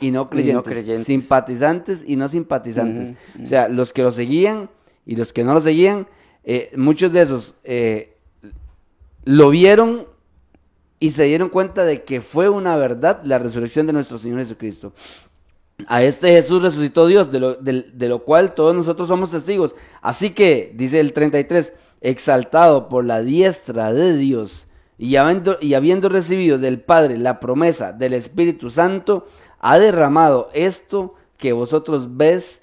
y 0.00 0.10
no 0.10 0.28
creyentes, 0.28 0.64
creyentes. 0.64 1.06
simpatizantes 1.06 2.04
y 2.06 2.16
no 2.16 2.28
simpatizantes. 2.28 3.14
O 3.42 3.46
sea, 3.46 3.68
los 3.68 3.92
que 3.92 4.02
lo 4.02 4.10
seguían 4.10 4.70
y 5.06 5.16
los 5.16 5.32
que 5.32 5.44
no 5.44 5.54
lo 5.54 5.60
seguían, 5.60 6.06
eh, 6.44 6.70
muchos 6.76 7.12
de 7.12 7.22
esos 7.22 7.54
eh, 7.64 8.16
lo 9.24 9.50
vieron 9.50 10.06
y 11.00 11.10
se 11.10 11.24
dieron 11.24 11.48
cuenta 11.48 11.84
de 11.84 12.02
que 12.02 12.20
fue 12.20 12.48
una 12.48 12.76
verdad 12.76 13.20
la 13.24 13.38
resurrección 13.38 13.86
de 13.86 13.92
nuestro 13.92 14.18
Señor 14.18 14.40
Jesucristo. 14.40 14.92
A 15.86 16.02
este 16.02 16.30
Jesús 16.30 16.60
resucitó 16.60 17.06
Dios, 17.06 17.30
de 17.30 17.38
lo, 17.38 17.54
de 17.54 18.08
lo 18.08 18.24
cual 18.24 18.54
todos 18.54 18.74
nosotros 18.74 19.06
somos 19.06 19.30
testigos. 19.30 19.76
Así 20.02 20.30
que, 20.30 20.72
dice 20.74 20.98
el 20.98 21.12
33, 21.12 21.72
exaltado 22.00 22.88
por 22.88 23.04
la 23.04 23.22
diestra 23.22 23.92
de 23.92 24.16
Dios 24.16 24.66
y 24.98 25.16
habiendo, 25.16 25.58
y 25.60 25.74
habiendo 25.74 26.08
recibido 26.08 26.58
del 26.58 26.80
Padre 26.80 27.18
la 27.18 27.38
promesa 27.40 27.92
del 27.92 28.14
Espíritu 28.14 28.70
Santo, 28.70 29.28
ha 29.60 29.78
derramado 29.78 30.50
esto 30.52 31.14
que 31.36 31.52
vosotros 31.52 32.16
ves 32.16 32.62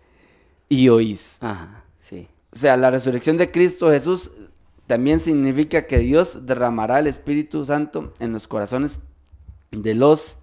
y 0.68 0.90
oís. 0.90 1.38
Ajá, 1.42 1.86
sí. 2.10 2.28
O 2.54 2.58
sea, 2.58 2.76
la 2.76 2.92
resurrección 2.92 3.38
de 3.38 3.52
Cristo 3.52 3.90
Jesús 3.90 4.32
también 4.86 5.20
significa 5.20 5.88
que 5.88 6.00
Dios 6.00 6.46
derramará 6.46 7.00
el 7.00 7.08
Espíritu 7.08 7.66
Santo 7.66 8.14
en 8.20 8.34
los 8.34 8.48
corazones 8.48 9.00
de 9.72 9.96
los 9.96 10.38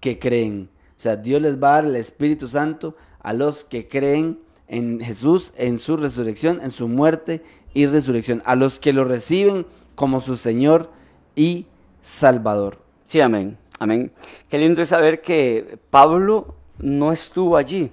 que 0.00 0.18
creen. 0.18 0.70
O 0.98 1.00
sea, 1.00 1.16
Dios 1.16 1.42
les 1.42 1.62
va 1.62 1.68
a 1.68 1.82
dar 1.82 1.84
el 1.84 1.96
Espíritu 1.96 2.48
Santo 2.48 2.96
a 3.20 3.32
los 3.32 3.64
que 3.64 3.88
creen 3.88 4.40
en 4.66 5.00
Jesús, 5.00 5.52
en 5.56 5.78
su 5.78 5.96
resurrección, 5.96 6.60
en 6.62 6.70
su 6.70 6.88
muerte 6.88 7.42
y 7.74 7.86
resurrección, 7.86 8.40
a 8.44 8.54
los 8.56 8.78
que 8.78 8.92
lo 8.92 9.04
reciben 9.04 9.66
como 9.94 10.20
su 10.20 10.36
Señor 10.36 10.90
y 11.36 11.66
Salvador. 12.00 12.78
Sí, 13.06 13.20
amén. 13.20 13.58
Amén. 13.80 14.12
Qué 14.48 14.58
lindo 14.58 14.80
es 14.82 14.88
saber 14.90 15.20
que 15.20 15.78
Pablo 15.90 16.54
no 16.78 17.12
estuvo 17.12 17.56
allí. 17.56 17.90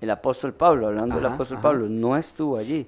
El 0.00 0.10
apóstol 0.10 0.52
Pablo, 0.52 0.88
hablando 0.88 1.16
del 1.16 1.24
Ajá, 1.26 1.34
apóstol 1.34 1.56
ajá. 1.56 1.62
Pablo, 1.62 1.88
no 1.88 2.16
estuvo 2.16 2.58
allí. 2.58 2.86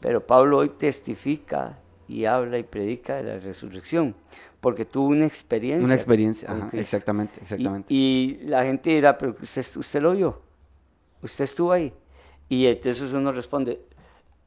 Pero 0.00 0.26
Pablo 0.26 0.58
hoy 0.58 0.68
testifica 0.70 1.78
y 2.08 2.26
habla 2.26 2.58
y 2.58 2.62
predica 2.62 3.16
de 3.16 3.22
la 3.22 3.38
resurrección, 3.38 4.14
porque 4.60 4.84
tuvo 4.84 5.06
una 5.06 5.24
experiencia. 5.26 5.84
Una 5.84 5.94
experiencia, 5.94 6.48
ajá, 6.50 6.60
Cristo. 6.68 6.76
exactamente, 6.78 7.34
Y- 7.38 7.42
exactamente. 7.42 7.94
Y, 7.94 8.38
la 8.44 8.64
gente 8.64 8.90
dirá, 8.90 9.16
pero 9.16 9.34
usted, 9.40 9.64
usted 9.76 10.02
lo 10.02 10.12
vio, 10.12 10.40
usted 11.22 11.44
estuvo 11.44 11.72
ahí. 11.72 11.92
Y 12.50 12.66
entonces 12.66 13.12
uno 13.14 13.32
responde, 13.32 13.80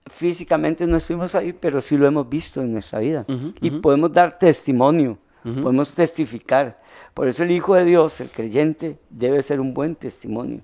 físicamente 0.05 0.85
no 0.85 0.97
estuvimos 0.97 1.35
ahí, 1.35 1.53
pero 1.53 1.81
sí 1.81 1.97
lo 1.97 2.07
hemos 2.07 2.29
visto 2.29 2.61
en 2.61 2.73
nuestra 2.73 2.99
vida. 2.99 3.25
Y 3.61 3.71
podemos 3.71 4.11
dar 4.11 4.37
testimonio, 4.37 5.17
podemos 5.43 5.93
testificar. 5.93 6.79
Por 7.13 7.27
eso 7.27 7.43
el 7.43 7.51
Hijo 7.51 7.75
de 7.75 7.85
Dios, 7.85 8.19
el 8.21 8.29
creyente, 8.29 8.97
debe 9.09 9.41
ser 9.41 9.59
un 9.59 9.73
buen 9.73 9.95
testimonio. 9.95 10.61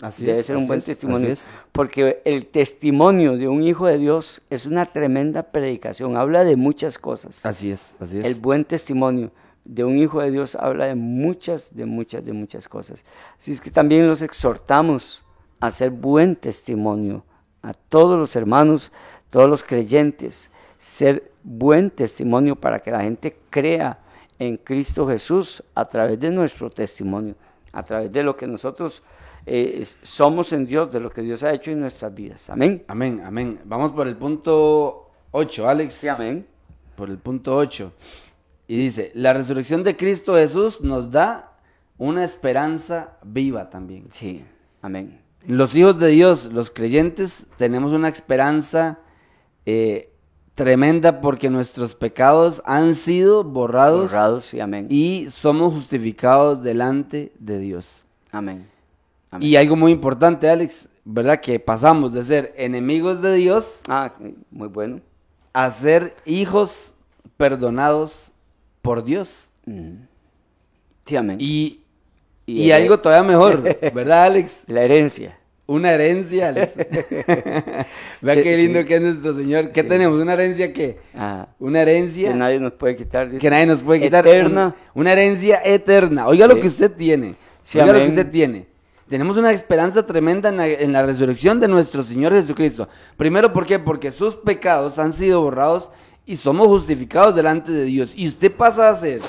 Así 0.00 0.26
debe 0.26 0.40
es, 0.40 0.46
ser 0.46 0.56
un 0.56 0.66
buen 0.66 0.78
es, 0.78 0.84
testimonio. 0.84 1.32
Porque 1.72 2.20
el 2.24 2.46
testimonio 2.46 3.36
de 3.36 3.48
un 3.48 3.62
Hijo 3.62 3.86
de 3.86 3.98
Dios 3.98 4.42
es 4.50 4.66
una 4.66 4.86
tremenda 4.86 5.42
predicación, 5.44 6.16
habla 6.16 6.44
de 6.44 6.56
muchas 6.56 6.98
cosas. 6.98 7.44
Así 7.44 7.70
es, 7.70 7.94
así 7.98 8.18
es. 8.18 8.26
El 8.26 8.34
buen 8.34 8.64
testimonio 8.64 9.30
de 9.66 9.84
un 9.84 9.98
hijo 9.98 10.20
de 10.20 10.30
Dios 10.30 10.54
habla 10.54 10.86
de 10.86 10.94
muchas, 10.94 11.74
de 11.74 11.86
muchas, 11.86 12.24
de 12.24 12.32
muchas 12.32 12.68
cosas. 12.68 13.04
Así 13.38 13.52
es 13.52 13.60
que 13.60 13.70
también 13.70 14.06
los 14.06 14.22
exhortamos 14.22 15.24
a 15.60 15.66
hacer 15.66 15.90
buen 15.90 16.36
testimonio 16.36 17.24
a 17.66 17.74
todos 17.74 18.18
los 18.18 18.36
hermanos, 18.36 18.92
todos 19.30 19.50
los 19.50 19.64
creyentes, 19.64 20.50
ser 20.78 21.32
buen 21.42 21.90
testimonio 21.90 22.54
para 22.54 22.78
que 22.78 22.90
la 22.92 23.02
gente 23.02 23.36
crea 23.50 23.98
en 24.38 24.56
Cristo 24.56 25.06
Jesús 25.08 25.62
a 25.74 25.84
través 25.84 26.20
de 26.20 26.30
nuestro 26.30 26.70
testimonio, 26.70 27.34
a 27.72 27.82
través 27.82 28.12
de 28.12 28.22
lo 28.22 28.36
que 28.36 28.46
nosotros 28.46 29.02
eh, 29.46 29.84
somos 30.02 30.52
en 30.52 30.66
Dios, 30.66 30.92
de 30.92 31.00
lo 31.00 31.10
que 31.10 31.22
Dios 31.22 31.42
ha 31.42 31.52
hecho 31.52 31.72
en 31.72 31.80
nuestras 31.80 32.14
vidas. 32.14 32.50
Amén. 32.50 32.84
Amén, 32.86 33.20
amén. 33.24 33.60
Vamos 33.64 33.90
por 33.90 34.06
el 34.06 34.16
punto 34.16 35.10
8, 35.32 35.68
Alex. 35.68 35.94
Sí, 35.94 36.08
amén. 36.08 36.46
Por 36.94 37.10
el 37.10 37.18
punto 37.18 37.56
8. 37.56 37.92
Y 38.68 38.76
dice, 38.76 39.10
la 39.14 39.32
resurrección 39.32 39.82
de 39.82 39.96
Cristo 39.96 40.34
Jesús 40.34 40.80
nos 40.80 41.10
da 41.10 41.52
una 41.98 42.22
esperanza 42.22 43.16
viva 43.24 43.70
también. 43.70 44.06
Sí, 44.10 44.44
amén. 44.82 45.25
Los 45.46 45.74
hijos 45.76 45.98
de 45.98 46.08
Dios, 46.08 46.46
los 46.52 46.70
creyentes, 46.70 47.46
tenemos 47.56 47.92
una 47.92 48.08
esperanza 48.08 48.98
eh, 49.64 50.10
tremenda 50.54 51.20
porque 51.20 51.50
nuestros 51.50 51.94
pecados 51.94 52.62
han 52.64 52.94
sido 52.94 53.44
borrados 53.44 54.10
Honrados, 54.12 54.46
sí, 54.46 54.60
amén. 54.60 54.86
y 54.90 55.28
somos 55.30 55.72
justificados 55.74 56.62
delante 56.62 57.32
de 57.38 57.58
Dios. 57.58 58.04
Amén. 58.32 58.66
Amén. 59.30 59.46
Y 59.46 59.56
algo 59.56 59.76
muy 59.76 59.92
importante, 59.92 60.48
Alex, 60.48 60.88
¿verdad? 61.04 61.40
Que 61.40 61.60
pasamos 61.60 62.12
de 62.12 62.24
ser 62.24 62.54
enemigos 62.56 63.22
de 63.22 63.34
Dios 63.34 63.82
Ah, 63.88 64.12
muy 64.50 64.68
bueno. 64.68 65.00
a 65.52 65.70
ser 65.70 66.16
hijos 66.24 66.94
perdonados 67.36 68.32
por 68.82 69.04
Dios. 69.04 69.50
Mm. 69.66 70.04
Sí, 71.04 71.16
amén. 71.16 71.36
Y, 71.40 71.80
Y 72.46 72.70
algo 72.70 72.98
todavía 73.00 73.28
mejor, 73.28 73.62
¿verdad, 73.94 74.24
Alex? 74.24 74.62
La 74.68 74.82
herencia. 74.82 75.36
Una 75.68 75.92
herencia, 75.92 76.48
Alex. 76.50 76.74
Vea 78.20 78.42
qué 78.42 78.56
lindo 78.56 78.80
sí. 78.80 78.84
que 78.86 78.94
es 78.96 79.02
nuestro 79.02 79.34
Señor. 79.34 79.70
¿Qué 79.72 79.82
Sí. 79.82 79.88
tenemos? 79.88 80.20
Una 80.20 80.34
herencia 80.34 80.72
que... 80.72 80.98
Ah, 81.14 81.48
Una 81.58 81.82
herencia 81.82 82.30
que 82.30 82.36
nadie 82.36 82.60
nos 82.60 82.72
puede 82.72 82.94
quitar. 82.96 83.28
dice. 83.28 83.40
que 83.40 83.50
nadie 83.50 83.66
nos 83.66 83.82
puede 83.82 84.00
quitar. 84.00 84.26
Eterna. 84.26 84.74
Un- 84.94 85.00
una 85.00 85.12
herencia 85.12 85.60
eterna. 85.64 86.28
Oiga 86.28 86.46
lo 86.46 86.60
que 86.60 86.68
usted 86.68 86.92
tiene. 86.92 87.34
Oiga 87.74 87.86
lo 87.86 87.94
que 87.98 88.06
usted 88.08 88.30
tiene. 88.30 88.66
Tenemos 89.08 89.36
una 89.36 89.52
esperanza 89.52 90.04
tremenda 90.06 90.48
en 90.48 90.56
la, 90.56 90.68
en 90.68 90.92
la 90.92 91.04
resurrección 91.04 91.58
de 91.60 91.68
nuestro 91.68 92.02
Señor 92.02 92.32
Jesucristo. 92.32 92.88
Primero, 93.16 93.52
¿por 93.52 93.66
qué? 93.66 93.78
Porque 93.78 94.10
sus 94.10 94.36
pecados 94.36 94.98
han 94.98 95.12
sido 95.12 95.42
borrados 95.42 95.90
y 96.24 96.36
somos 96.36 96.66
justificados 96.68 97.34
delante 97.34 97.70
de 97.72 97.84
Dios. 97.84 98.12
Y 98.16 98.26
usted 98.28 98.50
pasa 98.52 98.88
a 98.88 98.96
ser 98.96 99.20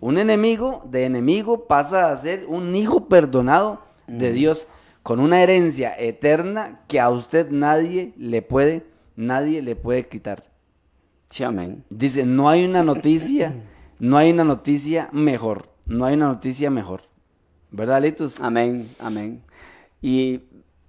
un 0.00 0.18
enemigo, 0.18 0.82
de 0.90 1.04
enemigo 1.04 1.66
pasa 1.66 2.10
a 2.12 2.16
ser 2.16 2.44
un 2.46 2.74
hijo 2.76 3.08
perdonado 3.08 3.80
de 4.06 4.32
Dios 4.32 4.68
con 5.02 5.20
una 5.20 5.42
herencia 5.42 5.94
eterna 5.98 6.80
que 6.88 7.00
a 7.00 7.10
usted 7.10 7.50
nadie 7.50 8.12
le 8.18 8.42
puede, 8.42 8.84
nadie 9.16 9.62
le 9.62 9.76
puede 9.76 10.06
quitar. 10.08 10.44
Sí, 11.30 11.42
amén. 11.44 11.84
Dice, 11.90 12.24
no 12.26 12.48
hay 12.48 12.64
una 12.64 12.82
noticia, 12.84 13.52
no 13.98 14.16
hay 14.16 14.30
una 14.32 14.44
noticia 14.44 15.08
mejor, 15.12 15.68
no 15.86 16.04
hay 16.04 16.14
una 16.14 16.26
noticia 16.28 16.70
mejor. 16.70 17.02
¿Verdad, 17.70 18.02
Litus? 18.02 18.40
Amén, 18.40 18.88
amén. 19.00 19.42
Y, 20.02 20.40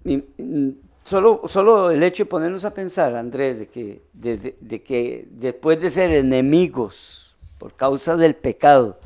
y, 0.06 0.18
mm, 0.38 0.70
solo, 1.04 1.42
solo 1.48 1.90
el 1.92 2.04
hecho 2.04 2.24
de 2.24 2.30
ponernos 2.30 2.66
a 2.66 2.74
pensar, 2.74 3.16
Andrés, 3.16 3.58
de 3.60 3.68
que, 3.68 4.02
de, 4.14 4.38
de- 4.38 4.58
de 4.62 4.84
que 4.84 5.28
después 5.32 5.80
de 5.82 5.90
ser 5.90 6.12
enemigos 6.12 7.27
por 7.58 7.74
causa 7.74 8.16
del 8.18 8.36
pecado, 8.36 8.98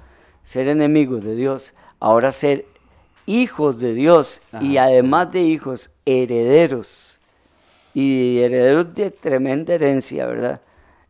ser 0.43 0.67
enemigos 0.67 1.23
de 1.23 1.35
Dios, 1.35 1.73
ahora 1.99 2.31
ser 2.31 2.65
hijos 3.25 3.79
de 3.79 3.93
Dios 3.93 4.41
y 4.61 4.77
además 4.77 5.31
de 5.31 5.41
hijos, 5.41 5.89
herederos. 6.05 7.19
Y 7.93 8.39
herederos 8.39 8.93
de 8.95 9.11
tremenda 9.11 9.73
herencia, 9.73 10.25
¿verdad? 10.25 10.61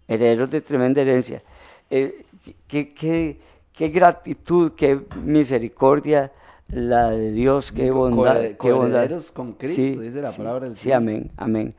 Herederos 0.07 0.49
de 0.49 0.61
tremenda 0.61 1.01
herencia. 1.01 1.43
Eh, 1.89 2.25
qué, 2.67 2.93
qué- 2.93 3.37
qué 3.73 3.89
gratitud, 3.89 4.71
qué 4.75 4.99
misericordia 5.23 6.31
la 6.69 7.09
de 7.11 7.31
Dios, 7.31 7.71
qué 7.71 7.89
Co- 7.89 7.95
bondad. 8.09 8.33
cohere- 8.35 8.57
qué 8.59 8.71
bondad. 8.71 9.11
con 9.33 9.53
Cristo, 9.53 10.01
dice 10.01 10.21
la 10.21 10.31
palabra 10.31 10.65
del 10.67 10.75
sí, 10.75 10.83
Señor. 10.83 10.97
amén, 10.97 11.31
amén. 11.37 11.75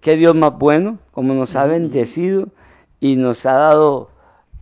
Qué 0.00 0.16
Dios 0.16 0.34
más 0.36 0.56
bueno, 0.58 0.98
como 1.12 1.34
nos 1.34 1.54
ha 1.56 1.66
bendecido 1.66 2.48
y 3.00 3.16
nos 3.16 3.44
ha 3.44 3.52
dado 3.54 4.10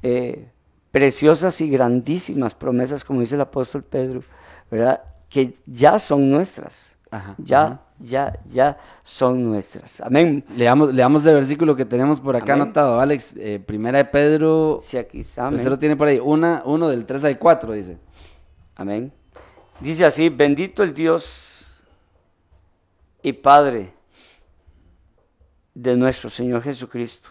eh, 0.05 0.51
preciosas 0.91 1.61
y 1.61 1.69
grandísimas 1.71 2.55
promesas, 2.55 3.05
como 3.05 3.21
dice 3.21 3.35
el 3.35 3.41
apóstol 3.41 3.83
Pedro, 3.83 4.23
¿verdad? 4.71 5.03
Que 5.29 5.55
ya 5.67 5.99
son 5.99 6.31
nuestras. 6.31 6.97
Ajá, 7.11 7.35
ya, 7.39 7.63
ajá. 7.63 7.81
ya, 8.01 8.39
ya 8.47 8.79
son 9.03 9.43
nuestras. 9.45 10.01
Amén. 10.01 10.45
Leamos, 10.57 10.93
leamos 10.93 11.25
el 11.27 11.35
versículo 11.35 11.75
que 11.75 11.85
tenemos 11.85 12.21
por 12.21 12.37
acá 12.37 12.53
Amén. 12.53 12.65
anotado, 12.65 13.01
Alex. 13.01 13.35
Eh, 13.37 13.63
primera 13.65 13.99
de 13.99 14.05
Pedro, 14.05 14.79
Si 14.83 14.97
aquí 14.97 15.21
está, 15.21 15.47
amén. 15.47 15.59
usted 15.59 15.71
lo 15.71 15.79
tiene 15.79 15.97
por 15.97 16.09
ahí, 16.09 16.19
una, 16.19 16.63
uno 16.65 16.89
del 16.89 17.07
3 17.07 17.25
al 17.25 17.39
4, 17.39 17.73
dice. 17.73 17.99
Amén. 18.77 19.13
Dice 19.81 20.05
así, 20.05 20.29
bendito 20.29 20.83
el 20.83 20.93
Dios 20.93 21.65
y 23.23 23.33
Padre 23.33 23.95
de 25.73 25.97
nuestro 25.97 26.31
Señor 26.31 26.63
Jesucristo, 26.63 27.31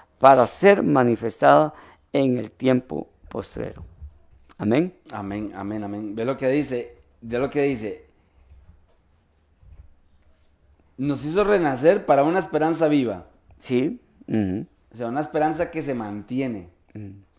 para 0.21 0.45
ser 0.45 0.83
manifestada 0.83 1.73
en 2.13 2.37
el 2.37 2.51
tiempo 2.51 3.09
postrero. 3.27 3.83
Amén. 4.59 4.93
Amén, 5.11 5.51
amén, 5.55 5.83
amén. 5.83 6.15
Ve 6.15 6.23
lo 6.25 6.37
que 6.37 6.47
dice, 6.47 6.95
ve 7.21 7.39
lo 7.39 7.49
que 7.49 7.63
dice. 7.63 8.05
Nos 10.97 11.25
hizo 11.25 11.43
renacer 11.43 12.05
para 12.05 12.23
una 12.23 12.37
esperanza 12.37 12.87
viva. 12.87 13.25
Sí. 13.57 13.99
O 14.93 14.95
sea, 14.95 15.07
una 15.07 15.21
esperanza 15.21 15.71
que 15.71 15.81
se 15.81 15.95
mantiene, 15.95 16.69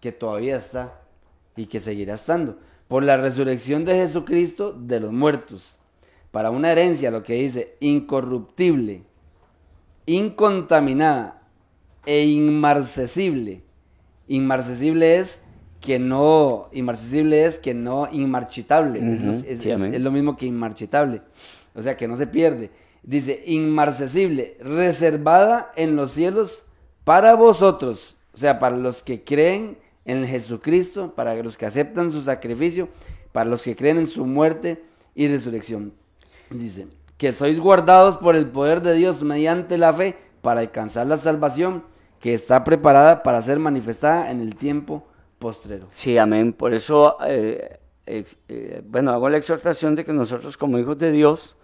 que 0.00 0.10
todavía 0.10 0.56
está 0.56 1.00
y 1.54 1.66
que 1.66 1.78
seguirá 1.78 2.14
estando. 2.14 2.58
Por 2.88 3.04
la 3.04 3.16
resurrección 3.16 3.84
de 3.84 3.94
Jesucristo 3.94 4.72
de 4.72 4.98
los 4.98 5.12
muertos. 5.12 5.78
Para 6.32 6.50
una 6.50 6.72
herencia, 6.72 7.12
lo 7.12 7.22
que 7.22 7.34
dice, 7.34 7.76
incorruptible, 7.78 9.04
incontaminada 10.06 11.41
e 12.06 12.24
inmarcesible. 12.24 13.62
Inmarcesible 14.28 15.18
es 15.18 15.40
que 15.80 15.98
no, 15.98 16.68
inmarcesible 16.72 17.44
es 17.44 17.58
que 17.58 17.74
no 17.74 18.08
inmarchitable. 18.10 19.00
Es 19.46 19.60
sí, 19.60 19.70
es 19.70 20.00
lo 20.00 20.10
mismo 20.10 20.36
que 20.36 20.46
inmarchitable. 20.46 21.22
O 21.74 21.82
sea, 21.82 21.96
que 21.96 22.08
no 22.08 22.16
se 22.16 22.26
pierde. 22.26 22.70
Dice, 23.02 23.42
inmarcesible, 23.46 24.56
reservada 24.60 25.72
en 25.76 25.96
los 25.96 26.12
cielos 26.12 26.64
para 27.04 27.34
vosotros. 27.34 28.16
O 28.32 28.38
sea, 28.38 28.58
para 28.58 28.76
los 28.76 29.02
que 29.02 29.24
creen 29.24 29.76
en 30.04 30.24
Jesucristo, 30.26 31.14
para 31.14 31.34
los 31.42 31.56
que 31.56 31.66
aceptan 31.66 32.12
su 32.12 32.22
sacrificio, 32.22 32.88
para 33.32 33.50
los 33.50 33.62
que 33.62 33.76
creen 33.76 33.98
en 33.98 34.06
su 34.06 34.24
muerte 34.24 34.82
y 35.14 35.26
resurrección. 35.26 35.92
Dice, 36.50 36.86
que 37.18 37.32
sois 37.32 37.58
guardados 37.58 38.16
por 38.18 38.36
el 38.36 38.46
poder 38.46 38.82
de 38.82 38.94
Dios 38.94 39.22
mediante 39.22 39.78
la 39.78 39.92
fe 39.92 40.16
para 40.42 40.60
alcanzar 40.60 41.06
la 41.06 41.16
salvación 41.16 41.82
que 42.22 42.34
está 42.34 42.62
preparada 42.62 43.24
para 43.24 43.42
ser 43.42 43.58
manifestada 43.58 44.30
en 44.30 44.40
el 44.40 44.54
tiempo 44.54 45.04
postrero. 45.40 45.88
Sí, 45.90 46.16
amén. 46.16 46.52
Por 46.52 46.72
eso, 46.72 47.16
eh, 47.26 47.80
ex- 48.06 48.36
eh, 48.48 48.80
bueno, 48.86 49.10
hago 49.10 49.28
la 49.28 49.38
exhortación 49.38 49.96
de 49.96 50.04
que 50.04 50.12
nosotros 50.12 50.56
como 50.56 50.78
hijos 50.78 50.96
de 50.98 51.10
Dios, 51.10 51.56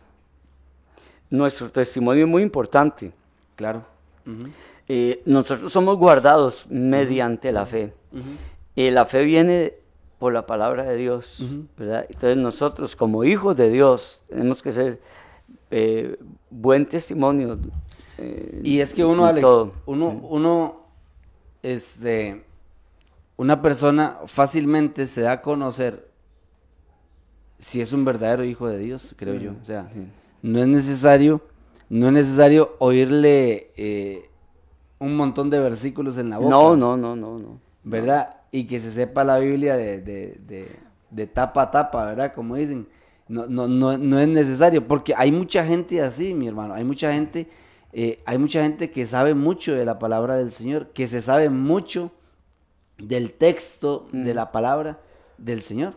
nuestro 1.31 1.71
testimonio 1.71 2.25
es 2.25 2.29
muy 2.31 2.43
importante. 2.43 3.13
Claro. 3.55 3.85
Eh, 4.89 5.23
nosotros 5.27 5.73
somos 5.73 5.97
guardados 5.97 6.67
mediante 6.69 7.53
la 7.53 7.65
fe. 7.65 7.93
Y 8.75 8.91
la 8.91 9.07
fe 9.07 9.23
viene 9.23 9.75
por 10.19 10.33
la 10.33 10.45
palabra 10.45 10.83
de 10.83 10.97
Dios, 10.97 11.41
¿verdad? 11.77 12.05
Entonces 12.09 12.37
nosotros 12.37 12.97
como 12.97 13.23
hijos 13.23 13.57
de 13.57 13.71
Dios 13.71 14.25
tenemos 14.29 14.61
que 14.61 14.73
ser 14.73 14.99
buen 16.51 16.85
testimonio. 16.87 17.59
Eh, 18.19 18.61
Y 18.65 18.81
es 18.81 18.93
que 18.95 19.05
uno, 19.05 19.25
Alex, 19.27 19.43
todo. 19.43 19.73
uno, 19.87 20.09
uno, 20.29 20.77
este, 21.63 22.45
una 23.37 23.63
persona 23.63 24.19
fácilmente 24.27 25.07
se 25.07 25.23
da 25.23 25.33
a 25.33 25.43
conocer 25.43 26.09
si 27.59 27.81
es 27.81 27.93
un 27.93 28.05
verdadero 28.05 28.45
hijo 28.45 28.69
de 28.69 28.79
Dios, 28.79 29.15
creo 29.17 29.35
yo. 29.35 29.53
O 29.61 29.65
sea, 29.65 29.91
no 30.43 30.59
es 30.61 30.69
necesario, 30.69 31.41
no 31.89 32.07
es 32.09 32.13
necesario 32.13 32.77
oírle 32.79 33.71
eh, 33.77 34.29
un 35.01 35.17
montón 35.17 35.51
de 35.51 35.59
versículos 35.59 36.17
en 36.19 36.31
la 36.31 36.39
boca. 36.39 36.51
No, 36.51 36.77
no, 36.77 36.97
no, 36.97 37.17
no, 37.17 37.39
no. 37.39 37.61
¿verdad? 37.83 38.37
Y 38.53 38.65
que 38.67 38.79
se 38.81 38.93
sepa 38.93 39.25
la 39.25 39.39
Biblia 39.39 39.77
de, 39.77 40.01
de- 40.01 40.39
de- 40.47 40.77
de 41.11 41.27
tapa 41.27 41.63
a 41.63 41.71
tapa, 41.71 42.05
¿verdad? 42.07 42.33
Como 42.35 42.55
dicen. 42.57 42.87
No, 43.29 43.47
no, 43.47 43.67
no, 43.69 43.99
no 43.99 44.19
es 44.21 44.29
necesario, 44.29 44.87
porque 44.89 45.15
hay 45.17 45.31
mucha 45.33 45.63
gente 45.65 46.01
así, 46.01 46.33
mi 46.33 46.49
hermano. 46.49 46.73
Hay 46.75 46.85
mucha 46.85 47.13
gente, 47.13 47.47
eh, 47.93 48.21
hay 48.27 48.39
mucha 48.39 48.63
gente 48.63 48.91
que 48.91 49.07
sabe 49.07 49.35
mucho 49.35 49.75
de 49.75 49.85
la 49.85 49.99
palabra 49.99 50.37
del 50.37 50.51
Señor, 50.51 50.89
que 50.89 51.09
se 51.09 51.23
sabe 51.23 51.49
mucho 51.49 52.13
del 52.99 53.33
texto 53.33 54.09
de 54.13 54.35
la 54.35 54.53
palabra 54.53 54.99
del 55.39 55.63
Señor, 55.63 55.95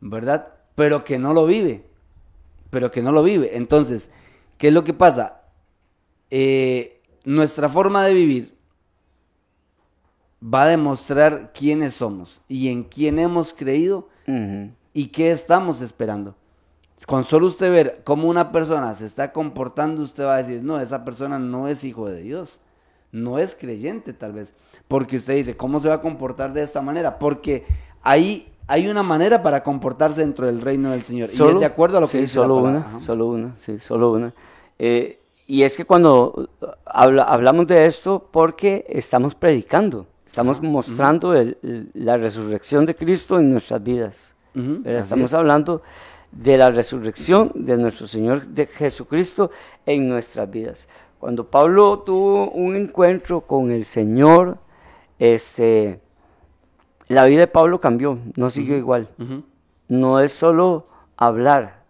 ¿verdad? 0.00 0.48
Pero 0.74 1.04
que 1.04 1.18
no 1.18 1.32
lo 1.32 1.46
vive, 1.46 1.84
pero 2.70 2.90
que 2.90 3.02
no 3.02 3.12
lo 3.12 3.22
vive. 3.22 3.56
Entonces, 3.56 4.10
¿qué 4.58 4.68
es 4.68 4.74
lo 4.74 4.84
que 4.84 4.92
pasa? 4.92 5.42
Eh, 6.30 7.00
nuestra 7.24 7.68
forma 7.68 8.04
de 8.04 8.14
vivir 8.14 8.54
va 10.42 10.64
a 10.64 10.68
demostrar 10.68 11.52
quiénes 11.52 11.94
somos 11.94 12.40
y 12.48 12.68
en 12.68 12.82
quién 12.82 13.18
hemos 13.18 13.52
creído 13.52 14.08
y 14.94 15.08
qué 15.08 15.30
estamos 15.30 15.82
esperando. 15.82 16.34
Con 17.06 17.24
solo 17.24 17.46
usted 17.46 17.70
ver 17.72 18.00
cómo 18.04 18.28
una 18.28 18.52
persona 18.52 18.94
se 18.94 19.06
está 19.06 19.32
comportando, 19.32 20.02
usted 20.02 20.24
va 20.24 20.36
a 20.36 20.42
decir, 20.42 20.62
no, 20.62 20.80
esa 20.80 21.04
persona 21.04 21.38
no 21.38 21.68
es 21.68 21.84
hijo 21.84 22.08
de 22.08 22.22
Dios, 22.22 22.60
no 23.10 23.38
es 23.38 23.54
creyente 23.58 24.12
tal 24.12 24.32
vez, 24.32 24.52
porque 24.88 25.16
usted 25.16 25.34
dice, 25.34 25.56
¿cómo 25.56 25.80
se 25.80 25.88
va 25.88 25.94
a 25.96 26.00
comportar 26.00 26.52
de 26.52 26.62
esta 26.62 26.80
manera? 26.80 27.18
Porque 27.18 27.64
ahí 28.02 28.48
hay 28.68 28.88
una 28.88 29.02
manera 29.02 29.42
para 29.42 29.62
comportarse 29.62 30.20
dentro 30.20 30.46
del 30.46 30.60
reino 30.60 30.90
del 30.92 31.02
Señor. 31.02 31.28
y 31.28 31.32
es 31.32 31.60
de 31.60 31.66
acuerdo 31.66 31.98
a 31.98 32.00
lo 32.00 32.06
que 32.06 32.12
sí, 32.12 32.18
dice 32.18 32.34
solo 32.34 32.56
la 32.62 32.68
una, 32.68 33.00
solo 33.00 33.26
una, 33.26 33.54
sí, 33.58 33.78
solo 33.80 34.12
una. 34.12 34.32
Eh, 34.78 35.18
y 35.46 35.64
es 35.64 35.76
que 35.76 35.84
cuando 35.84 36.48
habla- 36.86 37.24
hablamos 37.24 37.66
de 37.66 37.84
esto, 37.86 38.28
porque 38.30 38.86
estamos 38.88 39.34
predicando, 39.34 40.06
estamos 40.24 40.62
mostrando 40.62 41.34
el- 41.34 41.58
el- 41.62 41.90
la 41.94 42.16
resurrección 42.16 42.86
de 42.86 42.94
Cristo 42.94 43.38
en 43.38 43.50
nuestras 43.50 43.82
vidas. 43.82 44.34
Estamos 44.84 45.30
es. 45.30 45.34
hablando 45.34 45.82
de 46.32 46.56
la 46.56 46.70
resurrección 46.70 47.52
de 47.54 47.76
nuestro 47.76 48.06
Señor 48.06 48.46
de 48.46 48.66
Jesucristo 48.66 49.50
en 49.86 50.08
nuestras 50.08 50.50
vidas. 50.50 50.88
Cuando 51.20 51.46
Pablo 51.46 52.00
tuvo 52.00 52.50
un 52.50 52.74
encuentro 52.74 53.42
con 53.42 53.70
el 53.70 53.84
Señor, 53.84 54.58
este, 55.18 56.00
la 57.06 57.26
vida 57.26 57.40
de 57.40 57.46
Pablo 57.46 57.80
cambió, 57.80 58.18
no 58.34 58.50
siguió 58.50 58.76
igual. 58.76 59.08
No 59.88 60.20
es 60.20 60.32
solo 60.32 60.88
hablar, 61.16 61.84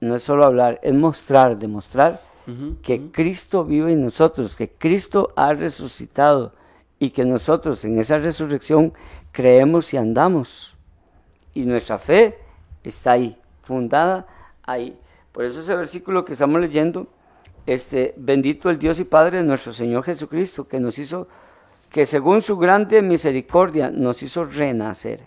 no 0.00 0.14
es 0.14 0.22
solo 0.22 0.44
hablar, 0.44 0.78
es 0.82 0.94
mostrar, 0.94 1.58
demostrar 1.58 2.20
que 2.82 3.10
Cristo 3.10 3.64
vive 3.64 3.92
en 3.92 4.04
nosotros, 4.04 4.54
que 4.54 4.68
Cristo 4.68 5.32
ha 5.36 5.54
resucitado 5.54 6.52
y 6.98 7.10
que 7.10 7.24
nosotros 7.24 7.84
en 7.84 7.98
esa 7.98 8.18
resurrección 8.18 8.92
creemos 9.32 9.92
y 9.94 9.96
andamos. 9.96 10.76
Y 11.54 11.62
nuestra 11.62 11.98
fe 11.98 12.38
está 12.84 13.12
ahí, 13.12 13.36
fundada 13.62 14.26
ahí. 14.62 14.98
Por 15.32 15.44
eso 15.44 15.60
ese 15.60 15.74
versículo 15.74 16.24
que 16.24 16.34
estamos 16.34 16.60
leyendo, 16.60 17.06
este, 17.66 18.14
bendito 18.16 18.70
el 18.70 18.78
Dios 18.78 19.00
y 19.00 19.04
Padre 19.04 19.38
de 19.38 19.44
nuestro 19.44 19.72
Señor 19.72 20.04
Jesucristo, 20.04 20.68
que 20.68 20.78
nos 20.78 20.98
hizo, 20.98 21.28
que 21.88 22.06
según 22.06 22.42
su 22.42 22.58
grande 22.58 23.00
misericordia 23.02 23.90
nos 23.90 24.22
hizo 24.22 24.44
renacer. 24.44 25.26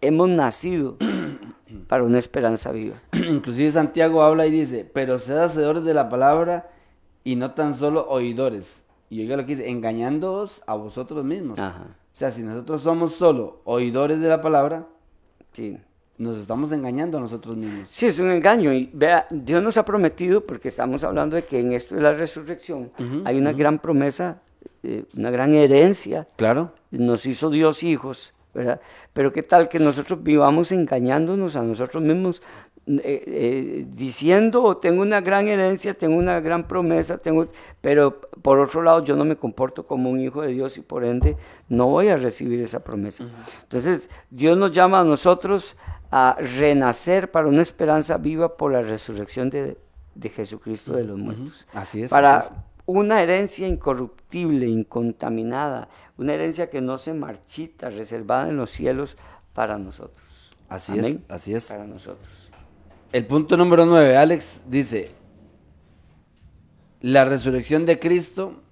Hemos 0.00 0.28
nacido 0.28 0.96
para 1.88 2.04
una 2.04 2.18
esperanza 2.18 2.72
viva. 2.72 2.96
Inclusive 3.12 3.70
Santiago 3.70 4.22
habla 4.22 4.46
y 4.46 4.50
dice, 4.50 4.84
pero 4.84 5.18
sed 5.18 5.38
hacedores 5.38 5.84
de 5.84 5.94
la 5.94 6.08
palabra 6.08 6.70
y 7.22 7.36
no 7.36 7.52
tan 7.52 7.74
solo 7.74 8.06
oidores. 8.08 8.84
Y 9.08 9.20
oiga 9.20 9.36
lo 9.36 9.46
que 9.46 9.54
dice, 9.54 9.70
engañándoos 9.70 10.62
a 10.66 10.74
vosotros 10.74 11.24
mismos. 11.24 11.58
Ajá. 11.58 11.86
O 12.12 12.18
sea, 12.18 12.30
si 12.30 12.42
nosotros 12.42 12.80
somos 12.80 13.14
solo 13.14 13.60
oidores 13.64 14.20
de 14.20 14.28
la 14.28 14.40
palabra, 14.40 14.86
Sí. 15.56 15.78
Nos 16.18 16.38
estamos 16.38 16.72
engañando 16.72 17.18
a 17.18 17.20
nosotros 17.20 17.56
mismos. 17.56 17.88
Sí, 17.90 18.06
es 18.06 18.18
un 18.18 18.30
engaño. 18.30 18.72
Y 18.72 18.90
vea, 18.92 19.26
Dios 19.30 19.62
nos 19.62 19.76
ha 19.76 19.84
prometido, 19.84 20.42
porque 20.42 20.68
estamos 20.68 21.04
hablando 21.04 21.36
de 21.36 21.44
que 21.44 21.60
en 21.60 21.72
esto 21.72 21.94
de 21.94 22.02
la 22.02 22.12
resurrección 22.12 22.90
hay 23.24 23.36
una 23.38 23.52
gran 23.52 23.78
promesa, 23.78 24.40
eh, 24.82 25.04
una 25.16 25.30
gran 25.30 25.54
herencia. 25.54 26.26
Claro. 26.36 26.72
Nos 26.90 27.26
hizo 27.26 27.50
Dios 27.50 27.82
hijos, 27.82 28.34
¿verdad? 28.54 28.80
Pero 29.12 29.32
qué 29.32 29.42
tal 29.42 29.68
que 29.68 29.78
nosotros 29.78 30.22
vivamos 30.22 30.72
engañándonos 30.72 31.56
a 31.56 31.62
nosotros 31.62 32.02
mismos, 32.02 32.42
eh, 32.88 33.24
eh, 33.26 33.86
diciendo, 33.88 34.62
"Oh, 34.62 34.76
tengo 34.76 35.02
una 35.02 35.20
gran 35.20 35.48
herencia, 35.48 35.92
tengo 35.92 36.16
una 36.16 36.38
gran 36.38 36.68
promesa, 36.68 37.18
tengo, 37.18 37.48
pero 37.80 38.20
por 38.42 38.60
otro 38.60 38.80
lado 38.80 39.04
yo 39.04 39.16
no 39.16 39.24
me 39.24 39.34
comporto 39.34 39.84
como 39.84 40.08
un 40.08 40.20
hijo 40.20 40.42
de 40.42 40.52
Dios 40.52 40.78
y 40.78 40.82
por 40.82 41.04
ende 41.04 41.36
no 41.68 41.88
voy 41.88 42.06
a 42.08 42.16
recibir 42.16 42.60
esa 42.60 42.84
promesa. 42.84 43.24
Entonces 43.64 44.08
Dios 44.30 44.56
nos 44.56 44.70
llama 44.70 45.00
a 45.00 45.04
nosotros 45.04 45.76
a 46.10 46.36
renacer 46.38 47.30
para 47.30 47.48
una 47.48 47.62
esperanza 47.62 48.16
viva 48.16 48.56
por 48.56 48.72
la 48.72 48.82
resurrección 48.82 49.50
de, 49.50 49.76
de 50.14 50.28
Jesucristo 50.28 50.94
de 50.94 51.04
los 51.04 51.18
muertos. 51.18 51.66
Así 51.72 52.02
es. 52.02 52.10
para 52.10 52.38
así 52.38 52.52
es. 52.52 52.60
una 52.86 53.22
herencia 53.22 53.66
incorruptible, 53.66 54.66
incontaminada, 54.66 55.88
una 56.16 56.34
herencia 56.34 56.70
que 56.70 56.80
no 56.80 56.98
se 56.98 57.12
marchita, 57.14 57.90
reservada 57.90 58.48
en 58.48 58.56
los 58.56 58.70
cielos 58.70 59.16
para 59.52 59.78
nosotros. 59.78 60.50
Así 60.68 60.92
Amén. 60.92 61.24
es, 61.24 61.34
así 61.34 61.54
es. 61.54 61.66
Para 61.66 61.86
nosotros. 61.86 62.50
El 63.12 63.26
punto 63.26 63.56
número 63.56 63.86
9, 63.86 64.16
Alex, 64.16 64.64
dice, 64.68 65.12
la 67.00 67.24
resurrección 67.24 67.86
de 67.86 67.98
Cristo, 67.98 68.62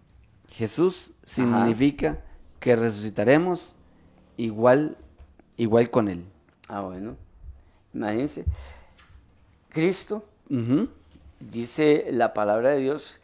Jesús, 0.48 1.12
significa 1.24 2.18
que 2.58 2.76
resucitaremos 2.76 3.76
igual, 4.36 4.96
igual 5.56 5.90
con 5.90 6.08
Él. 6.08 6.24
Ah, 6.68 6.80
bueno. 6.80 7.16
Imagínense. 7.94 8.44
Cristo, 9.70 10.24
dice 11.40 12.06
la 12.10 12.32
palabra 12.34 12.70
de 12.70 12.78
Dios, 12.80 13.18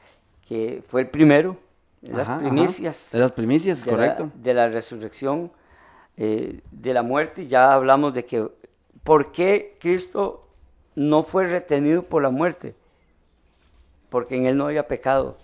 que 0.48 0.82
fue 0.88 1.02
el 1.02 1.08
primero, 1.08 1.56
de 2.00 2.12
las 2.12 2.28
Ajá, 2.28 2.40
ajá. 2.40 2.48
primicias. 2.48 3.10
De 3.12 3.18
las 3.18 3.32
primicias, 3.32 3.84
de 3.84 3.90
la- 3.90 3.96
correcto. 3.96 4.30
de 4.34 4.54
la 4.54 4.68
resurrección, 4.68 5.50
eh, 6.16 6.60
de 6.70 6.94
la 6.94 7.02
muerte, 7.02 7.46
ya 7.46 7.72
hablamos 7.74 8.14
de 8.14 8.24
que, 8.24 8.48
¿por 9.04 9.32
qué 9.32 9.76
Cristo 9.80 10.46
no 10.94 11.22
fue 11.22 11.46
retenido 11.46 12.02
por 12.02 12.22
la 12.22 12.30
muerte? 12.30 12.74
Porque 14.08 14.36
en 14.36 14.46
Él 14.46 14.56
no 14.56 14.66
había 14.66 14.88
pecado, 14.88 15.38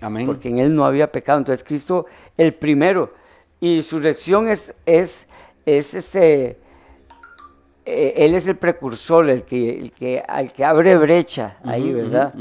Amén. 0.00 0.26
porque 0.26 0.48
en 0.48 0.58
Él 0.58 0.74
no 0.74 0.84
había 0.84 1.12
pecado. 1.12 1.38
Entonces 1.38 1.62
Cristo, 1.64 2.06
el 2.36 2.54
primero, 2.54 3.14
y 3.60 3.82
su 3.82 3.98
reacción 4.00 4.48
es, 4.48 4.74
es, 4.86 5.26
es 5.66 5.94
este, 5.94 6.58
eh, 7.90 8.24
Él 8.24 8.34
es 8.34 8.46
el 8.46 8.56
precursor, 8.56 9.28
el 9.28 9.44
que, 9.44 9.80
el 9.80 9.92
que, 9.92 10.22
al 10.26 10.52
que 10.52 10.64
abre 10.64 10.96
brecha 10.96 11.58
ahí, 11.64 11.92
¿verdad? 11.92 12.34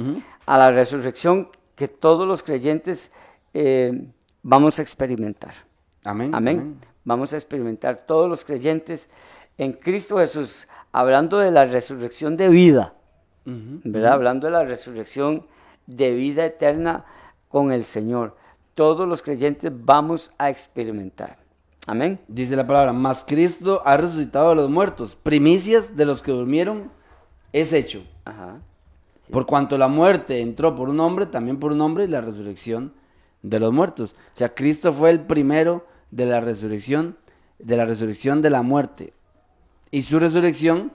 A 0.46 0.58
la 0.58 0.72
resurrección 0.72 1.50
que 1.76 1.88
todos 1.88 2.28
los 2.28 2.44
creyentes 2.44 3.12
eh, 3.54 4.06
vamos 4.42 4.80
a 4.80 4.82
experimentar. 4.82 5.54
Amén. 6.04 6.34
Amén. 6.34 6.78
Vamos 7.04 7.34
a 7.34 7.38
experimentar 7.38 8.06
todos 8.06 8.30
los 8.30 8.46
creyentes 8.46 9.10
en 9.58 9.74
Cristo 9.74 10.18
Jesús, 10.18 10.68
hablando 10.92 11.40
de 11.40 11.52
la 11.52 11.66
resurrección 11.66 12.36
de 12.36 12.50
vida. 12.50 12.94
¿verdad? 13.46 14.14
Hablando 14.14 14.48
de 14.48 14.52
la 14.52 14.64
resurrección 14.64 15.48
de 15.88 16.14
vida 16.14 16.46
eterna 16.46 17.06
con 17.48 17.72
el 17.72 17.84
Señor. 17.84 18.38
Todos 18.76 19.08
los 19.08 19.24
creyentes 19.24 19.72
vamos 19.74 20.32
a 20.38 20.50
experimentar. 20.50 21.38
Amén. 21.90 22.20
Dice 22.28 22.56
la 22.56 22.68
palabra, 22.68 22.94
mas 22.94 23.26
Cristo 23.28 23.82
ha 23.84 23.98
resucitado 23.98 24.50
de 24.50 24.56
los 24.58 24.70
muertos, 24.70 25.16
primicias 25.16 25.98
de 25.98 26.06
los 26.06 26.22
que 26.22 26.32
durmieron 26.32 26.92
es 27.52 27.74
hecho. 27.74 28.04
Ajá. 28.26 28.60
Por 29.32 29.48
cuanto 29.48 29.76
la 29.76 29.88
muerte 29.88 30.42
entró 30.42 30.76
por 30.76 30.88
un 30.88 31.00
hombre, 31.00 31.26
también 31.26 31.58
por 31.58 31.72
un 31.72 31.82
hombre, 31.82 32.04
y 32.04 32.08
la 32.08 32.22
resurrección 32.22 32.94
de 33.42 33.60
los 33.60 33.74
muertos. 33.74 34.14
O 34.36 34.38
sea, 34.38 34.54
Cristo 34.54 34.94
fue 34.94 35.10
el 35.10 35.22
primero 35.22 35.84
de 36.12 36.28
la 36.28 36.42
resurrección, 36.42 37.18
de 37.58 37.76
la 37.76 37.86
resurrección 37.86 38.44
de 38.44 38.52
la 38.52 38.62
muerte. 38.62 39.14
Y 39.90 40.04
su 40.04 40.20
resurrección, 40.20 40.92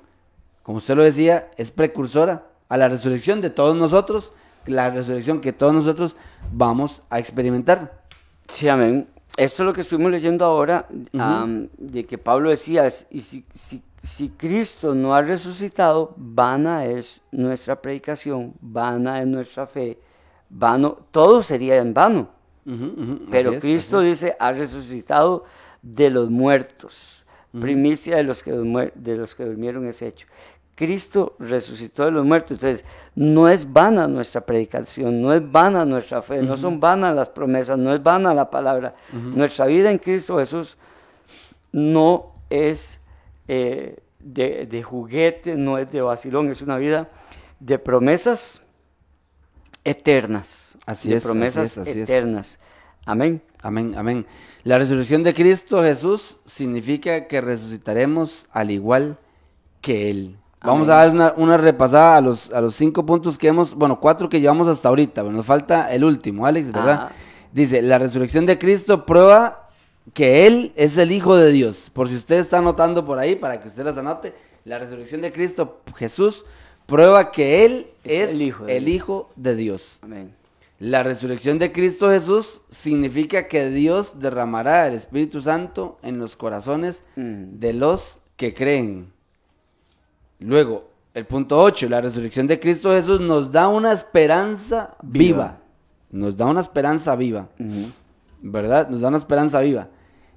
como 0.62 0.78
usted 0.78 0.94
lo 0.94 1.02
decía, 1.02 1.50
es 1.56 1.72
precursora 1.72 2.46
a 2.68 2.76
la 2.76 2.86
resurrección 2.86 3.40
de 3.40 3.50
todos 3.50 3.76
nosotros, 3.76 4.32
la 4.66 4.90
resurrección 4.90 5.40
que 5.40 5.52
todos 5.52 5.74
nosotros 5.74 6.14
vamos 6.52 7.02
a 7.10 7.18
experimentar. 7.18 8.04
Sí, 8.46 8.68
amén. 8.68 9.08
Esto 9.36 9.62
es 9.62 9.66
lo 9.66 9.72
que 9.72 9.80
estuvimos 9.80 10.12
leyendo 10.12 10.44
ahora, 10.44 10.86
am, 11.18 11.68
de 11.76 12.04
que 12.06 12.18
Pablo 12.18 12.50
decía, 12.50 12.86
y 13.10 13.20
si, 13.20 13.44
si, 13.52 13.82
si 14.02 14.28
Cristo 14.28 14.94
no 14.94 15.14
ha 15.14 15.22
resucitado, 15.22 16.14
vana 16.16 16.86
es 16.86 17.20
nuestra 17.32 17.80
predicación, 17.80 18.54
vana 18.60 19.20
es 19.20 19.26
nuestra 19.26 19.66
fe, 19.66 19.98
vano, 20.48 20.98
todo 21.10 21.42
sería 21.42 21.76
en 21.76 21.92
vano. 21.94 22.28
Pero 23.30 23.54
es, 23.54 23.60
Cristo 23.60 24.00
dice, 24.00 24.36
ha 24.38 24.52
resucitado 24.52 25.44
de 25.82 26.10
los 26.10 26.30
muertos. 26.30 27.24
Primicia 27.60 28.16
de 28.16 28.24
los, 28.24 28.42
que 28.42 28.50
de 28.50 29.16
los 29.16 29.34
que 29.36 29.44
durmieron 29.44 29.86
es 29.86 30.02
hecho. 30.02 30.26
Cristo 30.74 31.36
resucitó 31.38 32.04
de 32.04 32.10
los 32.10 32.24
muertos. 32.24 32.52
Entonces, 32.52 32.84
no 33.14 33.48
es 33.48 33.72
vana 33.72 34.08
nuestra 34.08 34.40
predicación, 34.44 35.22
no 35.22 35.32
es 35.32 35.50
vana 35.50 35.84
nuestra 35.84 36.22
fe, 36.22 36.42
no 36.42 36.56
son 36.56 36.80
vanas 36.80 37.14
las 37.14 37.28
promesas, 37.28 37.78
no 37.78 37.94
es 37.94 38.02
vana 38.02 38.34
la 38.34 38.50
palabra. 38.50 38.94
Nuestra 39.12 39.66
vida 39.66 39.90
en 39.90 39.98
Cristo 39.98 40.38
Jesús 40.38 40.76
no 41.72 42.32
es 42.50 42.98
eh, 43.48 43.98
de, 44.18 44.66
de 44.66 44.82
juguete, 44.82 45.54
no 45.54 45.78
es 45.78 45.90
de 45.92 46.02
vacilón, 46.02 46.50
es 46.50 46.62
una 46.62 46.76
vida 46.78 47.08
de 47.60 47.78
promesas 47.78 48.62
eternas. 49.84 50.76
Así 50.86 51.10
de 51.10 51.16
es, 51.16 51.24
así 51.24 51.32
promesas 51.32 51.64
es, 51.72 51.78
así 51.78 52.00
es. 52.00 52.10
eternas. 52.10 52.58
Amén. 53.06 53.42
Amén, 53.62 53.94
amén. 53.96 54.26
La 54.64 54.78
resurrección 54.78 55.22
de 55.22 55.34
Cristo 55.34 55.82
Jesús 55.82 56.38
significa 56.46 57.26
que 57.26 57.40
resucitaremos 57.40 58.48
al 58.50 58.70
igual 58.70 59.18
que 59.80 60.10
Él. 60.10 60.38
Vamos 60.64 60.88
a 60.88 60.96
dar 60.96 61.10
una, 61.10 61.34
una 61.36 61.56
repasada 61.56 62.16
a 62.16 62.20
los, 62.20 62.50
a 62.52 62.60
los 62.60 62.74
cinco 62.74 63.04
puntos 63.04 63.36
que 63.38 63.48
hemos, 63.48 63.74
bueno, 63.74 64.00
cuatro 64.00 64.28
que 64.28 64.40
llevamos 64.40 64.66
hasta 64.68 64.88
ahorita, 64.88 65.22
pero 65.22 65.32
nos 65.32 65.46
falta 65.46 65.92
el 65.92 66.04
último, 66.04 66.46
Alex, 66.46 66.72
¿verdad? 66.72 66.92
Ajá. 66.94 67.12
Dice, 67.52 67.82
la 67.82 67.98
resurrección 67.98 68.46
de 68.46 68.58
Cristo 68.58 69.04
prueba 69.06 69.68
que 70.12 70.46
Él 70.46 70.72
es 70.76 70.98
el 70.98 71.12
Hijo 71.12 71.36
de 71.36 71.52
Dios. 71.52 71.90
Por 71.92 72.08
si 72.08 72.16
usted 72.16 72.36
está 72.36 72.58
anotando 72.58 73.04
por 73.06 73.18
ahí, 73.18 73.36
para 73.36 73.60
que 73.60 73.68
usted 73.68 73.84
las 73.84 73.96
anote, 73.96 74.34
La 74.64 74.78
resurrección 74.78 75.20
de 75.20 75.30
Cristo 75.32 75.80
Jesús 75.96 76.44
prueba 76.86 77.30
que 77.30 77.64
Él 77.64 77.86
Es 78.02 78.28
es, 78.28 78.30
el 78.30 78.42
Hijo 78.42 78.64
de 78.64 78.76
el 78.76 78.84
Dios. 78.86 78.96
Hijo 78.96 79.30
de 79.36 79.54
Dios. 79.56 79.98
Amén. 80.02 80.34
La 80.80 81.02
resurrección 81.02 81.58
de 81.58 81.70
Cristo 81.72 82.10
Jesús 82.10 82.62
significa 82.70 83.46
que 83.46 83.70
Dios 83.70 84.18
derramará 84.18 84.86
el 84.88 84.94
Espíritu 84.94 85.40
Santo 85.40 85.98
en 86.02 86.18
los 86.18 86.36
corazones 86.36 87.04
Mm. 87.16 87.58
de 87.60 87.72
los 87.72 88.20
que 88.36 88.52
creen. 88.54 89.12
Luego, 90.44 90.90
el 91.14 91.26
punto 91.26 91.58
8, 91.60 91.88
la 91.88 92.00
resurrección 92.00 92.46
de 92.46 92.60
Cristo 92.60 92.90
Jesús 92.90 93.20
nos 93.20 93.50
da 93.50 93.68
una 93.68 93.92
esperanza 93.92 94.94
viva. 95.02 95.34
Viva. 95.36 95.58
Nos 96.10 96.36
da 96.36 96.46
una 96.46 96.60
esperanza 96.60 97.16
viva. 97.16 97.48
¿verdad? 98.42 98.88
Nos 98.88 99.00
da 99.00 99.08
una 99.08 99.16
esperanza 99.16 99.60
viva. 99.60 99.88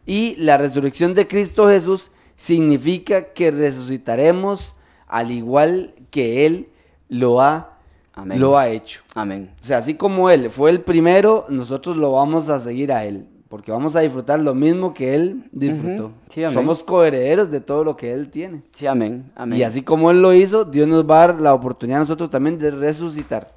Y 0.06 0.36
la 0.38 0.58
resurrección 0.58 1.14
de 1.14 1.28
Cristo 1.28 1.68
Jesús 1.68 2.10
significa 2.38 3.34
que 3.34 3.52
resucitaremos 3.52 4.76
al 5.08 5.32
igual 5.32 5.94
que 6.10 6.46
Él 6.46 6.70
lo 7.10 7.42
ha, 7.42 7.78
Amén. 8.14 8.40
lo 8.40 8.58
ha 8.58 8.70
hecho. 8.70 9.02
Amén. 9.14 9.52
O 9.62 9.66
sea, 9.66 9.80
así 9.80 9.96
como 9.96 10.30
Él 10.30 10.50
fue 10.50 10.70
el 10.70 10.82
primero, 10.82 11.46
nosotros 11.50 11.98
lo 11.98 12.14
vamos 12.14 12.50
a 12.50 12.60
seguir 12.60 12.94
a 12.94 13.04
Él, 13.04 13.28
porque 13.50 13.72
vamos 13.72 13.96
a 13.96 14.02
disfrutar 14.02 14.40
lo 14.40 14.54
mismo 14.54 14.94
que 14.94 15.16
Él 15.16 15.48
disfrutó. 15.52 16.12
Sí, 16.30 16.44
amén. 16.44 16.54
Somos 16.56 16.84
coherederos 16.84 17.50
de 17.52 17.62
todo 17.62 17.84
lo 17.84 17.96
que 17.96 18.12
Él 18.14 18.30
tiene. 18.30 18.64
Sí, 18.74 18.88
amén. 18.88 19.32
Amén. 19.36 19.58
Y 19.60 19.64
así 19.64 19.82
como 19.84 20.12
Él 20.12 20.22
lo 20.22 20.34
hizo, 20.34 20.66
Dios 20.66 20.88
nos 20.88 21.10
va 21.10 21.24
a 21.24 21.28
dar 21.28 21.42
la 21.42 21.54
oportunidad 21.54 21.98
a 21.98 22.02
nosotros 22.02 22.30
también 22.30 22.58
de 22.58 22.72
resucitar. 22.72 23.56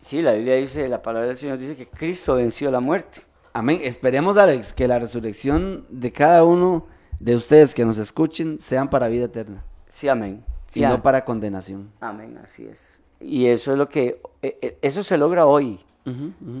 Sí, 0.00 0.20
la 0.20 0.32
Biblia 0.32 0.56
dice, 0.56 0.88
la 0.88 1.00
palabra 1.02 1.28
del 1.28 1.38
Señor 1.38 1.58
dice 1.58 1.76
que 1.76 1.86
Cristo 1.86 2.34
venció 2.34 2.70
la 2.70 2.80
muerte. 2.80 3.20
Amén. 3.52 3.80
Esperemos, 3.84 4.36
Alex, 4.36 4.72
que 4.72 4.88
la 4.88 4.98
resurrección 4.98 5.84
de 5.90 6.10
cada 6.12 6.44
uno 6.44 6.86
de 7.20 7.36
ustedes 7.36 7.74
que 7.74 7.84
nos 7.84 7.98
escuchen 7.98 8.58
sean 8.60 8.90
para 8.90 9.06
vida 9.08 9.26
eterna 9.26 9.62
Sí, 9.90 10.08
amén. 10.08 10.42
y 10.70 10.72
Sí, 10.74 10.84
am- 10.84 10.92
no 10.92 11.02
para 11.02 11.24
condenación. 11.24 11.90
Amén, 12.00 12.38
así 12.42 12.66
es. 12.66 12.98
Y 13.20 13.46
eso 13.46 13.70
es 13.72 13.78
lo 13.78 13.88
que, 13.88 14.20
eh, 14.42 14.58
eh, 14.60 14.78
eso 14.82 15.04
se 15.04 15.16
logra 15.16 15.46
hoy, 15.46 15.78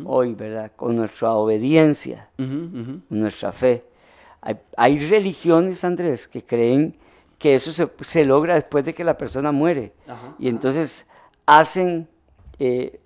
Hoy, 0.04 0.34
¿verdad? 0.34 0.72
Con 0.76 0.96
nuestra 0.96 1.32
obediencia, 1.32 2.28
nuestra 3.08 3.52
fe. 3.52 3.84
Hay, 4.40 4.56
hay 4.76 4.98
religiones, 5.08 5.84
Andrés, 5.84 6.26
que 6.28 6.44
creen 6.44 6.96
que 7.38 7.54
eso 7.54 7.72
se, 7.72 7.88
se 8.02 8.24
logra 8.24 8.54
después 8.54 8.84
de 8.84 8.94
que 8.94 9.04
la 9.04 9.16
persona 9.16 9.50
muere. 9.52 9.92
Ajá, 10.06 10.34
y 10.38 10.48
entonces 10.48 11.06
hacen 11.46 12.08
eh, 12.58 13.00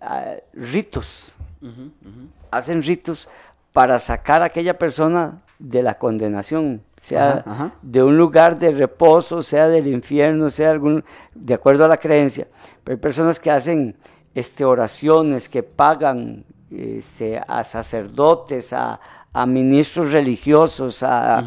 ritos, 0.52 1.34
hacen 2.50 2.82
ritos 2.82 3.28
para 3.72 3.98
sacar 3.98 4.42
a 4.42 4.46
aquella 4.46 4.78
persona 4.78 5.42
de 5.58 5.82
la 5.82 5.98
condenación, 5.98 6.82
sea 6.98 7.38
Ajá, 7.38 7.50
ajá. 7.50 7.72
de 7.80 8.02
un 8.02 8.18
lugar 8.18 8.58
de 8.58 8.72
reposo, 8.72 9.42
sea 9.42 9.68
del 9.68 9.86
infierno, 9.86 10.50
sea 10.50 10.70
algún, 10.70 11.02
de 11.34 11.54
acuerdo 11.54 11.84
a 11.86 11.88
la 11.88 11.96
creencia. 11.96 12.46
Pero 12.84 12.96
hay 12.96 13.00
personas 13.00 13.40
que 13.40 13.50
hacen 13.50 13.96
este, 14.36 14.64
oraciones, 14.64 15.48
que 15.48 15.62
pagan 15.62 16.44
este, 16.70 17.40
a 17.48 17.64
sacerdotes, 17.64 18.72
a, 18.72 19.00
a 19.32 19.46
ministros 19.46 20.12
religiosos, 20.12 21.02
a, 21.02 21.38
a 21.38 21.44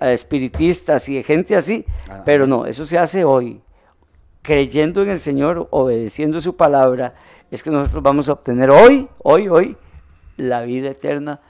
a 0.00 0.12
espiritistas 0.12 1.08
y 1.08 1.22
gente 1.22 1.54
así. 1.56 1.84
Ah. 2.08 2.22
Pero 2.24 2.46
no, 2.46 2.64
eso 2.66 2.86
se 2.86 2.96
hace 2.98 3.24
hoy. 3.24 3.60
Creyendo 4.42 5.02
en 5.02 5.10
el 5.10 5.20
Señor, 5.20 5.68
obedeciendo 5.70 6.40
su 6.40 6.54
palabra, 6.56 7.14
es 7.50 7.62
que 7.62 7.70
nosotros 7.70 8.02
vamos 8.02 8.28
a 8.28 8.32
obtener 8.32 8.70
hoy, 8.70 9.08
hoy, 9.22 9.48
hoy, 9.48 9.76
la 10.36 10.62
vida 10.62 10.90
eterna 10.90 11.40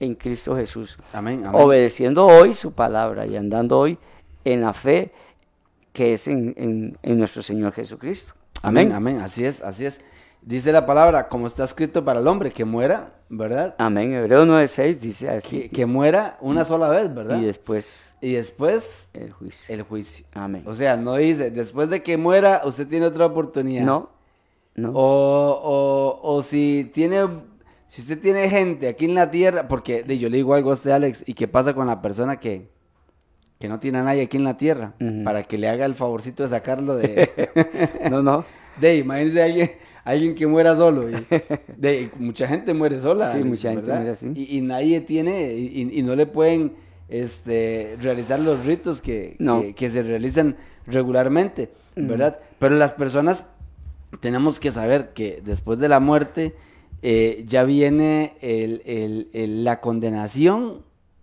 en 0.00 0.14
Cristo 0.14 0.54
Jesús 0.54 0.96
Amén, 1.12 1.44
amén. 1.44 1.60
obedeciendo 1.60 2.24
hoy 2.24 2.54
su 2.54 2.72
palabra 2.72 3.26
y 3.26 3.36
andando 3.36 3.78
hoy 3.78 3.98
en 4.44 4.60
la 4.60 4.72
fe 4.72 5.12
que 5.92 6.12
es 6.12 6.28
en, 6.28 6.54
en- 6.56 6.98
en 7.02 7.18
nuestro 7.18 7.42
Señor 7.42 7.72
Jesucristo. 7.72 8.32
Amén, 8.62 8.92
amén, 8.92 9.20
así 9.20 9.44
es, 9.44 9.62
así 9.62 9.86
es. 9.86 10.00
Dice 10.40 10.72
la 10.72 10.86
palabra, 10.86 11.28
como 11.28 11.46
está 11.46 11.64
escrito 11.64 12.04
para 12.04 12.20
el 12.20 12.26
hombre, 12.26 12.50
que 12.50 12.64
muera, 12.64 13.12
¿verdad? 13.28 13.74
Amén. 13.78 14.12
Hebreo 14.14 14.44
9.6 14.46 14.98
dice 14.98 15.28
así. 15.28 15.62
Que, 15.62 15.70
que 15.70 15.86
muera 15.86 16.38
una 16.40 16.64
sola 16.64 16.88
vez, 16.88 17.12
¿verdad? 17.12 17.38
y 17.40 17.44
después 17.44 18.14
Y 18.20 18.32
después 18.34 19.10
el 19.14 19.32
juicio. 19.32 19.74
el 19.74 19.82
juicio. 19.82 20.24
Amén. 20.34 20.62
O 20.66 20.74
sea, 20.74 20.96
no 20.96 21.16
dice, 21.16 21.50
después 21.50 21.90
de 21.90 22.02
que 22.02 22.16
muera, 22.16 22.62
usted 22.64 22.86
tiene 22.86 23.06
otra 23.06 23.26
oportunidad. 23.26 23.84
no, 23.84 24.10
no. 24.76 24.92
O, 24.94 25.00
o, 25.02 26.36
o 26.36 26.42
si 26.42 26.88
tiene, 26.94 27.26
si 27.88 28.02
usted 28.02 28.20
tiene 28.20 28.48
gente 28.48 28.88
aquí 28.88 29.06
en 29.06 29.14
la 29.16 29.30
tierra, 29.30 29.66
porque 29.66 30.04
yo 30.18 30.28
le 30.30 30.36
digo 30.36 30.54
algo 30.54 30.70
a 30.70 30.74
usted, 30.74 30.92
Alex, 30.92 31.24
¿y 31.26 31.34
qué 31.34 31.48
pasa 31.48 31.74
con 31.74 31.88
la 31.88 32.00
persona 32.00 32.38
que, 32.38 32.70
que 33.58 33.68
no 33.68 33.80
tiene 33.80 33.98
a 33.98 34.02
nadie 34.04 34.22
aquí 34.22 34.36
en 34.36 34.44
la 34.44 34.56
tierra? 34.56 34.94
Para 35.24 35.42
que 35.42 35.58
le 35.58 35.68
haga 35.68 35.84
el 35.84 35.94
favorcito 35.94 36.42
de 36.44 36.48
sacarlo 36.48 36.96
de... 36.96 37.28
no, 38.10 38.22
no. 38.22 38.44
De, 38.80 38.96
imagínese 38.98 39.42
alguien, 39.42 39.70
alguien 40.04 40.34
que 40.36 40.46
muera 40.46 40.76
solo. 40.76 41.10
y- 41.10 41.26
de, 41.76 42.10
mucha 42.18 42.46
gente 42.46 42.72
muere 42.74 43.00
sola. 43.00 43.30
Sí, 43.32 43.38
mucha 43.38 43.72
gente 43.72 43.90
muere 43.92 44.10
así. 44.10 44.30
Y, 44.34 44.58
y 44.58 44.60
nadie 44.60 45.00
tiene, 45.00 45.54
y, 45.54 46.02
no 46.02 46.14
le 46.14 46.26
pueden 46.26 46.74
este, 47.08 47.96
realizar 48.00 48.38
los 48.38 48.64
ritos 48.64 49.00
que, 49.00 49.34
No. 49.40 49.62
que, 49.62 49.74
que 49.74 49.90
se 49.90 50.02
realizan 50.04 50.56
regularmente, 50.86 51.70
¿verdad? 51.96 52.38
Pero 52.60 52.76
las 52.76 52.92
personas 52.92 53.44
tenemos 54.20 54.60
que 54.60 54.70
saber 54.70 55.10
que 55.14 55.42
después 55.44 55.78
de 55.80 55.88
la 55.88 55.98
muerte 56.00 56.54
eh, 57.02 57.42
ya 57.46 57.64
viene 57.64 58.34
el- 58.40 58.82
el- 58.86 59.28
el- 59.32 59.64
la 59.64 59.80
condenación 59.80 60.82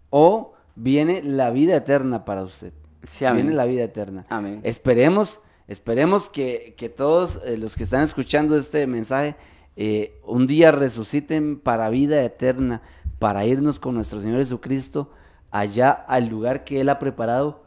o 0.09 0.53
viene 0.75 1.21
la 1.23 1.49
vida 1.49 1.75
eterna 1.75 2.25
para 2.25 2.43
usted. 2.43 2.73
Sí, 3.03 3.25
amén. 3.25 3.43
viene 3.43 3.57
la 3.57 3.65
vida 3.65 3.83
eterna. 3.83 4.25
Amén. 4.29 4.61
Esperemos, 4.63 5.39
esperemos 5.67 6.29
que, 6.29 6.73
que 6.77 6.89
todos 6.89 7.39
eh, 7.45 7.57
los 7.57 7.75
que 7.75 7.83
están 7.83 8.01
escuchando 8.01 8.55
este 8.57 8.87
mensaje 8.87 9.35
eh, 9.77 10.19
un 10.23 10.47
día 10.47 10.71
resuciten 10.71 11.59
para 11.59 11.89
vida 11.89 12.23
eterna, 12.23 12.81
para 13.19 13.45
irnos 13.45 13.79
con 13.79 13.95
nuestro 13.95 14.21
Señor 14.21 14.39
Jesucristo 14.39 15.11
allá 15.51 15.91
al 15.91 16.27
lugar 16.27 16.63
que 16.63 16.81
Él 16.81 16.89
ha 16.89 16.99
preparado 16.99 17.63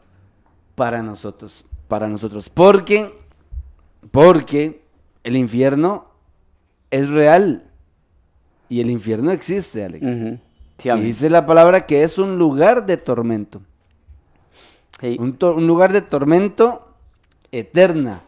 para 0.75 1.03
nosotros, 1.03 1.65
para 1.87 2.07
nosotros. 2.07 2.49
Porque, 2.49 3.13
porque 4.11 4.81
el 5.23 5.35
infierno 5.35 6.07
es 6.89 7.09
real 7.09 7.69
y 8.69 8.81
el 8.81 8.89
infierno 8.89 9.31
existe, 9.31 9.85
Alex. 9.85 10.39
Sí, 10.79 10.89
Y 10.89 10.99
dice 11.01 11.29
la 11.29 11.45
palabra 11.45 11.85
que 11.85 12.03
es 12.03 12.17
un 12.17 12.37
lugar 12.39 12.85
de 12.85 12.97
tormento. 12.97 13.61
Sí, 14.99 15.17
Un, 15.19 15.33
to- 15.33 15.55
un 15.55 15.67
lugar 15.67 15.93
de 15.93 16.01
tormento 16.01 16.87
eterna. 17.51 18.21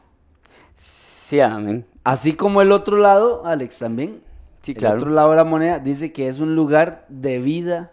sí, 0.76 1.40
amén. 1.40 1.86
Así 2.04 2.34
como 2.34 2.62
el 2.62 2.72
otro 2.72 2.98
lado, 2.98 3.46
Alex, 3.46 3.80
también. 3.80 4.22
Sí, 4.62 4.72
el 4.74 4.78
claro. 4.78 4.98
otro 4.98 5.10
lado 5.12 5.32
de 5.32 5.36
la 5.38 5.44
moneda 5.44 5.80
dice 5.80 6.12
que 6.12 6.28
es 6.28 6.40
un 6.40 6.56
lugar 6.56 7.06
de 7.10 7.40
vida, 7.40 7.92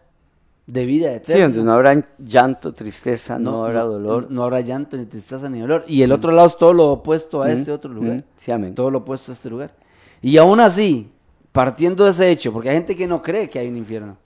de 0.67 0.85
vida 0.87 1.09
Sí, 1.11 1.15
eterna. 1.17 1.43
donde 1.45 1.63
no 1.63 1.73
habrá 1.73 2.07
llanto, 2.19 2.73
tristeza, 2.73 3.39
no, 3.39 3.65
habrá 3.65 3.83
dolor. 3.83 4.31
No, 4.31 4.45
habrá 4.45 4.61
llanto, 4.61 4.97
ni 4.97 5.07
tristeza, 5.07 5.49
ni 5.49 5.61
dolor. 5.61 5.85
Y 5.87 6.03
el 6.03 6.13
otro 6.13 6.31
lado 6.33 6.49
es 6.49 6.57
todo 6.59 6.73
lo 6.75 6.87
opuesto 6.93 7.43
a 7.43 7.47
Ujú, 7.47 7.57
este 7.57 7.73
otro 7.73 7.93
lugar. 7.93 8.13
ujú, 8.19 8.23
Sí, 8.37 8.51
amén. 8.51 8.75
Todo 8.75 8.91
lo 8.91 8.99
opuesto 8.99 9.33
a 9.33 9.35
este 9.35 9.49
lugar. 9.51 9.73
Y 10.21 10.37
aún 10.37 10.61
así, 10.61 11.11
partiendo 11.53 12.05
de 12.05 12.11
ese 12.11 12.31
hecho, 12.31 12.53
porque 12.53 12.71
hay 12.71 12.77
gente 12.77 12.97
que 12.97 13.07
no 13.07 13.23
cree 13.23 13.49
que 13.49 13.59
hay 13.59 13.69
un 13.69 13.77
infierno. 13.77 14.17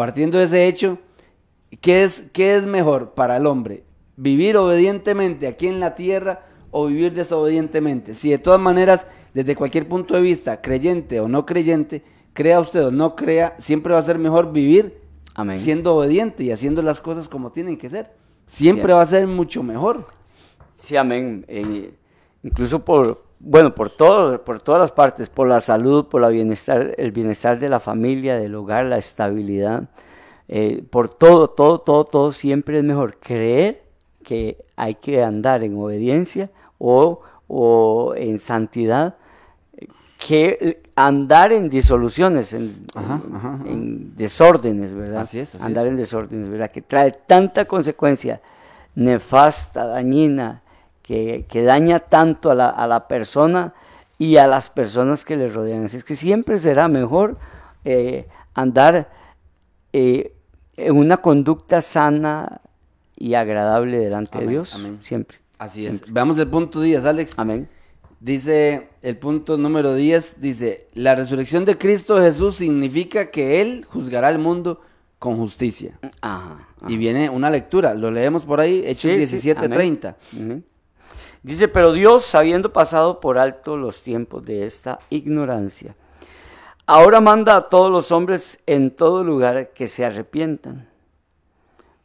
Partiendo 0.00 0.38
de 0.38 0.44
ese 0.44 0.66
hecho, 0.66 0.96
¿qué 1.82 2.04
es, 2.04 2.24
qué 2.32 2.56
es 2.56 2.64
mejor 2.64 3.10
para 3.10 3.36
el 3.36 3.44
hombre? 3.44 3.84
¿Vivir 4.16 4.56
obedientemente 4.56 5.46
aquí 5.46 5.66
en 5.66 5.78
la 5.78 5.94
tierra 5.94 6.46
o 6.70 6.86
vivir 6.86 7.12
desobedientemente? 7.12 8.14
Si 8.14 8.30
de 8.30 8.38
todas 8.38 8.58
maneras, 8.58 9.06
desde 9.34 9.54
cualquier 9.54 9.86
punto 9.86 10.14
de 10.14 10.22
vista, 10.22 10.62
creyente 10.62 11.20
o 11.20 11.28
no 11.28 11.44
creyente, 11.44 12.02
crea 12.32 12.60
usted 12.60 12.86
o 12.86 12.90
no 12.90 13.14
crea, 13.14 13.54
siempre 13.58 13.92
va 13.92 13.98
a 13.98 14.02
ser 14.02 14.16
mejor 14.18 14.54
vivir 14.54 15.02
Amén. 15.34 15.58
siendo 15.58 15.94
obediente 15.94 16.44
y 16.44 16.50
haciendo 16.50 16.80
las 16.80 17.02
cosas 17.02 17.28
como 17.28 17.52
tienen 17.52 17.76
que 17.76 17.90
ser. 17.90 18.10
Siempre 18.46 18.92
Sí. 18.92 18.94
va 18.94 19.02
a 19.02 19.06
ser 19.06 19.26
mucho 19.26 19.62
mejor. 19.62 20.06
Sí, 20.76 20.96
amén. 20.96 21.44
Eh, 21.46 21.92
incluso 22.42 22.82
por, 22.86 23.22
bueno, 23.40 23.74
por 23.74 23.90
todo, 23.90 24.44
por 24.44 24.60
todas 24.60 24.80
las 24.82 24.92
partes, 24.92 25.28
por 25.28 25.48
la 25.48 25.60
salud, 25.60 26.06
por 26.06 26.20
la 26.20 26.28
bienestar, 26.28 26.94
el 26.98 27.10
bienestar 27.10 27.58
de 27.58 27.68
la 27.68 27.80
familia, 27.80 28.36
del 28.36 28.54
hogar, 28.54 28.84
la 28.84 28.98
estabilidad, 28.98 29.88
eh, 30.48 30.84
por 30.90 31.08
todo, 31.08 31.48
todo, 31.48 31.80
todo, 31.80 32.04
todo, 32.04 32.32
siempre 32.32 32.78
es 32.78 32.84
mejor 32.84 33.16
creer 33.18 33.82
que 34.22 34.58
hay 34.76 34.96
que 34.96 35.22
andar 35.22 35.62
en 35.64 35.76
obediencia 35.78 36.50
o, 36.78 37.22
o 37.48 38.14
en 38.16 38.38
santidad 38.38 39.16
que 40.18 40.82
andar 40.94 41.50
en 41.52 41.70
disoluciones, 41.70 42.52
en, 42.52 42.84
Ajá, 42.94 43.20
en- 43.26 43.34
ajá, 43.36 43.54
ajá. 43.54 43.64
en 43.66 44.14
desórdenes, 44.16 44.94
¿verdad? 44.94 45.22
Así 45.22 45.38
es, 45.38 45.54
así 45.54 45.64
andar 45.64 45.86
es. 45.86 45.92
en 45.92 45.96
desórdenes, 45.96 46.48
¿verdad? 46.50 46.70
Que 46.70 46.82
trae 46.82 47.10
tanta 47.12 47.64
consecuencia 47.64 48.40
nefasta, 48.94 49.86
dañina, 49.86 50.62
que, 51.10 51.44
que 51.48 51.64
daña 51.64 51.98
tanto 51.98 52.52
a 52.52 52.54
la, 52.54 52.68
a 52.68 52.86
la 52.86 53.08
persona 53.08 53.74
y 54.16 54.36
a 54.36 54.46
las 54.46 54.70
personas 54.70 55.24
que 55.24 55.36
le 55.36 55.48
rodean. 55.48 55.86
Así 55.86 55.96
es 55.96 56.04
que 56.04 56.14
siempre 56.14 56.56
será 56.56 56.86
mejor 56.86 57.36
eh, 57.84 58.28
andar 58.54 59.10
eh, 59.92 60.32
en 60.76 60.96
una 60.96 61.16
conducta 61.16 61.82
sana 61.82 62.60
y 63.16 63.34
agradable 63.34 63.98
delante 63.98 64.38
Amén, 64.38 64.46
de 64.46 64.52
Dios. 64.52 64.72
amén. 64.76 64.98
Siempre. 65.02 65.38
Así 65.58 65.84
es. 65.84 66.04
Veamos 66.06 66.38
el 66.38 66.46
punto 66.46 66.80
10, 66.80 67.04
Alex. 67.04 67.34
Amén. 67.38 67.68
Dice 68.20 68.90
el 69.02 69.16
punto 69.16 69.58
número 69.58 69.96
10, 69.96 70.40
dice, 70.40 70.86
la 70.94 71.16
resurrección 71.16 71.64
de 71.64 71.76
Cristo 71.76 72.20
Jesús 72.20 72.54
significa 72.54 73.32
que 73.32 73.60
Él 73.60 73.84
juzgará 73.90 74.28
al 74.28 74.38
mundo 74.38 74.80
con 75.18 75.38
justicia. 75.38 75.98
Ajá. 76.20 76.68
Y 76.86 76.96
viene 76.96 77.28
una 77.30 77.50
lectura, 77.50 77.94
lo 77.94 78.12
leemos 78.12 78.44
por 78.44 78.60
ahí, 78.60 78.84
Hechos 78.86 79.00
Sí, 79.00 79.10
sí, 79.10 79.16
17, 79.16 79.58
amén. 79.58 79.72
30. 79.72 80.16
Ujú. 80.36 80.62
Dice, 81.42 81.68
pero 81.68 81.92
Dios, 81.92 82.34
habiendo 82.34 82.72
pasado 82.72 83.20
por 83.20 83.38
alto 83.38 83.76
los 83.76 84.02
tiempos 84.02 84.44
de 84.44 84.66
esta 84.66 84.98
ignorancia, 85.08 85.96
ahora 86.86 87.20
manda 87.20 87.56
a 87.56 87.68
todos 87.68 87.90
los 87.90 88.12
hombres 88.12 88.62
en 88.66 88.94
todo 88.94 89.24
lugar 89.24 89.70
que 89.70 89.88
se 89.88 90.04
arrepientan, 90.04 90.88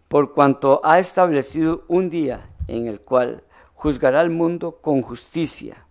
por 0.07 0.33
cuanto 0.33 0.79
ha 0.83 0.99
establecido 0.99 1.83
un 1.87 2.09
día 2.09 2.49
en 2.67 2.87
el 2.87 3.01
cual 3.01 3.43
juzgará 3.73 4.21
al 4.21 4.29
mundo 4.29 4.79
con 4.81 5.01
justicia 5.01 5.85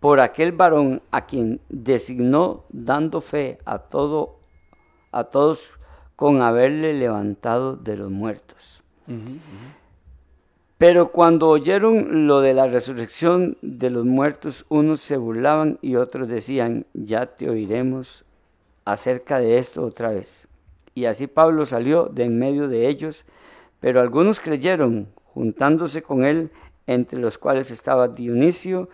por 0.00 0.20
aquel 0.20 0.52
varón 0.52 1.02
a 1.10 1.26
quien 1.26 1.60
designó 1.68 2.64
dando 2.70 3.20
fe 3.20 3.58
a 3.66 3.78
todo 3.78 4.38
a 5.12 5.24
todos 5.24 5.70
con 6.16 6.40
haberle 6.40 6.94
levantado 6.94 7.76
de 7.76 7.96
los 7.96 8.10
muertos. 8.10 8.82
Pero 10.80 11.12
cuando 11.12 11.50
oyeron 11.50 12.26
lo 12.26 12.40
de 12.40 12.54
la 12.54 12.66
resurrección 12.66 13.58
de 13.60 13.90
los 13.90 14.06
muertos, 14.06 14.64
unos 14.70 15.02
se 15.02 15.18
burlaban 15.18 15.78
y 15.82 15.96
otros 15.96 16.26
decían, 16.26 16.86
ya 16.94 17.26
te 17.26 17.50
oiremos 17.50 18.24
acerca 18.86 19.38
de 19.38 19.58
esto 19.58 19.84
otra 19.84 20.08
vez. 20.08 20.48
Y 20.94 21.04
así 21.04 21.26
Pablo 21.26 21.66
salió 21.66 22.06
de 22.06 22.24
en 22.24 22.38
medio 22.38 22.66
de 22.66 22.88
ellos, 22.88 23.26
pero 23.78 24.00
algunos 24.00 24.40
creyeron, 24.40 25.08
juntándose 25.34 26.00
con 26.00 26.24
él, 26.24 26.50
entre 26.86 27.18
los 27.18 27.36
cuales 27.36 27.70
estaba 27.70 28.08
Dionisio, 28.08 28.88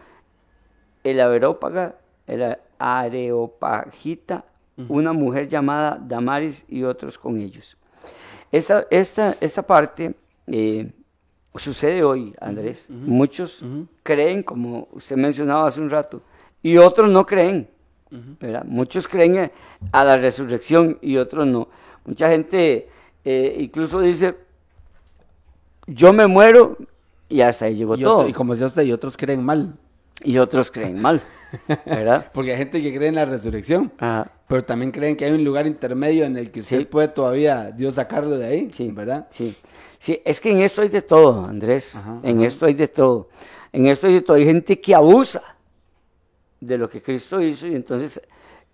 el 1.05 1.21
Areópaga, 1.21 1.95
el 2.27 2.57
Areopagita, 2.81 4.45
una 4.89 5.13
mujer 5.13 5.47
llamada 5.47 6.03
Damaris 6.05 6.65
y 6.67 6.83
otros 6.83 7.17
con 7.17 7.39
ellos. 7.39 7.77
Esta, 8.51 8.89
esta, 8.91 9.37
esta 9.41 9.63
parte 9.63 10.17
eh, 10.49 10.91
sucede 11.59 12.03
hoy, 12.05 12.35
Andrés. 12.41 12.89
Muchos 12.91 13.63
creen, 14.03 14.43
como 14.43 14.89
usted 14.93 15.17
mencionaba 15.17 15.69
hace 15.69 15.81
un 15.81 15.91
rato, 15.91 16.23
y 16.63 16.77
otros 16.79 17.11
no 17.11 17.25
creen. 17.27 17.69
¿verdad? 18.41 18.65
Muchos 18.65 19.09
creen 19.09 19.51
a 19.93 20.05
la 20.05 20.17
resurrección 20.17 20.99
y 21.03 21.17
otros 21.17 21.47
no. 21.47 21.69
Mucha 22.05 22.31
gente 22.31 22.89
eh, 23.25 23.57
incluso 23.59 24.01
dice, 24.01 24.37
yo 25.87 26.13
me 26.13 26.27
muero 26.27 26.77
y 27.29 27.41
hasta 27.41 27.67
ahí 27.67 27.75
llegó 27.77 27.97
Y, 27.97 28.03
todo. 28.03 28.19
otro- 28.19 28.29
y 28.29 28.33
como 28.33 28.53
decía 28.55 28.69
usted, 28.69 28.83
y 28.85 28.93
otros 28.93 29.17
creen 29.17 29.43
mal. 29.45 29.75
y 30.23 30.39
otros 30.39 30.71
creen 30.71 30.99
mal, 31.01 31.21
¿verdad? 31.85 32.31
Porque 32.33 32.53
hay 32.53 32.57
gente 32.59 32.81
que 32.81 32.95
cree 32.95 33.09
en 33.09 33.17
la 33.17 33.27
resurrección, 33.27 33.93
Ajá. 33.99 34.31
pero 34.49 34.65
también 34.65 34.91
creen 34.91 35.15
que 35.15 35.27
hay 35.27 35.33
un 35.33 35.45
lugar 35.45 35.67
intermedio 35.67 36.25
en 36.25 36.37
el 36.39 36.51
que 36.51 36.61
usted 36.61 36.79
Sí. 36.79 36.85
puede 36.87 37.09
todavía 37.09 37.71
Dios 37.71 37.97
sacarlo 37.97 38.39
de 38.39 38.47
ahí, 38.47 38.69
Sí, 38.73 38.91
¿verdad? 38.93 39.27
Sí. 39.31 39.55
Sí, 39.99 40.21
es 40.25 40.41
que 40.41 40.51
en 40.51 40.61
esto 40.61 40.83
hay 40.83 40.89
de 40.89 41.03
todo, 41.03 41.45
Andrés. 41.45 41.95
Ajá, 41.97 42.19
en 42.23 42.39
ajá. 42.39 42.47
esto 42.47 42.67
hay 42.67 42.75
de 42.75 42.89
todo. 42.89 43.29
En 43.73 43.87
esto 43.87 44.07
hay 44.07 44.15
de 44.15 44.21
todo. 44.23 44.37
Hay 44.37 44.45
gente 44.45 44.81
que 44.81 44.95
abusa 44.95 45.43
de 46.61 46.79
lo 46.79 46.89
que 46.89 47.03
Cristo 47.03 47.41
hizo 47.41 47.67
y 47.67 47.75
entonces, 47.75 48.21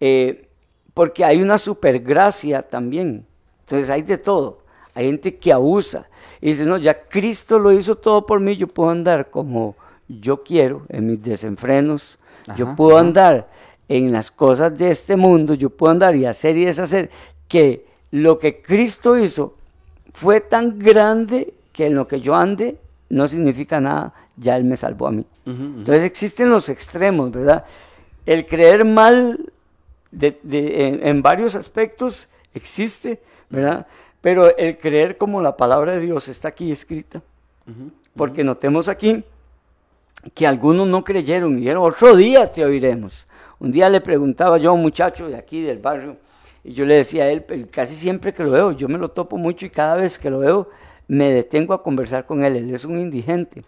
eh, 0.00 0.48
porque 0.94 1.24
hay 1.24 1.42
una 1.42 1.58
supergracia 1.58 2.62
también. 2.62 3.26
Entonces 3.60 3.90
hay 3.90 4.02
de 4.02 4.18
todo. 4.18 4.62
Hay 4.94 5.06
gente 5.06 5.36
que 5.36 5.52
abusa 5.52 6.08
y 6.40 6.48
dice, 6.48 6.64
no, 6.64 6.76
ya 6.76 7.08
Cristo 7.08 7.58
lo 7.58 7.72
hizo 7.72 7.96
todo 7.96 8.26
por 8.26 8.40
mí, 8.40 8.56
yo 8.56 8.66
puedo 8.66 8.90
andar 8.90 9.30
como 9.30 9.76
yo 10.08 10.42
quiero 10.42 10.82
en 10.88 11.06
mis 11.06 11.22
desenfrenos, 11.22 12.18
yo 12.56 12.74
puedo 12.76 12.98
andar 12.98 13.48
en 13.88 14.12
las 14.12 14.30
cosas 14.30 14.76
de 14.76 14.90
este 14.90 15.16
mundo, 15.16 15.54
yo 15.54 15.70
puedo 15.70 15.92
andar 15.92 16.16
y 16.16 16.26
hacer 16.26 16.56
y 16.56 16.64
deshacer, 16.64 17.10
que 17.48 17.86
lo 18.10 18.38
que 18.38 18.60
Cristo 18.60 19.16
hizo 19.16 19.54
fue 20.12 20.40
tan 20.40 20.78
grande 20.78 21.52
que 21.72 21.86
en 21.86 21.94
lo 21.94 22.06
que 22.08 22.20
yo 22.20 22.34
ande 22.34 22.76
no 23.08 23.28
significa 23.28 23.80
nada, 23.80 24.12
ya 24.36 24.56
Él 24.56 24.64
me 24.64 24.76
salvó 24.76 25.06
a 25.08 25.12
mí. 25.12 25.24
Entonces 25.44 26.04
existen 26.04 26.50
los 26.50 26.68
extremos, 26.68 27.30
¿verdad? 27.32 27.64
El 28.26 28.46
creer 28.46 28.84
mal 28.84 29.50
de- 30.10 30.38
de- 30.42 30.86
en, 30.86 31.06
en 31.06 31.22
varios 31.22 31.54
aspectos 31.56 32.28
existe, 32.54 33.20
¿verdad? 33.50 33.86
Pero 34.20 34.56
el 34.56 34.78
creer 34.78 35.16
como 35.18 35.40
la 35.42 35.56
palabra 35.56 35.92
de 35.94 36.00
Dios 36.00 36.28
está 36.28 36.48
aquí 36.48 36.70
escrita, 36.70 37.20
porque 38.14 38.44
notemos 38.44 38.88
aquí 38.88 39.24
que 40.34 40.46
algunos 40.46 40.86
no 40.86 41.02
creyeron 41.02 41.54
y 41.54 41.62
dijeron, 41.62 41.82
otro 41.84 42.14
día 42.14 42.46
te 42.52 42.64
oiremos. 42.64 43.26
Un 43.58 43.72
día 43.72 43.88
le 43.88 44.00
preguntaba 44.00 44.58
yo 44.58 44.70
a 44.70 44.72
un 44.74 44.82
muchacho 44.82 45.28
de 45.28 45.36
aquí 45.36 45.62
del 45.62 45.78
barrio 45.78 46.16
y 46.64 46.72
yo 46.74 46.84
le 46.84 46.94
decía 46.96 47.24
a 47.24 47.28
él, 47.30 47.44
casi 47.70 47.94
siempre 47.96 48.32
que 48.32 48.44
lo 48.44 48.50
veo, 48.50 48.72
yo 48.72 48.88
me 48.88 48.98
lo 48.98 49.08
topo 49.10 49.36
mucho 49.36 49.66
y 49.66 49.70
cada 49.70 49.96
vez 49.96 50.18
que 50.18 50.30
lo 50.30 50.38
veo 50.40 50.68
me 51.08 51.30
detengo 51.32 51.74
a 51.74 51.82
conversar 51.82 52.26
con 52.26 52.44
él, 52.44 52.56
él 52.56 52.74
es 52.74 52.84
un 52.84 52.98
indigente. 52.98 53.64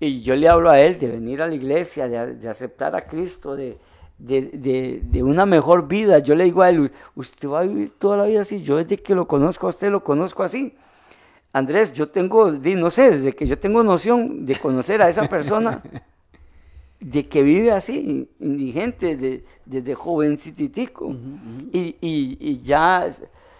Y 0.00 0.22
yo 0.22 0.36
le 0.36 0.48
hablo 0.48 0.70
a 0.70 0.80
él 0.80 0.98
de 0.98 1.08
venir 1.08 1.42
a 1.42 1.48
la 1.48 1.54
iglesia, 1.54 2.08
de, 2.08 2.34
de 2.34 2.48
aceptar 2.48 2.94
a 2.94 3.02
Cristo, 3.06 3.56
de, 3.56 3.76
de, 4.18 4.42
de- 4.42 5.00
de 5.02 5.22
una 5.22 5.44
mejor 5.46 5.88
vida. 5.88 6.20
Yo 6.20 6.34
le 6.36 6.44
digo 6.44 6.62
a 6.62 6.70
él, 6.70 6.92
usted 7.16 7.48
va 7.48 7.60
a 7.60 7.62
vivir 7.64 7.92
toda 7.98 8.16
la 8.16 8.24
vida 8.24 8.42
así, 8.42 8.62
yo 8.62 8.76
desde 8.76 8.98
que 8.98 9.14
lo 9.14 9.26
conozco 9.26 9.66
a 9.66 9.70
usted 9.70 9.90
lo 9.90 10.04
conozco 10.04 10.42
así. 10.44 10.74
Andrés, 11.52 11.92
yo 11.92 12.08
tengo, 12.08 12.50
no 12.52 12.90
sé, 12.90 13.10
desde 13.10 13.32
que 13.34 13.46
yo 13.46 13.58
tengo 13.58 13.82
noción 13.82 14.44
de 14.46 14.56
conocer 14.56 15.02
a 15.02 15.08
esa 15.08 15.28
persona, 15.28 15.82
de 17.00 17.28
que 17.28 17.42
vive 17.42 17.70
así, 17.72 18.28
indigente, 18.40 19.16
de- 19.16 19.44
desde 19.66 19.94
jovencititico. 19.94 21.14
y, 21.72 21.96
y- 22.00 22.36
y 22.40 22.60
ya 22.62 23.08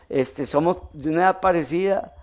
este, 0.09 0.47
somos 0.47 0.79
de 0.93 1.11
una 1.11 1.21
edad 1.21 1.41
parecida 1.41 2.15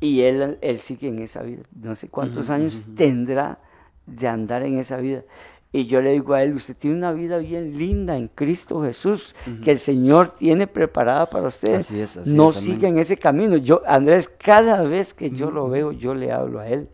y 0.00 0.20
él, 0.22 0.58
él 0.60 0.78
sigue 0.80 1.08
en 1.08 1.20
esa 1.20 1.42
vida. 1.42 1.62
No 1.80 1.94
sé 1.94 2.08
cuántos 2.08 2.50
años 2.50 2.84
tendrá 2.96 3.58
de 4.06 4.28
andar 4.28 4.62
en 4.62 4.78
esa 4.78 4.96
vida. 4.98 5.22
Y 5.70 5.84
yo 5.86 6.00
le 6.00 6.12
digo 6.12 6.32
a 6.34 6.42
él, 6.42 6.54
usted 6.54 6.74
tiene 6.76 6.96
una 6.96 7.12
vida 7.12 7.38
bien 7.38 7.76
linda 7.76 8.16
en 8.16 8.28
Cristo 8.28 8.82
Jesús, 8.82 9.34
que 9.62 9.70
el 9.70 9.78
Señor 9.78 10.30
tiene 10.30 10.66
preparada 10.66 11.28
para 11.28 11.48
usted. 11.48 11.74
Así 11.76 12.00
es, 12.00 12.16
así 12.16 12.34
no 12.34 12.48
es, 12.50 12.56
siga 12.56 12.88
en 12.88 12.98
ese 12.98 13.16
camino. 13.18 13.56
Yo, 13.58 13.82
Andrés, 13.86 14.28
cada 14.28 14.82
vez 14.82 15.12
que 15.12 15.30
yo 15.30 15.50
lo 15.50 15.68
veo, 15.68 15.92
yo 15.92 16.14
le 16.14 16.32
hablo 16.32 16.60
a 16.60 16.68
él. 16.68 16.88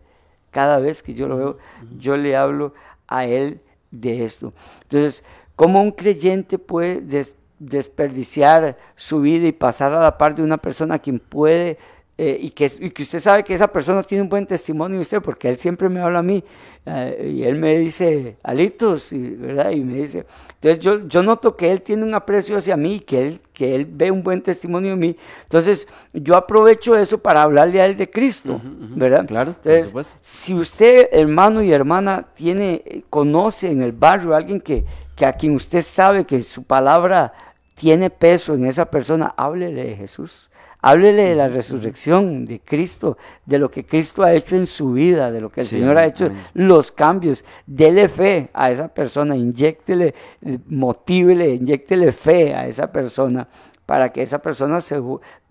Cada 0.51 0.79
vez 0.79 1.01
que 1.03 1.13
yo 1.13 1.27
lo 1.27 1.37
veo, 1.37 1.57
yo 1.97 2.17
le 2.17 2.35
hablo 2.35 2.73
a 3.07 3.25
él 3.25 3.61
de 4.01 4.25
esto. 4.25 4.53
Entonces, 4.83 5.23
¿cómo 5.55 5.81
un 5.81 5.91
creyente 5.91 6.57
puede 6.59 7.01
des- 7.01 7.35
desperdiciar 7.59 8.77
su 8.95 9.21
vida 9.21 9.47
y 9.47 9.51
pasar 9.51 9.93
a 9.93 10.01
la 10.01 10.17
par 10.17 10.35
de 10.35 10.43
una 10.43 10.57
persona 10.57 10.99
quien 10.99 11.19
puede 11.19 11.77
eh, 12.17 12.37
y, 12.41 12.51
que, 12.51 12.71
y 12.79 12.91
que 12.91 13.03
usted 13.03 13.19
sabe 13.19 13.43
que 13.43 13.53
esa 13.53 13.67
persona 13.67 14.01
tiene 14.01 14.21
un 14.21 14.29
buen 14.29 14.47
testimonio 14.47 14.97
de 14.97 15.01
usted, 15.01 15.21
porque 15.21 15.49
él 15.49 15.57
siempre 15.57 15.89
me 15.89 15.99
habla 15.99 16.19
a 16.19 16.23
mí 16.23 16.41
eh, 16.85 17.33
y 17.35 17.43
él 17.43 17.55
me 17.55 17.77
dice, 17.77 18.37
Alitos, 18.41 19.11
y, 19.11 19.31
¿verdad? 19.31 19.71
Y 19.71 19.81
me 19.81 19.97
dice, 19.97 20.25
entonces 20.53 20.79
yo, 20.79 21.05
yo 21.07 21.23
noto 21.23 21.57
que 21.57 21.69
él 21.69 21.81
tiene 21.81 22.03
un 22.03 22.13
aprecio 22.13 22.55
hacia 22.55 22.77
mí, 22.77 23.01
que 23.01 23.21
él, 23.21 23.41
que 23.51 23.75
él 23.75 23.85
ve 23.85 24.11
un 24.11 24.23
buen 24.23 24.41
testimonio 24.41 24.91
de 24.91 24.95
mí, 24.95 25.17
entonces 25.43 25.89
yo 26.13 26.37
aprovecho 26.37 26.95
eso 26.95 27.17
para 27.17 27.43
hablarle 27.43 27.81
a 27.81 27.85
él 27.85 27.97
de 27.97 28.09
Cristo, 28.09 28.61
¿verdad? 28.63 29.25
claro, 29.25 29.55
Entonces, 29.63 30.07
si 30.21 30.53
usted, 30.53 31.09
hermano 31.11 31.61
y 31.63 31.73
hermana, 31.73 32.27
tiene, 32.33 32.81
eh, 32.85 33.03
conoce 33.09 33.69
en 33.69 33.81
el 33.81 33.91
barrio 33.91 34.33
a 34.33 34.37
alguien 34.37 34.61
que, 34.61 34.85
que 35.17 35.25
a 35.25 35.33
quien 35.33 35.53
usted 35.55 35.81
sabe 35.81 36.23
que 36.23 36.41
su 36.43 36.63
palabra 36.63 37.33
tiene 37.75 38.09
peso 38.09 38.55
en 38.55 38.65
esa 38.65 38.85
persona, 38.89 39.33
háblele 39.37 39.83
de 39.85 39.95
Jesús. 39.95 40.49
Háblele 40.81 41.29
de 41.29 41.35
la 41.35 41.47
resurrección 41.47 42.45
de 42.45 42.59
Cristo, 42.59 43.17
de 43.45 43.57
lo 43.57 43.71
que 43.71 43.85
Cristo 43.87 44.21
ha 44.21 44.33
hecho 44.33 44.55
en 44.55 44.67
su 44.67 44.93
vida, 44.93 45.31
de 45.31 45.41
lo 45.41 45.49
que 45.49 45.61
el 45.61 45.67
Sí, 45.67 45.79
Señor 45.79 45.97
ha 45.97 46.05
hecho, 46.05 46.25
amén. 46.25 46.37
los 46.53 46.91
cambios. 46.91 47.43
Dele 47.65 48.07
fe 48.07 48.49
a 48.53 48.69
esa 48.69 48.87
persona, 48.87 49.35
inyéctele, 49.35 50.13
eh, 50.43 50.59
motívele, 50.67 51.55
inyéctele 51.55 52.11
fe 52.11 52.53
a 52.53 52.67
esa 52.67 52.91
persona 52.91 53.47
para 53.87 54.09
que 54.09 54.21
esa 54.21 54.39
persona 54.39 54.79
se, 54.79 55.01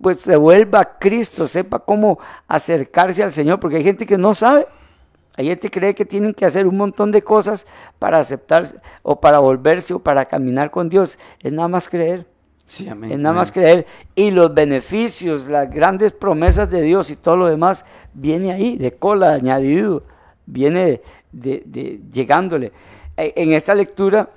pues, 0.01 0.19
se 0.21 0.37
vuelva 0.37 0.81
a 0.81 0.99
Cristo, 0.99 1.49
sepa 1.49 1.81
cómo 1.81 2.19
acercarse 2.47 3.25
al 3.25 3.33
Señor, 3.33 3.59
porque 3.59 3.77
hay 3.79 3.85
gente 3.85 4.07
que 4.07 4.19
no 4.19 4.35
sabe. 4.35 4.67
Hay 5.37 5.47
gente 5.47 5.69
que 5.69 5.81
cree 5.81 5.95
que 5.95 6.05
tienen 6.05 6.33
que 6.33 6.45
hacer 6.45 6.67
un 6.67 6.77
montón 6.77 7.11
de 7.11 7.23
cosas 7.23 7.67
para 7.99 8.19
aceptar 8.19 8.81
o 9.03 9.21
para 9.21 9.41
volverse 9.41 9.93
o 9.95 9.99
para 9.99 10.25
caminar 10.27 10.71
con 10.71 10.89
Dios. 10.89 11.19
Es 11.41 11.53
nada 11.53 11.69
más 11.69 11.89
creer. 11.89 12.27
Sí, 12.67 12.89
amén. 12.89 13.11
Es 13.13 13.19
nada 13.19 13.31
amén. 13.31 13.41
más 13.41 13.51
creer. 13.53 13.87
Y 14.15 14.31
los 14.31 14.55
beneficios, 14.55 15.49
las 15.49 15.69
grandes 15.71 16.13
promesas 16.13 16.71
de 16.71 16.81
Dios 16.83 17.11
y 17.11 17.17
todo 17.17 17.37
lo 17.37 17.47
demás 17.47 17.85
viene 18.15 18.53
ahí, 18.53 18.77
de 18.77 18.93
cola, 18.93 19.33
añadido, 19.35 20.05
viene 20.47 21.01
de, 21.33 21.63
de- 21.67 22.01
llegándole. 22.13 22.73
Eh, 23.17 23.33
En 23.37 23.53
esta 23.53 23.75
lectura 23.75 24.31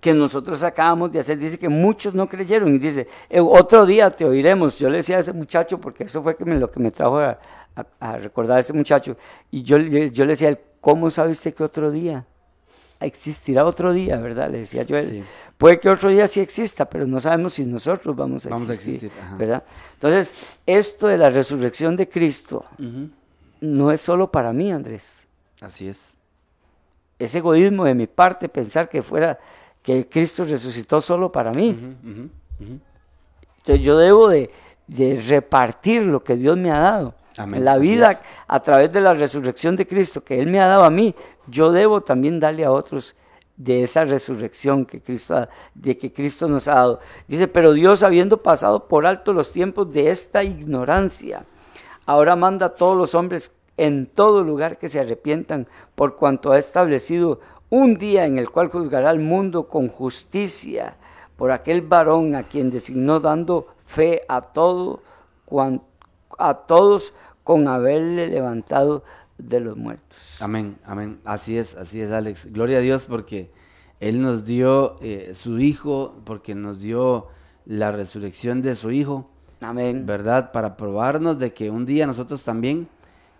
que 0.00 0.14
nosotros 0.14 0.62
acabamos 0.62 1.10
de 1.10 1.18
hacer, 1.18 1.38
dice 1.38 1.58
que 1.58 1.68
muchos 1.68 2.14
no 2.14 2.28
creyeron 2.28 2.74
y 2.74 2.78
dice, 2.78 3.08
"Eh, 3.28 3.40
otro 3.40 3.84
día 3.86 4.10
te 4.10 4.24
oiremos. 4.24 4.76
Yo 4.78 4.88
le 4.88 4.98
decía 4.98 5.16
a 5.16 5.20
ese 5.20 5.32
muchacho, 5.32 5.80
porque 5.80 6.04
eso 6.04 6.22
fue 6.22 6.36
que 6.36 6.44
me- 6.44 6.56
lo 6.60 6.70
que 6.70 6.78
me 6.78 6.90
trajo 6.92 7.18
a, 7.18 7.38
a, 7.76 7.86
a 8.00 8.16
recordar 8.18 8.58
a 8.58 8.60
este 8.60 8.72
muchacho. 8.72 9.16
Y 9.50 9.62
yo, 9.62 9.78
le- 9.78 10.10
yo 10.10 10.24
le 10.24 10.32
decía, 10.32 10.48
a 10.48 10.50
él, 10.52 10.58
¿cómo 10.80 11.10
sabe 11.10 11.30
usted 11.30 11.54
que 11.54 11.62
otro 11.64 11.90
día 11.90 12.24
existirá 13.00 13.64
otro 13.64 13.92
día, 13.92 14.16
verdad? 14.18 14.50
Le 14.50 14.58
decía 14.58 14.82
yo 14.82 14.96
a 14.96 15.00
él. 15.00 15.06
Sí. 15.06 15.24
Puede 15.56 15.78
que 15.78 15.88
otro 15.90 16.08
día 16.10 16.26
sí 16.26 16.40
exista, 16.40 16.84
pero 16.88 17.06
no 17.06 17.20
sabemos 17.20 17.54
si 17.54 17.64
nosotros 17.64 18.16
vamos 18.16 18.46
a 18.46 18.50
Vamos 18.50 18.68
a 18.70 18.72
existir. 18.74 19.10
¿verdad? 19.38 19.62
Entonces, 19.94 20.34
esto 20.66 21.06
de 21.06 21.18
la 21.18 21.28
resurrección 21.30 21.96
de 21.96 22.08
Cristo 22.08 22.64
no 23.60 23.90
es 23.92 24.00
solo 24.00 24.30
para 24.30 24.52
mí, 24.52 24.72
Andrés. 24.72 25.26
Así 25.60 25.86
es. 25.88 26.16
Es 27.18 27.34
egoísmo 27.34 27.84
de 27.84 27.94
mi 27.94 28.06
parte 28.06 28.48
pensar 28.48 28.88
que 28.88 29.02
fuera 29.02 29.38
que 29.82 30.08
Cristo 30.08 30.44
resucitó 30.44 31.00
solo 31.02 31.30
para 31.30 31.52
mí. 31.52 31.78
Entonces 33.58 33.84
yo 33.84 33.98
debo 33.98 34.28
de, 34.28 34.50
de 34.86 35.20
repartir 35.20 36.02
lo 36.02 36.24
que 36.24 36.36
Dios 36.36 36.56
me 36.56 36.70
ha 36.70 36.78
dado. 36.78 37.14
Amén, 37.36 37.64
La 37.64 37.78
vida 37.78 38.20
a 38.48 38.60
través 38.60 38.92
de 38.92 39.00
la 39.00 39.14
resurrección 39.14 39.76
de 39.76 39.86
Cristo 39.86 40.22
que 40.24 40.40
Él 40.40 40.48
me 40.48 40.60
ha 40.60 40.66
dado 40.66 40.84
a 40.84 40.90
mí, 40.90 41.14
yo 41.46 41.70
debo 41.72 42.00
también 42.02 42.40
darle 42.40 42.64
a 42.64 42.72
otros 42.72 43.14
de 43.56 43.82
esa 43.82 44.04
resurrección 44.04 44.86
que 44.86 45.00
Cristo 45.02 45.36
ha- 45.36 45.48
de 45.74 45.96
que 45.98 46.12
Cristo 46.12 46.48
nos 46.48 46.66
ha 46.66 46.74
dado. 46.76 47.00
Dice, 47.28 47.46
pero 47.46 47.72
Dios 47.72 48.02
habiendo 48.02 48.42
pasado 48.42 48.88
por 48.88 49.06
alto 49.06 49.32
los 49.32 49.52
tiempos 49.52 49.92
de 49.92 50.10
esta 50.10 50.42
ignorancia, 50.42 51.44
ahora 52.06 52.36
manda 52.36 52.66
a 52.66 52.74
todos 52.74 52.96
los 52.96 53.14
hombres 53.14 53.54
en 53.76 54.06
todo 54.06 54.42
lugar 54.42 54.78
que 54.78 54.88
se 54.88 54.98
arrepientan 55.00 55.66
por 55.94 56.16
cuanto 56.16 56.52
ha 56.52 56.58
establecido 56.58 57.40
un 57.68 57.96
día 57.96 58.24
en 58.26 58.38
el 58.38 58.50
cual 58.50 58.68
juzgará 58.68 59.10
al 59.10 59.20
mundo 59.20 59.68
con 59.68 59.88
justicia 59.88 60.96
por 61.36 61.52
aquel 61.52 61.82
varón 61.82 62.34
a 62.34 62.42
quien 62.44 62.70
designó 62.70 63.20
dando 63.20 63.68
fe 63.84 64.22
a 64.28 64.40
todo 64.40 65.02
cuan- 65.46 65.82
a 66.38 66.54
todos 66.54 67.14
con 67.44 67.68
haberle 67.68 68.28
levantado 68.28 69.04
de 69.38 69.60
los 69.60 69.76
muertos. 69.76 70.40
Amén, 70.40 70.78
amén. 70.84 71.20
Así 71.24 71.56
es, 71.58 71.74
así 71.76 72.00
es, 72.00 72.10
Alex. 72.10 72.52
Gloria 72.52 72.78
a 72.78 72.80
Dios 72.80 73.06
porque 73.06 73.50
Él 74.00 74.20
nos 74.20 74.44
dio 74.44 74.96
eh, 75.00 75.32
su 75.34 75.58
Hijo, 75.58 76.14
porque 76.24 76.54
nos 76.54 76.80
dio 76.80 77.28
la 77.66 77.92
resurrección 77.92 78.62
de 78.62 78.74
su 78.74 78.90
Hijo, 78.90 79.28
Amén. 79.60 80.06
¿verdad? 80.06 80.52
Para 80.52 80.76
probarnos 80.76 81.38
de 81.38 81.52
que 81.52 81.70
un 81.70 81.86
día 81.86 82.06
nosotros 82.06 82.42
también 82.42 82.88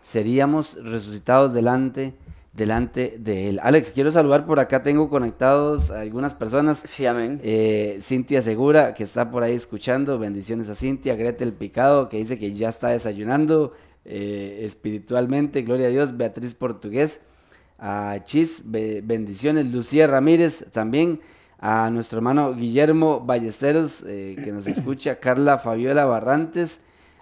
seríamos 0.03 0.74
resucitados 0.82 1.53
delante, 1.53 2.14
delante 2.53 3.16
de 3.18 3.48
Él. 3.48 3.61
Alex, 3.62 3.92
quiero 3.94 4.11
saludar. 4.12 4.44
Por 4.46 4.59
acá, 4.61 4.82
tengo 4.82 5.09
conectados 5.09 5.90
a 5.90 6.01
algunas 6.01 6.34
personas. 6.34 6.82
Sí, 6.84 7.07
amén. 7.07 7.40
Eh, 7.44 7.98
Cintia 8.03 8.42
Segura, 8.42 8.92
que 8.94 9.05
está 9.05 9.30
por 9.30 9.42
ahí 9.42 9.55
escuchando, 9.55 10.18
bendiciones 10.18 10.68
a 10.68 10.74
Cintia, 10.74 11.14
Gretel 11.16 11.53
Picado, 11.53 12.09
que 12.09 12.16
dice 12.18 12.38
que 12.38 12.53
ya 12.53 12.68
está 12.68 12.88
desayunando 12.88 13.72
eh, 14.05 14.62
espiritualmente, 14.64 15.62
gloria 15.62 15.86
a 15.86 15.90
Dios, 15.90 16.16
Beatriz 16.16 16.55
Portugués, 16.55 17.20
a 17.78 18.18
Chis, 18.24 18.62
be- 18.66 19.01
bendiciones, 19.05 19.66
Lucía 19.66 20.07
Ramírez 20.07 20.64
también, 20.72 21.20
a 21.59 21.88
nuestro 21.90 22.18
hermano 22.18 22.55
Guillermo 22.55 23.20
Ballesteros, 23.20 24.03
eh, 24.07 24.36
que 24.42 24.53
nos 24.53 24.66
escucha, 24.66 25.16
Carla 25.20 25.59
Fabiola 25.59 26.05
Barrantes, 26.07 26.80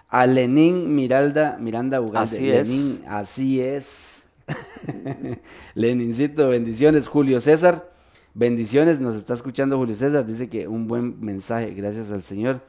a 0.09 0.25
Lenín 0.25 0.95
Miralda, 0.95 1.57
Miranda 1.59 2.01
Ugalde, 2.01 2.19
Así 2.37 2.49
es. 2.49 2.67
Lenín, 2.69 3.01
así 3.07 3.61
es. 3.61 4.08
Lenincito, 5.75 6.49
bendiciones. 6.49 7.07
Julio 7.07 7.41
César, 7.41 7.91
bendiciones. 8.33 8.99
Nos 8.99 9.15
está 9.15 9.33
escuchando 9.33 9.77
Julio 9.77 9.95
César. 9.95 10.25
Dice 10.25 10.49
que 10.49 10.67
un 10.67 10.87
buen 10.87 11.19
mensaje, 11.21 11.73
gracias 11.73 12.11
al 12.11 12.23
Señor. 12.23 12.61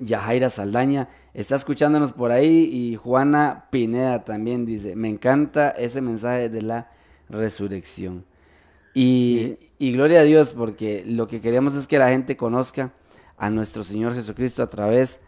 Yajaira 0.00 0.50
Saldaña 0.50 1.08
está 1.32 1.56
escuchándonos 1.56 2.12
por 2.12 2.32
ahí. 2.32 2.68
Y 2.72 2.96
Juana 2.96 3.66
Pineda 3.70 4.24
también 4.24 4.66
dice: 4.66 4.96
Me 4.96 5.08
encanta 5.08 5.70
ese 5.70 6.00
mensaje 6.00 6.48
de 6.48 6.62
la 6.62 6.90
resurrección. 7.28 8.24
Y, 8.94 9.58
y 9.78 9.92
gloria 9.92 10.20
a 10.20 10.24
Dios, 10.24 10.54
porque 10.54 11.04
lo 11.06 11.28
que 11.28 11.40
queremos 11.40 11.74
es 11.74 11.86
que 11.86 11.98
la 11.98 12.08
gente 12.08 12.36
conozca 12.36 12.92
a 13.36 13.50
nuestro 13.50 13.84
Señor 13.84 14.14
Jesucristo 14.14 14.62
a 14.62 14.70
través 14.70 15.20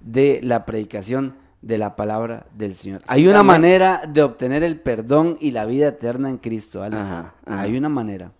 de 0.00 0.40
la 0.42 0.66
predicación 0.66 1.34
de 1.64 1.78
la 1.78 1.96
palabra 1.96 2.46
del 2.54 2.74
Señor. 2.74 3.02
Hay 3.06 3.26
una 3.26 3.42
manera 3.42 4.02
de 4.06 4.22
obtener 4.22 4.62
el 4.62 4.80
perdón 4.80 5.38
y 5.40 5.52
la 5.52 5.64
vida 5.64 5.88
eterna 5.88 6.28
en 6.28 6.36
Cristo, 6.36 6.82
Alex. 6.82 7.02
Ajá, 7.02 7.34
ajá. 7.46 7.60
Hay 7.62 7.76
una 7.76 7.88
manera. 7.88 8.32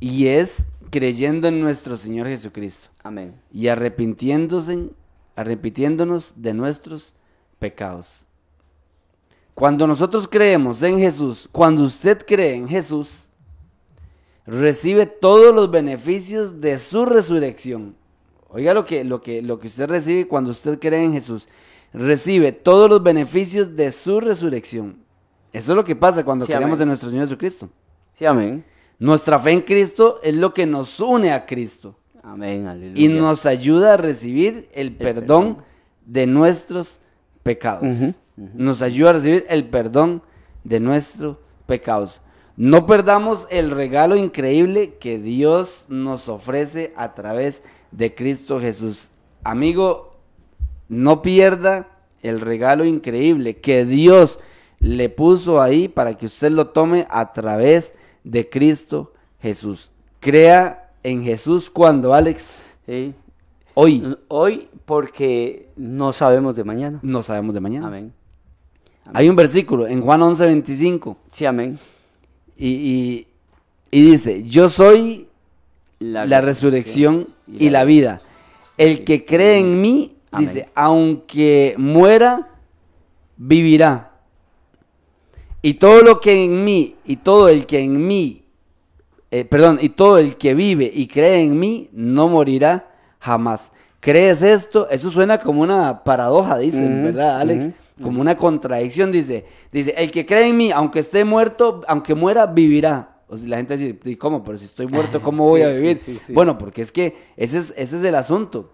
Y 0.00 0.26
es 0.26 0.64
creyendo 0.90 1.46
en 1.46 1.60
nuestro 1.60 1.96
Señor 1.96 2.26
Jesucristo 2.26 2.88
Amén. 3.04 3.34
y 3.52 3.68
arrepintiéndose, 3.68 4.90
arrepintiéndonos 5.36 6.34
de 6.34 6.54
nuestros 6.54 7.14
pecados. 7.60 8.26
Cuando 9.54 9.86
nosotros 9.86 10.26
creemos 10.26 10.82
en 10.82 10.98
Jesús, 10.98 11.48
cuando 11.52 11.84
usted 11.84 12.26
cree 12.26 12.54
en 12.54 12.66
Jesús, 12.66 13.28
recibe 14.44 15.06
todos 15.06 15.54
los 15.54 15.70
beneficios 15.70 16.60
de 16.60 16.78
su 16.78 17.04
resurrección. 17.06 17.94
Oiga 18.52 18.74
lo 18.74 18.84
que, 18.84 19.02
lo 19.04 19.20
que, 19.20 19.42
lo 19.42 19.58
que 19.58 19.66
usted 19.68 19.88
recibe 19.88 20.28
cuando 20.28 20.50
usted 20.50 20.78
cree 20.78 21.04
en 21.04 21.12
Jesús. 21.14 21.48
Recibe 21.92 22.52
todos 22.52 22.88
los 22.88 23.02
beneficios 23.02 23.74
de 23.76 23.90
su 23.90 24.20
resurrección. 24.20 24.96
Eso 25.52 25.72
es 25.72 25.76
lo 25.76 25.84
que 25.84 25.96
pasa 25.96 26.24
cuando 26.24 26.46
Sí, 26.46 26.52
creemos 26.52 26.76
amén. 26.78 26.82
en 26.82 26.88
nuestro 26.88 27.10
Señor 27.10 27.26
Jesucristo. 27.26 27.68
Sí, 28.14 28.24
amén. 28.24 28.64
Nuestra 28.98 29.38
fe 29.38 29.50
en 29.52 29.60
Cristo 29.62 30.20
es 30.22 30.34
lo 30.36 30.54
que 30.54 30.64
nos 30.66 31.00
une 31.00 31.32
a 31.32 31.44
Cristo 31.44 31.96
Amén, 32.22 32.66
aleluya. 32.68 33.02
y 33.02 33.08
nos 33.08 33.46
ayuda 33.46 33.94
a 33.94 33.96
recibir 33.96 34.68
el 34.74 34.92
perdón 34.94 35.54
perdón. 35.56 35.64
de 36.06 36.26
nuestros 36.26 37.00
pecados. 37.42 38.16
Nos 38.36 38.80
ayuda 38.80 39.10
a 39.10 39.12
recibir 39.14 39.44
el 39.48 39.64
perdón 39.64 40.22
de 40.64 40.78
nuestros 40.80 41.36
pecados. 41.66 42.20
No 42.56 42.86
perdamos 42.86 43.46
el 43.50 43.70
regalo 43.70 44.14
increíble 44.16 44.94
que 45.00 45.18
Dios 45.18 45.84
nos 45.88 46.28
ofrece 46.28 46.92
a 46.96 47.14
través 47.14 47.56
de 47.60 47.66
Cristo 48.14 48.60
Jesús. 48.60 49.10
Amigo, 49.44 50.14
no 50.88 51.22
pierda 51.22 51.88
el 52.22 52.40
regalo 52.40 52.84
increíble 52.84 53.56
que 53.58 53.84
Dios 53.84 54.38
le 54.78 55.08
puso 55.08 55.60
ahí 55.60 55.88
para 55.88 56.16
que 56.16 56.26
usted 56.26 56.50
lo 56.50 56.68
tome 56.68 57.06
a 57.10 57.32
través 57.32 57.94
de 58.24 58.48
Cristo 58.48 59.12
Jesús. 59.40 59.90
Crea 60.20 60.90
en 61.02 61.24
Jesús 61.24 61.70
cuando, 61.70 62.14
Alex, 62.14 62.62
Sí. 62.86 63.14
hoy 63.74 64.16
Hoy 64.28 64.68
porque 64.84 65.68
no 65.76 66.12
sabemos 66.12 66.54
de 66.56 66.64
mañana. 66.64 66.98
no 67.02 67.22
sabemos 67.22 67.54
de 67.54 67.60
mañana. 67.60 67.86
Amén. 67.88 68.12
Hay 69.12 69.28
un 69.28 69.34
versículo 69.36 69.86
en 69.88 70.00
Juan 70.00 70.22
11, 70.22 70.46
25 70.46 71.16
Sí, 71.28 71.44
amén. 71.44 71.76
y, 72.56 72.68
y- 72.68 73.26
y 73.90 74.10
dice, 74.12 74.44
yo 74.44 74.68
soy 74.70 75.26
la, 75.98 76.40
resurrección 76.40 77.28
y 77.58 77.70
la 77.70 77.84
vida. 77.84 78.20
El 78.76 79.04
que 79.04 79.24
cree 79.24 79.58
en 79.58 79.80
mí, 79.80 80.16
Amén. 80.30 80.46
dice, 80.46 80.66
aunque 80.74 81.74
muera, 81.78 82.48
vivirá. 83.36 84.12
Y 85.60 85.74
todo 85.74 86.02
lo 86.02 86.20
que 86.20 86.44
en 86.44 86.64
mí, 86.64 86.96
y 87.04 87.16
todo 87.16 87.48
el 87.48 87.66
que 87.66 87.80
en 87.80 88.06
mí, 88.06 88.44
eh, 89.30 89.44
perdón, 89.44 89.78
y 89.80 89.90
todo 89.90 90.18
el 90.18 90.36
que 90.36 90.54
vive 90.54 90.90
y 90.92 91.06
cree 91.06 91.40
en 91.40 91.58
mí, 91.58 91.88
no 91.92 92.28
morirá 92.28 92.90
jamás. 93.18 93.70
¿Crees 94.00 94.42
esto? 94.42 94.88
Eso 94.90 95.10
suena 95.10 95.38
como 95.38 95.62
una 95.62 96.02
paradoja, 96.02 96.58
dicen, 96.58 97.04
¿verdad, 97.04 97.40
Alex? 97.40 97.68
Como 98.02 98.20
una 98.20 98.36
contradicción, 98.36 99.12
dice. 99.12 99.46
Dice, 99.70 99.94
el 99.96 100.10
que 100.10 100.26
cree 100.26 100.48
en 100.48 100.56
mí, 100.56 100.72
aunque 100.72 100.98
esté 100.98 101.24
muerto, 101.24 101.82
aunque 101.86 102.16
muera, 102.16 102.46
vivirá. 102.46 103.11
O 103.32 103.38
sea, 103.38 103.48
la 103.48 103.56
gente 103.56 103.76
dice, 103.76 103.98
¿y 104.04 104.16
cómo? 104.16 104.44
Pero 104.44 104.58
si 104.58 104.66
estoy 104.66 104.86
muerto, 104.88 105.22
¿cómo 105.22 105.48
voy 105.48 105.60
Sí, 105.60 105.66
a 105.66 105.70
vivir? 105.70 105.96
sí, 105.96 106.18
sí. 106.18 106.32
Bueno, 106.32 106.58
porque 106.58 106.82
es 106.82 106.92
que 106.92 107.16
ese 107.36 107.58
es, 107.58 107.72
ese 107.76 107.96
es 107.96 108.04
el 108.04 108.14
asunto 108.14 108.70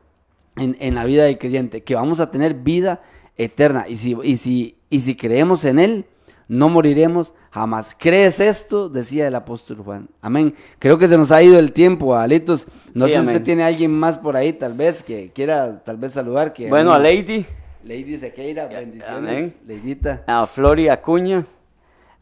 en, 0.57 0.77
en 0.81 0.95
la 0.97 1.05
vida 1.05 1.25
del 1.25 1.39
creyente, 1.39 1.83
que 1.83 1.95
vamos 1.95 2.19
a 2.21 2.31
tener 2.31 2.55
vida 2.55 3.01
eterna. 3.37 3.87
Y 3.89 3.97
si, 3.97 4.17
y 4.25 4.37
si, 4.37 4.77
y 4.91 5.01
si 5.01 5.15
creemos 5.17 5.65
en 5.65 5.79
Él, 5.79 6.05
no 6.49 6.69
moriremos 6.69 7.35
jamás. 7.51 7.95
¿Crees 7.97 8.41
esto? 8.41 8.89
Decía 8.89 9.29
el 9.29 9.35
apóstol 9.37 9.77
Juan. 9.85 10.09
Amén. 10.23 10.55
Creo 10.79 10.99
que 10.99 11.07
se 11.07 11.17
nos 11.17 11.31
ha 11.31 11.43
ido 11.43 11.59
el 11.59 11.73
tiempo, 11.73 12.17
Alitos. 12.17 12.67
No 12.95 13.07
Sí, 13.07 13.13
sé 13.13 13.21
si 13.21 13.27
usted 13.27 13.43
tiene 13.45 13.63
alguien 13.65 13.93
más 13.93 14.19
por 14.19 14.35
ahí, 14.37 14.53
tal 14.55 14.73
vez, 14.75 15.03
que 15.03 15.31
quiera 15.35 15.85
tal 15.85 15.99
vez 15.99 16.13
saludar. 16.13 16.53
Que 16.53 16.69
Bueno, 16.69 16.93
a 16.93 16.99
Lady, 16.99 17.47
Lady 17.85 18.17
Sequeira, 18.17 18.67
bendiciones. 18.67 19.39
amén. 19.39 19.55
Leidita. 19.67 20.25
a 20.27 20.47
Flori 20.47 20.89
Acuña, 20.89 21.45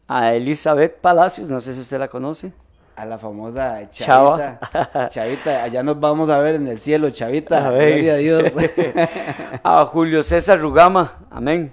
a 0.07 0.33
Elizabeth 0.33 0.99
Palacios, 0.99 1.49
no 1.49 1.59
sé 1.59 1.73
si 1.73 1.81
usted 1.81 1.99
la 1.99 2.07
conoce. 2.07 2.51
A 2.95 3.05
la 3.05 3.19
famosa 3.19 3.87
Chava. 3.91 4.59
Chavita. 4.59 5.07
Chavita, 5.09 5.63
allá 5.63 5.83
nos 5.83 5.99
vamos 5.99 6.29
a 6.29 6.39
ver 6.39 6.55
en 6.55 6.67
el 6.67 6.79
cielo, 6.79 7.11
Chavita. 7.11 7.67
Amén. 7.67 7.89
Gloria 7.89 8.13
a 8.13 8.17
Dios. 8.17 8.53
A 9.63 9.85
Julio 9.85 10.23
César 10.23 10.59
Rugama, 10.59 11.19
amén. 11.29 11.71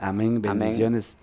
Amén, 0.00 0.40
bendiciones. 0.40 1.18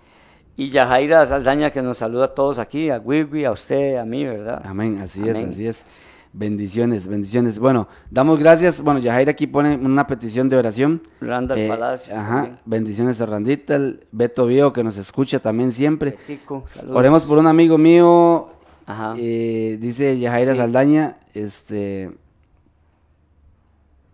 Y 0.56 0.70
Yajaira 0.70 1.26
Saldaña 1.26 1.70
que 1.70 1.82
nos 1.82 1.98
saluda 1.98 2.26
a 2.26 2.34
todos 2.34 2.60
aquí, 2.60 2.90
a 2.90 2.98
Wiwi, 2.98 3.44
a 3.44 3.50
usted, 3.50 3.96
a 3.96 4.04
mí, 4.04 4.24
¿verdad? 4.24 4.62
Amén, 4.64 5.00
así 5.02 5.20
Amén. 5.20 5.36
es, 5.36 5.48
así 5.48 5.66
es. 5.66 5.84
Bendiciones, 6.36 7.06
bendiciones. 7.06 7.60
Bueno, 7.60 7.86
damos 8.10 8.40
gracias. 8.40 8.82
Bueno, 8.82 8.98
Yajaira 8.98 9.30
aquí 9.30 9.46
pone 9.46 9.76
una 9.76 10.04
petición 10.04 10.48
de 10.48 10.56
oración. 10.56 11.00
Randall 11.20 11.58
Eh, 11.60 11.68
Palacios. 11.68 12.16
Ajá, 12.18 12.34
también. 12.42 12.58
bendiciones 12.64 13.20
a 13.20 13.26
Randita, 13.26 13.76
el 13.76 14.04
Beto 14.10 14.44
Viejo 14.46 14.72
que 14.72 14.82
nos 14.82 14.96
escucha 14.96 15.38
también 15.38 15.70
siempre. 15.70 16.10
Betico, 16.26 16.64
saludos. 16.66 16.96
Oremos 16.96 17.22
por 17.22 17.38
un 17.38 17.46
amigo 17.46 17.78
mío, 17.78 18.48
Ajá. 18.84 19.14
eh, 19.16 19.78
dice 19.80 20.18
Yajaira 20.18 20.52
Sí. 20.54 20.58
Saldaña, 20.58 21.16
este... 21.34 22.10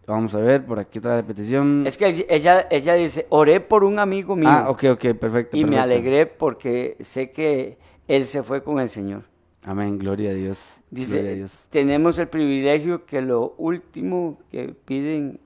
Vamos 0.06 0.34
a 0.34 0.40
ver, 0.40 0.66
por 0.66 0.78
aquí 0.78 0.98
otra 0.98 1.22
petición. 1.22 1.84
Es 1.86 1.96
que 1.96 2.26
ella, 2.28 2.66
ella 2.70 2.94
dice, 2.94 3.26
oré 3.30 3.60
por 3.60 3.82
un 3.84 3.98
amigo 3.98 4.34
mío 4.36 4.48
Ah, 4.50 4.66
ok, 4.68 4.84
ok, 4.92 5.14
perfecto. 5.14 5.56
y 5.56 5.64
me 5.64 5.78
alegré 5.78 6.26
porque 6.26 6.96
sé 7.00 7.30
que 7.30 7.78
él 8.08 8.26
se 8.26 8.42
fue 8.42 8.62
con 8.62 8.78
el 8.80 8.90
Señor. 8.90 9.22
Amén, 9.62 9.98
gloria 9.98 10.30
a 10.30 10.34
Dios. 10.34 10.78
Dice, 10.90 11.12
gloria 11.14 11.32
a 11.32 11.34
Dios. 11.34 11.66
tenemos 11.70 12.18
el 12.18 12.28
privilegio 12.28 13.04
que 13.04 13.20
lo 13.20 13.54
último 13.58 14.38
que 14.50 14.74
piden, 14.84 15.38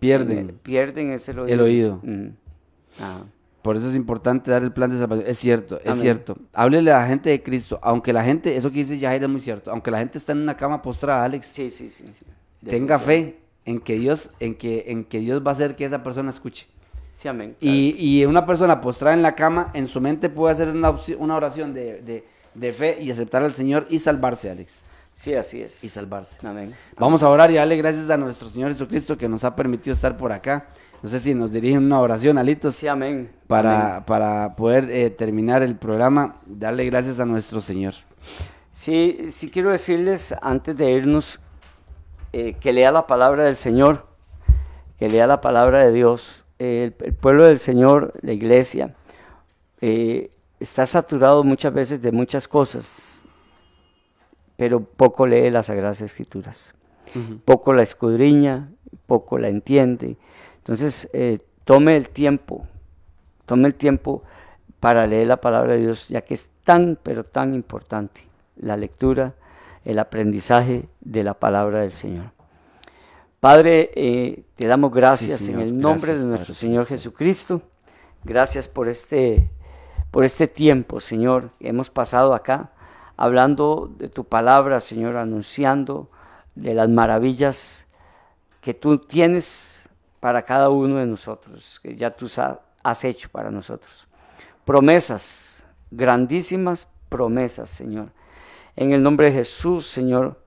Pierden. 0.00 0.50
eh, 0.50 0.54
pierden 0.62 1.12
es 1.12 1.28
el 1.28 1.38
oído. 1.38 1.54
El 1.54 1.60
oído. 1.60 1.94
Ujú. 2.02 2.32
Ajá. 3.00 3.24
Por 3.62 3.76
eso 3.76 3.88
es 3.88 3.94
importante 3.94 4.50
dar 4.50 4.62
el 4.62 4.72
plan 4.72 4.90
de 4.90 4.98
salvación. 4.98 5.26
Es 5.28 5.38
cierto, 5.38 5.78
es 5.80 5.86
Amén. 5.86 6.00
cierto. 6.00 6.36
Háblele 6.52 6.90
a 6.92 6.98
la 6.98 7.06
gente 7.06 7.30
de 7.30 7.42
Cristo. 7.42 7.78
Aunque 7.82 8.12
la 8.12 8.24
gente, 8.24 8.56
eso 8.56 8.70
que 8.70 8.78
dice 8.78 8.98
Yajaira 8.98 9.26
es 9.26 9.30
muy 9.30 9.40
cierto. 9.40 9.70
Aunque 9.70 9.90
la 9.90 9.98
gente 9.98 10.18
está 10.18 10.32
en 10.32 10.38
una 10.42 10.56
cama 10.56 10.82
postrada, 10.82 11.24
Alex, 11.24 11.46
Sí, 11.46 11.70
sí, 11.70 11.88
sí. 11.88 12.04
sí. 12.12 12.24
tenga 12.68 12.98
fe 12.98 13.38
en 13.64 13.78
que 13.80 13.98
Dios, 13.98 14.30
en 14.40 14.56
que, 14.56 14.84
en 14.88 15.04
que 15.04 15.20
Dios 15.20 15.42
va 15.46 15.52
a 15.52 15.54
hacer 15.54 15.76
que 15.76 15.84
esa 15.84 16.02
persona 16.02 16.30
escuche. 16.30 16.66
Sí, 17.12 17.28
amén. 17.28 17.54
claro. 17.60 17.74
Y, 17.76 17.94
y 17.98 18.24
una 18.26 18.44
persona 18.44 18.80
postrada 18.80 19.14
en 19.14 19.22
la 19.22 19.36
cama, 19.36 19.68
en 19.74 19.86
su 19.86 20.00
mente 20.00 20.28
puede 20.28 20.52
hacer 20.54 20.68
una, 20.68 20.92
una 21.18 21.36
oración 21.36 21.72
de, 21.72 22.02
de- 22.02 22.24
de 22.54 22.72
fe 22.72 22.98
y 23.00 23.10
aceptar 23.10 23.42
al 23.42 23.52
Señor 23.52 23.86
y 23.90 23.98
salvarse, 23.98 24.50
Alex. 24.50 24.84
Sí, 25.14 25.34
así 25.34 25.60
es. 25.62 25.84
Y 25.84 25.88
salvarse. 25.88 26.38
Amén. 26.46 26.74
Vamos 26.98 27.22
a 27.22 27.28
orar 27.28 27.50
y 27.50 27.54
darle 27.54 27.76
gracias 27.76 28.08
a 28.10 28.16
nuestro 28.16 28.48
Señor 28.48 28.70
Jesucristo 28.70 29.16
que 29.18 29.28
nos 29.28 29.44
ha 29.44 29.54
permitido 29.54 29.92
estar 29.94 30.16
por 30.16 30.32
acá. 30.32 30.68
No 31.02 31.08
sé 31.08 31.20
si 31.20 31.34
nos 31.34 31.52
dirigen 31.52 31.84
una 31.84 32.00
oración, 32.00 32.38
Alitos, 32.38 32.76
Sí, 32.76 32.86
amén. 32.86 33.30
para, 33.46 33.96
Amén. 33.96 34.04
para 34.06 34.54
poder 34.56 34.88
eh, 34.90 35.10
terminar 35.10 35.62
el 35.62 35.76
programa. 35.76 36.36
Darle 36.46 36.84
gracias 36.86 37.20
a 37.20 37.26
nuestro 37.26 37.60
Señor. 37.60 37.94
Sí, 38.70 39.26
sí 39.30 39.50
quiero 39.50 39.70
decirles 39.70 40.34
antes 40.40 40.76
de 40.76 40.90
irnos 40.92 41.40
eh, 42.32 42.54
que 42.54 42.72
lea 42.72 42.90
la 42.92 43.06
palabra 43.06 43.44
del 43.44 43.56
Señor, 43.56 44.06
que 44.98 45.10
lea 45.10 45.26
la 45.26 45.40
palabra 45.40 45.80
de 45.80 45.92
Dios. 45.92 46.46
Eh, 46.58 46.84
el, 46.98 47.06
el 47.06 47.14
pueblo 47.14 47.44
del 47.44 47.58
Señor, 47.58 48.14
la 48.22 48.32
iglesia, 48.32 48.94
eh, 49.80 50.30
está 50.62 50.86
saturado 50.86 51.44
muchas 51.44 51.72
veces 51.72 52.00
de 52.00 52.12
muchas 52.12 52.48
cosas, 52.48 53.22
pero 54.56 54.80
poco 54.82 55.26
lee 55.26 55.50
las 55.50 55.66
Sagradas 55.66 56.00
Escrituras, 56.00 56.74
poco 57.44 57.72
la 57.72 57.82
escudriña, 57.82 58.70
poco 59.06 59.38
la 59.38 59.48
entiende. 59.48 60.16
Entonces, 60.58 61.08
eh, 61.12 61.38
tome 61.64 61.96
el 61.96 62.08
tiempo, 62.08 62.66
tome 63.46 63.68
el 63.68 63.74
tiempo 63.74 64.22
para 64.80 65.06
leer 65.06 65.26
la 65.26 65.40
palabra 65.40 65.74
de 65.74 65.80
Dios, 65.80 66.08
ya 66.08 66.22
que 66.22 66.34
es 66.34 66.48
tan, 66.64 66.98
pero 67.02 67.24
tan 67.24 67.54
importante 67.54 68.22
la 68.56 68.76
lectura, 68.76 69.34
el 69.84 69.98
aprendizaje 69.98 70.86
de 71.00 71.24
la 71.24 71.34
palabra 71.34 71.80
del 71.80 71.92
Señor. 71.92 72.30
Padre, 73.40 73.90
eh, 73.96 74.44
te 74.54 74.68
damos 74.68 74.92
gracias 74.92 75.40
Sí, 75.40 75.50
en 75.52 75.58
el 75.60 75.76
nombre 75.76 76.12
Gracias, 76.12 76.20
de 76.22 76.28
nuestro 76.28 76.54
Padre 76.54 76.60
Señor. 76.60 76.86
Jesucristo. 76.86 77.62
Gracias 78.24 78.68
por 78.68 78.88
este, 78.88 79.50
por 80.12 80.24
este 80.26 80.46
tiempo, 80.46 81.00
Señor, 81.00 81.50
que 81.58 81.68
hemos 81.68 81.88
pasado 81.88 82.34
acá, 82.34 82.70
hablando 83.16 83.90
de 83.96 84.10
tu 84.10 84.24
palabra, 84.24 84.78
Señor, 84.80 85.16
anunciando 85.16 86.10
de 86.54 86.74
las 86.74 86.90
maravillas 86.90 87.86
que 88.60 88.74
tú 88.74 88.98
tienes 88.98 89.88
para 90.20 90.42
cada 90.42 90.68
uno 90.68 90.96
de 90.98 91.06
nosotros, 91.06 91.80
que 91.82 91.96
ya 91.96 92.10
tú 92.10 92.26
has 92.82 93.04
hecho 93.04 93.30
para 93.30 93.50
nosotros. 93.50 94.06
Promesas, 94.66 95.66
grandísimas 95.90 96.86
promesas, 97.08 97.70
Señor. 97.70 98.10
En 98.76 98.92
el 98.92 99.02
nombre 99.02 99.28
de 99.28 99.32
Jesús, 99.32 99.86
Señor, 99.86 100.44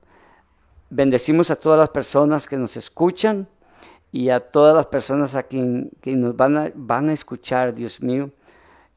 bendecimos 0.91 1.49
a 1.49 1.55
todas 1.55 1.79
las 1.79 1.89
personas 1.89 2.47
que 2.47 2.57
nos 2.57 2.77
escuchan 2.77 3.47
y 4.11 4.29
a 4.29 4.39
todas 4.39 4.75
las 4.75 4.85
personas 4.85 5.33
a 5.33 5.41
quien, 5.41 5.89
nos 6.05 6.35
van 6.35 7.09
a 7.09 7.13
escuchar, 7.13 7.73
Dios 7.73 7.99
mío. 7.99 8.29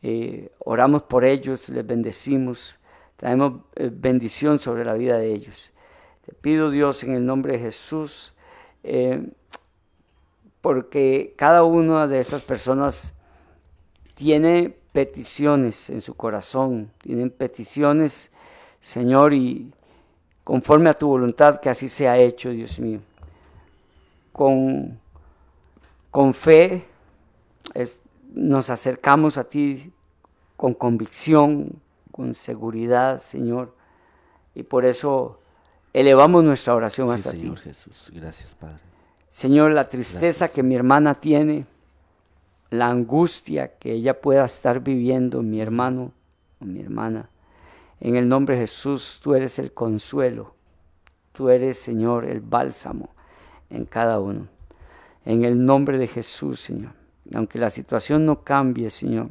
Eh, 0.03 0.51
oramos 0.61 1.03
por 1.03 1.25
ellos, 1.25 1.69
les 1.71 1.87
bendecimos, 1.87 2.79
traemos 3.17 3.63
eh, 3.75 3.91
bendición 3.93 4.59
sobre 4.59 4.85
la 4.85 4.95
vida 4.95 5.19
de 5.19 5.33
ellos. 5.33 5.73
Te 6.25 6.33
pido, 6.35 6.71
Dios, 6.71 7.03
en 7.03 7.15
el 7.15 7.27
nombre 7.27 7.55
de 7.55 7.59
Jesús, 7.59 8.35
eh, 8.85 9.29
porque 10.61 11.35
cada 11.37 11.65
una 11.65 12.07
de 12.07 12.21
esas 12.21 12.43
personas 12.43 13.15
tiene 14.15 14.75
peticiones 14.93 15.91
en 15.91 16.01
su 16.01 16.15
corazón, 16.15 16.91
tienen 17.01 17.31
peticiones, 17.31 18.31
Señor, 18.81 19.33
y 19.33 19.73
conforme 20.45 20.91
a 20.91 20.95
tu 20.95 21.09
voluntad, 21.09 21.61
que 21.61 21.71
así 21.71 21.89
sea 21.89 22.19
hecho, 22.19 22.51
Dios 22.51 22.79
mío. 22.79 23.01
Con, 24.33 24.99
con 26.11 26.35
fe 26.35 26.85
es- 27.75 28.03
nos 28.35 28.71
acercamos 28.71 29.39
a 29.39 29.45
ti 29.45 29.93
con 30.57 30.75
convicción, 30.75 31.81
con 32.11 32.35
seguridad, 32.35 33.21
Señor, 33.21 33.75
y 34.55 34.63
por 34.65 34.85
eso 34.85 35.41
elevamos 35.93 36.45
nuestra 36.45 36.75
oración 36.75 37.09
Sí, 37.09 37.15
hasta 37.15 37.31
ti. 37.33 37.41
Señor 37.41 37.59
Jesús. 37.59 38.11
Gracias, 38.13 38.55
Padre. 38.55 38.79
Señor, 39.29 39.73
la 39.73 39.89
tristeza 39.89 40.47
Gracias. 40.47 40.53
que 40.53 40.63
mi 40.63 40.75
hermana 40.75 41.15
tiene, 41.15 41.67
la 42.71 42.89
angustia 42.89 43.79
que 43.79 43.93
ella 43.93 44.21
pueda 44.21 44.45
estar 44.45 44.81
viviendo, 44.81 45.43
mi 45.43 45.61
hermano 45.61 46.13
o 46.61 46.65
mi 46.65 46.81
hermana, 46.81 47.31
en 48.01 48.17
el 48.17 48.29
nombre 48.29 48.57
de 48.57 48.63
Jesús, 48.63 49.21
tú 49.23 49.35
eres 49.35 49.59
el 49.59 49.73
consuelo, 49.73 50.55
tú 51.33 51.49
eres, 51.49 51.79
Señor, 51.79 52.25
el 52.25 52.41
bálsamo 52.41 53.11
en 53.71 53.85
cada 53.85 54.21
uno. 54.21 54.49
En 55.25 55.45
el 55.45 55.65
nombre 55.65 55.99
de 55.99 56.07
Jesús, 56.07 56.61
Señor. 56.61 56.98
Aunque 57.35 57.59
la 57.59 57.71
situación 57.71 58.25
no 58.25 58.43
cambie, 58.43 58.91
Señor, 58.91 59.29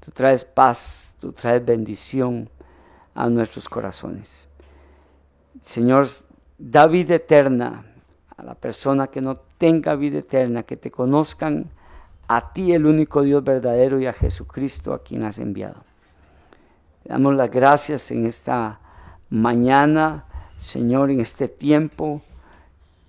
tú 0.00 0.10
traes 0.10 0.44
paz, 0.44 1.14
tú 1.20 1.32
traes 1.32 1.64
bendición 1.64 2.48
a 3.14 3.28
nuestros 3.28 3.68
corazones. 3.68 4.48
Señor, 5.62 6.06
da 6.58 6.86
vida 6.86 7.14
eterna 7.14 7.84
a 8.36 8.42
la 8.42 8.54
persona 8.54 9.08
que 9.08 9.20
no 9.20 9.36
tenga 9.58 9.94
vida 9.94 10.18
eterna, 10.18 10.62
que 10.62 10.76
te 10.76 10.90
conozcan 10.90 11.70
a 12.28 12.52
ti, 12.52 12.72
el 12.72 12.86
único 12.86 13.22
Dios 13.22 13.44
verdadero, 13.44 14.00
y 14.00 14.06
a 14.06 14.12
Jesucristo 14.12 14.92
a 14.92 15.02
quien 15.02 15.24
has 15.24 15.38
enviado. 15.38 15.82
Te 17.02 17.10
damos 17.10 17.34
las 17.34 17.50
gracias 17.50 18.10
en 18.10 18.26
esta 18.26 18.80
mañana, 19.28 20.24
Señor, 20.56 21.10
en 21.10 21.20
este 21.20 21.48
tiempo, 21.48 22.22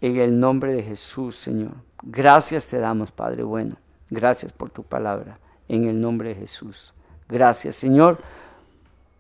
en 0.01 0.17
el 0.17 0.39
nombre 0.39 0.73
de 0.73 0.83
Jesús, 0.83 1.35
Señor. 1.35 1.73
Gracias 2.03 2.67
te 2.67 2.79
damos, 2.79 3.11
Padre 3.11 3.43
bueno. 3.43 3.80
Gracias 4.11 4.51
por 4.51 4.69
tu 4.69 4.83
palabra, 4.83 5.39
en 5.67 5.85
el 5.85 5.99
nombre 5.99 6.29
de 6.29 6.41
Jesús. 6.41 6.93
Gracias, 7.27 7.77
Señor, 7.77 8.19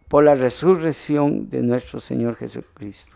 por 0.09 0.25
la 0.25 0.35
resurrección 0.35 1.49
de 1.49 1.61
nuestro 1.61 2.01
Señor 2.01 2.35
Jesucristo. 2.35 3.15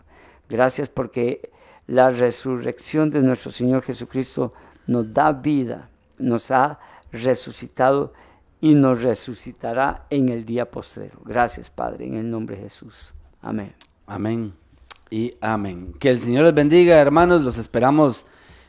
Gracias 0.49 0.88
porque 0.88 1.52
la 1.85 2.10
resurrección 2.10 3.11
de 3.11 3.22
nuestro 3.22 3.52
Señor 3.52 3.84
Jesucristo 3.84 4.53
nos 4.88 5.14
da 5.14 5.34
vida, 5.34 5.89
nos 6.18 6.49
ha 6.49 6.80
resucitado 7.11 8.14
y 8.61 8.73
nos 8.73 9.02
resucitará 9.02 10.06
en 10.10 10.30
el 10.30 10.45
día 10.45 10.72
postrero. 10.72 11.19
Gracias, 11.26 11.69
Padre, 11.69 12.07
en 12.07 12.15
el 12.15 12.30
nombre 12.30 12.56
de 12.56 12.64
Jesús. 12.64 13.14
Amén. 13.41 13.76
Amén 14.07 14.53
y 15.10 15.34
amén. 15.41 15.93
Que 15.99 16.10
el 16.10 16.19
Señor 16.22 16.45
les 16.45 16.53
bendiga, 16.53 16.99
hermanos. 16.99 17.41
Los 17.41 17.57
esperamos 17.57 18.26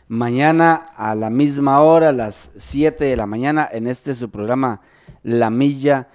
mañana 0.09 0.75
a 0.97 1.15
la 1.15 1.31
misma 1.31 1.81
hora, 1.81 2.11
a 2.11 2.13
las 2.13 2.51
7 2.57 3.05
de 3.05 3.17
la 3.17 3.27
mañana, 3.27 3.69
en 3.71 3.87
este 3.87 4.15
su 4.15 4.31
programa 4.31 4.81
La 5.23 5.51
Milla 5.51 6.09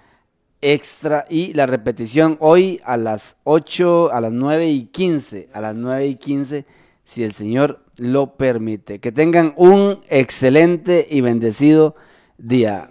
Extra. 0.61 1.25
Y 1.29 1.53
la 1.53 1.65
repetición 1.65 2.37
hoy 2.39 2.79
a 2.85 2.97
las 2.97 3.37
8, 3.43 4.13
a 4.13 4.21
las 4.21 4.31
9 4.31 4.69
y 4.69 4.85
15. 4.85 5.49
A 5.53 5.61
las 5.61 5.75
9 5.75 6.07
y 6.07 6.15
15, 6.15 6.65
si 7.03 7.23
el 7.23 7.33
Señor 7.33 7.83
lo 7.97 8.35
permite. 8.35 8.99
Que 8.99 9.11
tengan 9.11 9.53
un 9.57 9.99
excelente 10.09 11.07
y 11.09 11.21
bendecido 11.21 11.95
día. 12.37 12.90